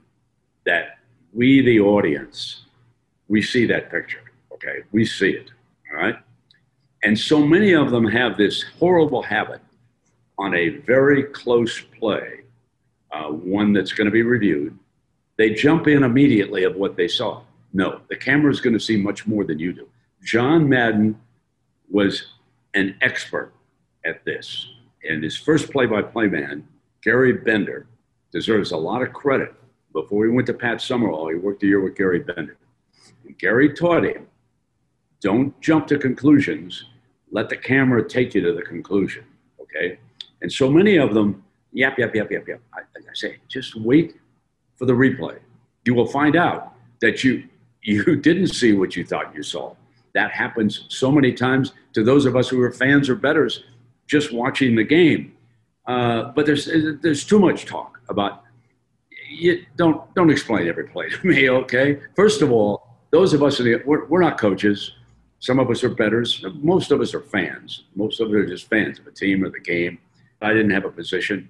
that 0.65 0.99
we, 1.33 1.61
the 1.61 1.79
audience, 1.79 2.65
we 3.27 3.41
see 3.41 3.65
that 3.65 3.89
picture. 3.89 4.21
Okay, 4.53 4.83
we 4.91 5.05
see 5.05 5.31
it. 5.31 5.49
All 5.91 5.97
right, 5.97 6.15
and 7.03 7.17
so 7.17 7.45
many 7.45 7.73
of 7.73 7.91
them 7.91 8.07
have 8.07 8.37
this 8.37 8.63
horrible 8.79 9.21
habit 9.21 9.61
on 10.37 10.53
a 10.55 10.69
very 10.69 11.23
close 11.23 11.81
play, 11.99 12.41
uh, 13.11 13.29
one 13.29 13.73
that's 13.73 13.93
going 13.93 14.05
to 14.05 14.11
be 14.11 14.23
reviewed. 14.23 14.77
They 15.37 15.53
jump 15.53 15.87
in 15.87 16.03
immediately 16.03 16.63
of 16.63 16.75
what 16.75 16.95
they 16.95 17.07
saw. 17.07 17.41
No, 17.73 18.01
the 18.07 18.15
camera 18.15 18.51
is 18.51 18.61
going 18.61 18.73
to 18.73 18.79
see 18.79 18.97
much 18.97 19.25
more 19.25 19.43
than 19.43 19.59
you 19.59 19.73
do. 19.73 19.87
John 20.23 20.69
Madden 20.69 21.19
was 21.89 22.33
an 22.73 22.95
expert 23.01 23.53
at 24.05 24.23
this. 24.25 24.67
And 25.09 25.23
his 25.23 25.37
first 25.37 25.71
play 25.71 25.85
by 25.85 26.01
play 26.01 26.27
man, 26.27 26.67
Gary 27.01 27.33
Bender, 27.33 27.87
deserves 28.31 28.71
a 28.71 28.77
lot 28.77 29.01
of 29.01 29.13
credit. 29.13 29.53
Before 29.91 30.25
he 30.25 30.31
went 30.31 30.47
to 30.47 30.53
Pat 30.53 30.81
Summerall, 30.81 31.29
he 31.29 31.35
worked 31.35 31.63
a 31.63 31.67
year 31.67 31.81
with 31.81 31.95
Gary 31.95 32.19
Bender. 32.19 32.57
And 33.25 33.37
Gary 33.37 33.73
taught 33.73 34.05
him 34.05 34.27
don't 35.21 35.59
jump 35.61 35.87
to 35.87 35.97
conclusions, 35.97 36.83
let 37.31 37.47
the 37.47 37.55
camera 37.55 38.05
take 38.07 38.35
you 38.35 38.41
to 38.41 38.51
the 38.51 38.61
conclusion. 38.61 39.23
Okay? 39.61 39.97
And 40.41 40.51
so 40.51 40.69
many 40.69 40.97
of 40.97 41.13
them, 41.13 41.43
yap, 41.71 41.97
yap, 41.97 42.13
yap, 42.13 42.29
yap, 42.29 42.45
yap. 42.45 42.59
I, 42.73 42.81
I 42.81 43.13
say, 43.13 43.37
just 43.47 43.75
wait 43.75 44.15
for 44.75 44.85
the 44.85 44.91
replay. 44.91 45.39
You 45.85 45.93
will 45.93 46.07
find 46.07 46.35
out 46.35 46.75
that 46.99 47.23
you 47.23 47.47
you 47.85 48.15
didn't 48.15 48.47
see 48.47 48.73
what 48.73 48.95
you 48.95 49.05
thought 49.05 49.35
you 49.35 49.43
saw. 49.43 49.75
That 50.13 50.31
happens 50.31 50.85
so 50.87 51.11
many 51.11 51.33
times 51.33 51.73
to 51.93 52.03
those 52.03 52.25
of 52.25 52.35
us 52.35 52.47
who 52.47 52.61
are 52.61 52.71
fans 52.71 53.09
or 53.09 53.15
betters 53.15 53.63
just 54.07 54.33
watching 54.33 54.75
the 54.75 54.83
game. 54.83 55.33
Uh, 55.85 56.31
but 56.35 56.45
there's 56.45 56.69
there's 57.01 57.25
too 57.25 57.39
much 57.39 57.65
talk 57.65 57.99
about. 58.09 58.43
You 59.29 59.65
don't 59.75 60.13
don't 60.15 60.29
explain 60.29 60.67
every 60.67 60.87
play 60.87 61.09
to 61.09 61.27
me, 61.31 61.49
okay? 61.49 61.99
First 62.15 62.41
of 62.41 62.51
all, 62.51 62.97
those 63.11 63.33
of 63.33 63.43
us 63.43 63.59
in 63.59 63.65
the 63.65 63.81
we're, 63.85 64.05
we're 64.05 64.21
not 64.21 64.37
coaches. 64.37 64.93
Some 65.39 65.59
of 65.59 65.69
us 65.69 65.83
are 65.83 65.89
betters. 65.89 66.43
Most 66.55 66.91
of 66.91 67.01
us 67.01 67.13
are 67.13 67.19
fans. 67.19 67.83
Most 67.95 68.21
of 68.21 68.29
us 68.29 68.33
are 68.33 68.45
just 68.45 68.69
fans 68.69 68.97
of 68.99 69.07
a 69.07 69.11
team 69.11 69.43
or 69.43 69.49
the 69.49 69.59
game. 69.59 69.97
I 70.41 70.53
didn't 70.53 70.71
have 70.71 70.85
a 70.85 70.91
position, 70.91 71.49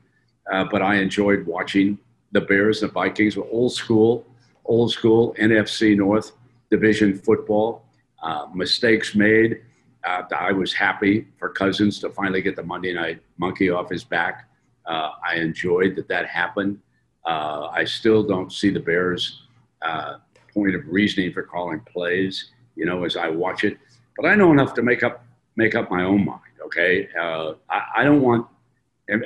uh, 0.51 0.65
but 0.71 0.81
I 0.81 0.95
enjoyed 0.95 1.45
watching 1.45 1.99
the 2.31 2.41
Bears 2.41 2.81
and 2.81 2.89
the 2.89 2.93
Vikings 2.93 3.37
were 3.37 3.47
old 3.51 3.73
school, 3.73 4.25
old 4.65 4.91
school 4.91 5.35
NFC 5.39 5.95
North 5.95 6.31
Division 6.69 7.17
football. 7.19 7.85
Uh, 8.21 8.47
mistakes 8.53 9.15
made. 9.15 9.61
Uh, 10.03 10.23
I 10.37 10.51
was 10.51 10.73
happy 10.73 11.27
for 11.37 11.49
Cousins 11.49 11.99
to 11.99 12.09
finally 12.09 12.41
get 12.41 12.55
the 12.55 12.63
Monday 12.63 12.93
Night 12.93 13.21
Monkey 13.37 13.69
off 13.69 13.89
his 13.89 14.03
back. 14.03 14.49
Uh, 14.85 15.11
I 15.25 15.35
enjoyed 15.35 15.95
that 15.95 16.07
that 16.09 16.27
happened. 16.27 16.79
Uh, 17.25 17.69
I 17.71 17.85
still 17.85 18.23
don't 18.23 18.51
see 18.51 18.69
the 18.69 18.81
Bears' 18.81 19.43
uh, 19.81 20.17
point 20.53 20.75
of 20.75 20.81
reasoning 20.87 21.31
for 21.31 21.43
calling 21.43 21.79
plays. 21.81 22.51
You 22.75 22.85
know, 22.85 23.03
as 23.05 23.15
I 23.15 23.29
watch 23.29 23.63
it, 23.63 23.77
but 24.17 24.27
I 24.27 24.35
know 24.35 24.51
enough 24.51 24.73
to 24.73 24.81
make 24.81 25.03
up 25.03 25.25
make 25.55 25.75
up 25.75 25.89
my 25.89 26.03
own 26.03 26.25
mind. 26.25 26.41
Okay, 26.65 27.07
uh, 27.17 27.53
I, 27.69 27.83
I 27.97 28.03
don't 28.03 28.21
want 28.21 28.47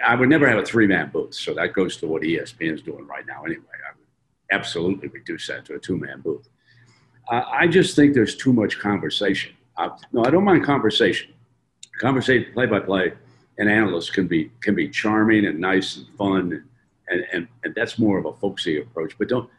I 0.04 0.16
would 0.16 0.30
never 0.30 0.48
have 0.48 0.58
a 0.58 0.66
three 0.66 0.88
man 0.88 1.10
booth. 1.12 1.34
So 1.34 1.54
that 1.54 1.74
goes 1.74 1.98
to 1.98 2.08
what 2.08 2.24
ESPN 2.24 2.74
is 2.74 2.82
doing 2.82 3.06
right 3.06 3.26
now 3.26 3.44
anyway. 3.44 3.64
I 3.88 3.98
would 3.98 4.08
absolutely 4.52 5.08
reduce 5.08 5.48
that 5.48 5.66
to 5.66 5.76
a 5.76 5.80
two 5.80 5.98
man 5.98 6.22
booth. 6.22 6.50
Uh, 7.30 7.44
I 7.48 7.68
just 7.68 7.96
think 7.96 8.14
there's 8.14 8.36
too 8.36 8.54
much 8.54 8.80
conversation. 8.80 9.54
Uh, 9.78 9.90
no, 10.12 10.26
I 10.26 10.30
don't 10.30 10.44
mind 10.44 10.64
conversation. 10.64 11.34
Conversation, 12.00 12.52
play 12.54 12.66
by 12.66 12.80
play, 12.80 13.14
and 13.58 13.70
analysts 13.70 14.10
can 14.10 14.28
be 14.28 14.52
can 14.62 14.76
be 14.76 14.88
charming 14.90 15.46
and 15.46 15.60
nice 15.60 15.98
and 15.98 16.08
fun, 16.18 16.64
and, 17.10 17.26
and, 17.32 17.48
and, 17.64 17.76
that's 17.76 17.98
more 17.98 18.18
of 18.18 18.26
a 18.26 18.34
folksy 18.34 18.80
approach. 18.80 19.18
But 19.18 19.30
don't 19.30 19.50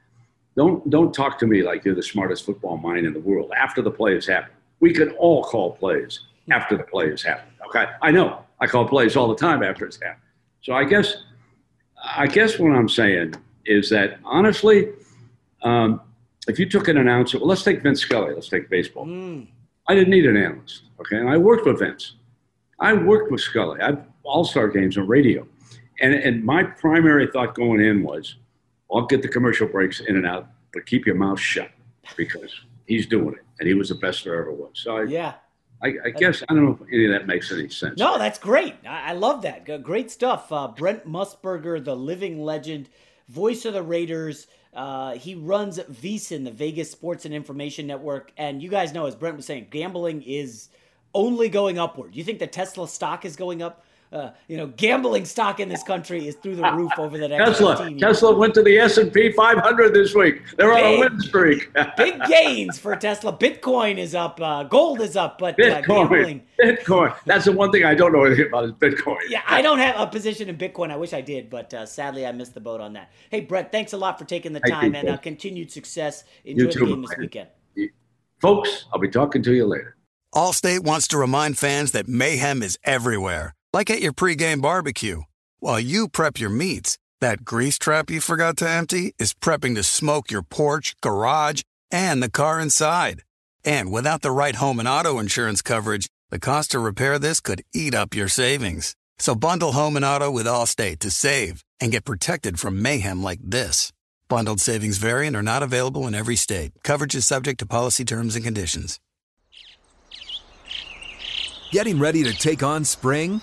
don't 0.57 0.89
don't 0.91 1.13
talk 1.13 1.39
to 1.41 1.47
me 1.47 1.63
like 1.63 1.85
you're 1.85 1.95
the 1.95 2.03
smartest 2.03 2.45
football 2.45 2.77
mind 2.77 3.07
in 3.07 3.13
the 3.13 3.21
world 3.21 3.53
after 3.57 3.83
the 3.83 3.91
play 3.91 4.15
has 4.15 4.27
happened. 4.27 4.55
We 4.81 4.93
can 4.93 5.11
all 5.13 5.43
call 5.43 5.73
plays 5.73 6.21
after 6.51 6.77
the 6.77 6.85
play 6.85 7.11
has 7.11 7.23
happened. 7.23 7.53
Okay, 7.69 7.87
I 8.03 8.11
know 8.11 8.45
I 8.61 8.67
call 8.67 8.87
plays 8.87 9.17
all 9.17 9.29
the 9.29 9.37
time 9.37 9.63
after 9.63 9.85
it's 9.87 10.01
happened. 10.01 10.23
So 10.63 10.75
I 10.75 10.85
guess, 10.85 11.17
I 12.05 12.27
guess 12.27 12.59
what 12.59 12.73
I'm 12.73 12.89
saying 12.89 13.35
is 13.67 13.91
that 13.91 14.19
honestly, 14.25 14.91
um, 15.63 16.01
if 16.49 16.59
you 16.59 16.69
took 16.69 16.89
an 16.89 16.97
announcer, 16.97 17.39
well, 17.39 17.49
let's 17.49 17.63
take 17.63 17.83
Vin 17.83 17.95
Scully. 17.95 18.35
Let's 18.35 18.49
take 18.49 18.69
baseball. 18.71 19.07
I 19.89 19.95
didn't 19.95 20.11
need 20.11 20.27
an 20.27 20.37
analyst. 20.37 20.83
Okay, 21.01 21.17
and 21.17 21.29
I 21.29 21.37
worked 21.37 21.67
with 21.67 21.79
Vin. 21.79 21.97
I 22.81 22.93
worked 22.93 23.31
with 23.33 23.41
Scully. 23.41 23.81
I've 23.81 23.99
All 24.25 24.45
Star 24.45 24.69
games 24.69 24.99
on 24.99 25.07
radio, 25.07 25.47
and 26.01 26.15
and 26.15 26.45
my 26.45 26.63
primary 26.63 27.27
thought 27.29 27.55
going 27.55 27.81
in 27.81 28.03
was, 28.03 28.37
I'll 28.93 29.07
get 29.07 29.23
the 29.23 29.29
commercial 29.29 29.67
breaks 29.67 30.01
in 30.01 30.17
and 30.17 30.27
out, 30.27 30.49
but 30.73 30.87
keep 30.87 31.07
your 31.07 31.15
mouth 31.15 31.41
shut 31.41 31.71
because 32.17 32.53
he's 32.87 33.07
doing 33.07 33.35
it, 33.35 33.45
and 33.59 33.69
he 33.69 33.75
was 33.75 33.89
the 33.89 33.95
best 33.97 34.25
there 34.25 34.41
ever 34.41 34.53
was. 34.53 34.71
So 34.75 34.99
I, 34.99 35.03
Yeah. 35.05 35.35
I, 35.81 35.95
I 36.07 36.11
guess 36.11 36.43
I 36.49 36.55
don't 36.55 36.65
know 36.65 36.79
if 36.81 36.93
any 36.93 37.05
of 37.05 37.13
that 37.13 37.29
makes 37.29 37.53
any 37.53 37.69
sense. 37.69 38.01
No, 38.01 38.19
that's 38.19 38.41
great. 38.41 38.75
I, 38.85 39.11
I 39.11 39.13
love 39.13 39.43
that. 39.43 39.81
Great 39.85 40.11
stuff. 40.11 40.51
Uh, 40.51 40.67
Brent 40.67 41.07
Musburger, 41.07 41.83
the 41.83 41.95
living 41.95 42.43
legend, 42.43 42.89
voice 43.29 43.65
of 43.65 43.75
the 43.75 43.83
Raiders. 43.83 44.47
Uh, 44.75 45.15
he 45.15 45.35
runs 45.35 45.79
VSIN, 45.79 46.45
the 46.45 46.51
Vegas 46.51 46.91
Sports 46.91 47.25
and 47.25 47.35
Information 47.35 47.87
Network. 47.87 48.33
And 48.37 48.63
you 48.63 48.69
guys 48.69 48.93
know, 48.93 49.07
as 49.07 49.17
Brent 49.17 49.37
was 49.37 49.47
saying, 49.47 49.69
gambling 49.71 50.23
is 50.23 50.69
only 51.15 51.49
going 51.49 51.79
upward. 51.79 52.15
You 52.15 52.25
think 52.25 52.39
the 52.39 52.47
Tesla 52.47 52.89
stock 52.89 53.25
is 53.25 53.37
going 53.37 53.63
up? 53.63 53.85
Uh, 54.13 54.31
you 54.47 54.57
know, 54.57 54.67
gambling 54.69 55.25
stock 55.25 55.61
in 55.61 55.69
this 55.69 55.83
country 55.83 56.27
is 56.27 56.35
through 56.37 56.57
the 56.57 56.73
roof 56.73 56.93
over 56.99 57.19
the 57.19 57.29
next 57.29 57.45
Tesla. 57.45 57.77
15 57.77 57.99
years. 57.99 58.01
Tesla 58.01 58.35
went 58.35 58.55
to 58.55 58.63
the 58.63 58.79
S 58.79 58.97
and 58.97 59.13
P 59.13 59.33
500 59.33 59.93
this 59.93 60.15
week. 60.15 60.43
They're 60.57 60.73
on 60.73 60.81
a 60.81 60.99
win 60.99 61.21
streak. 61.21 61.71
Big 61.97 62.21
gains 62.25 62.79
for 62.79 62.97
Tesla. 62.97 63.37
Bitcoin 63.37 63.99
is 63.99 64.15
up. 64.15 64.41
Uh, 64.41 64.63
gold 64.65 65.01
is 65.01 65.17
up. 65.17 65.39
But 65.39 65.63
uh, 65.63 65.83
gambling. 65.83 66.43
Bitcoin. 66.59 66.79
Bitcoin. 66.79 67.17
That's 67.27 67.45
the 67.45 67.53
one 67.53 67.71
thing 67.71 67.85
I 67.85 67.95
don't 67.95 68.13
know 68.13 68.25
anything 68.25 68.47
about 68.47 68.65
is 68.65 68.73
Bitcoin. 68.73 69.19
Yeah, 69.29 69.43
I 69.47 69.61
don't 69.63 69.79
have 69.79 69.97
a 69.99 70.07
position 70.07 70.49
in 70.49 70.57
Bitcoin. 70.57 70.91
I 70.91 70.97
wish 70.97 71.13
I 71.13 71.21
did, 71.21 71.51
but 71.51 71.73
uh, 71.75 71.87
sadly, 71.87 72.27
I 72.27 72.33
missed 72.33 72.55
the 72.55 72.61
boat 72.61 72.81
on 72.81 72.95
that. 72.95 73.13
Hey, 73.31 73.43
Brett, 73.43 73.71
thanks 73.71 73.93
a 73.93 73.99
lot 73.99 74.19
for 74.19 74.25
taking 74.25 74.53
the 74.53 74.61
time 74.61 74.95
you, 74.95 75.01
and 75.01 75.09
uh, 75.11 75.17
continued 75.19 75.71
success. 75.71 76.25
You 76.45 76.53
Enjoy 76.53 76.71
too, 76.71 76.81
the 76.81 76.87
game 76.87 77.03
this 77.03 77.17
weekend. 77.19 77.49
Folks, 78.41 78.87
I'll 78.93 79.01
be 79.01 79.09
talking 79.09 79.43
to 79.43 79.53
you 79.53 79.67
later. 79.67 79.97
Allstate 80.35 80.81
wants 80.81 81.09
to 81.09 81.19
remind 81.19 81.59
fans 81.59 81.93
that 81.93 82.07
mayhem 82.07 82.63
is 82.63 82.79
everywhere, 82.85 83.55
like 83.73 83.91
at 83.91 84.01
your 84.01 84.13
pregame 84.13 84.63
barbecue. 84.63 85.23
While 85.61 85.81
you 85.81 86.09
prep 86.09 86.41
your 86.41 86.51
meats, 86.51 86.99
that 87.21 87.45
grease 87.45 87.79
trap 87.79 88.11
you 88.11 88.21
forgot 88.21 88.57
to 88.59 88.69
empty 88.69 89.15
is 89.19 89.35
prepping 89.35 89.75
to 89.75 89.83
smoke 89.83 90.31
your 90.31 90.43
porch, 90.43 90.95
garage, 91.01 91.63
and 91.91 92.23
the 92.23 92.31
car 92.31 92.61
inside. 92.61 93.23
And 93.65 93.91
without 93.91 94.23
the 94.23 94.31
right 94.31 94.55
home 94.55 94.79
and 94.79 94.89
auto 94.89 95.19
insurance 95.19 95.63
coverage, 95.63 96.07
the 96.31 96.39
cost 96.39 96.71
to 96.71 96.79
repair 96.79 97.19
this 97.19 97.41
could 97.41 97.63
eat 97.75 97.95
up 97.95 98.15
your 98.15 98.29
savings. 98.29 98.95
So 99.19 99.35
bundle 99.35 99.73
home 99.73 99.97
and 99.97 100.05
auto 100.05 100.31
with 100.31 100.47
Allstate 100.47 101.01
to 101.01 101.11
save 101.11 101.65
and 101.81 101.91
get 101.91 102.05
protected 102.05 102.61
from 102.61 102.81
mayhem 102.81 103.23
like 103.23 103.41
this. 103.43 103.93
Bundled 104.29 104.61
savings 104.61 104.99
vary 104.99 105.27
and 105.27 105.35
are 105.35 105.43
not 105.43 105.63
available 105.63 106.07
in 106.07 106.15
every 106.15 106.37
state. 106.37 106.73
Coverage 106.85 107.15
is 107.15 107.27
subject 107.27 107.59
to 107.61 107.67
policy 107.67 108.05
terms 108.05 108.37
and 108.37 108.45
conditions. 108.45 109.01
Getting 111.71 111.99
ready 111.99 112.23
to 112.25 112.33
take 112.33 112.63
on 112.63 112.85
spring? 112.85 113.43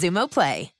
Xumo 0.00 0.26
Play. 0.28 0.79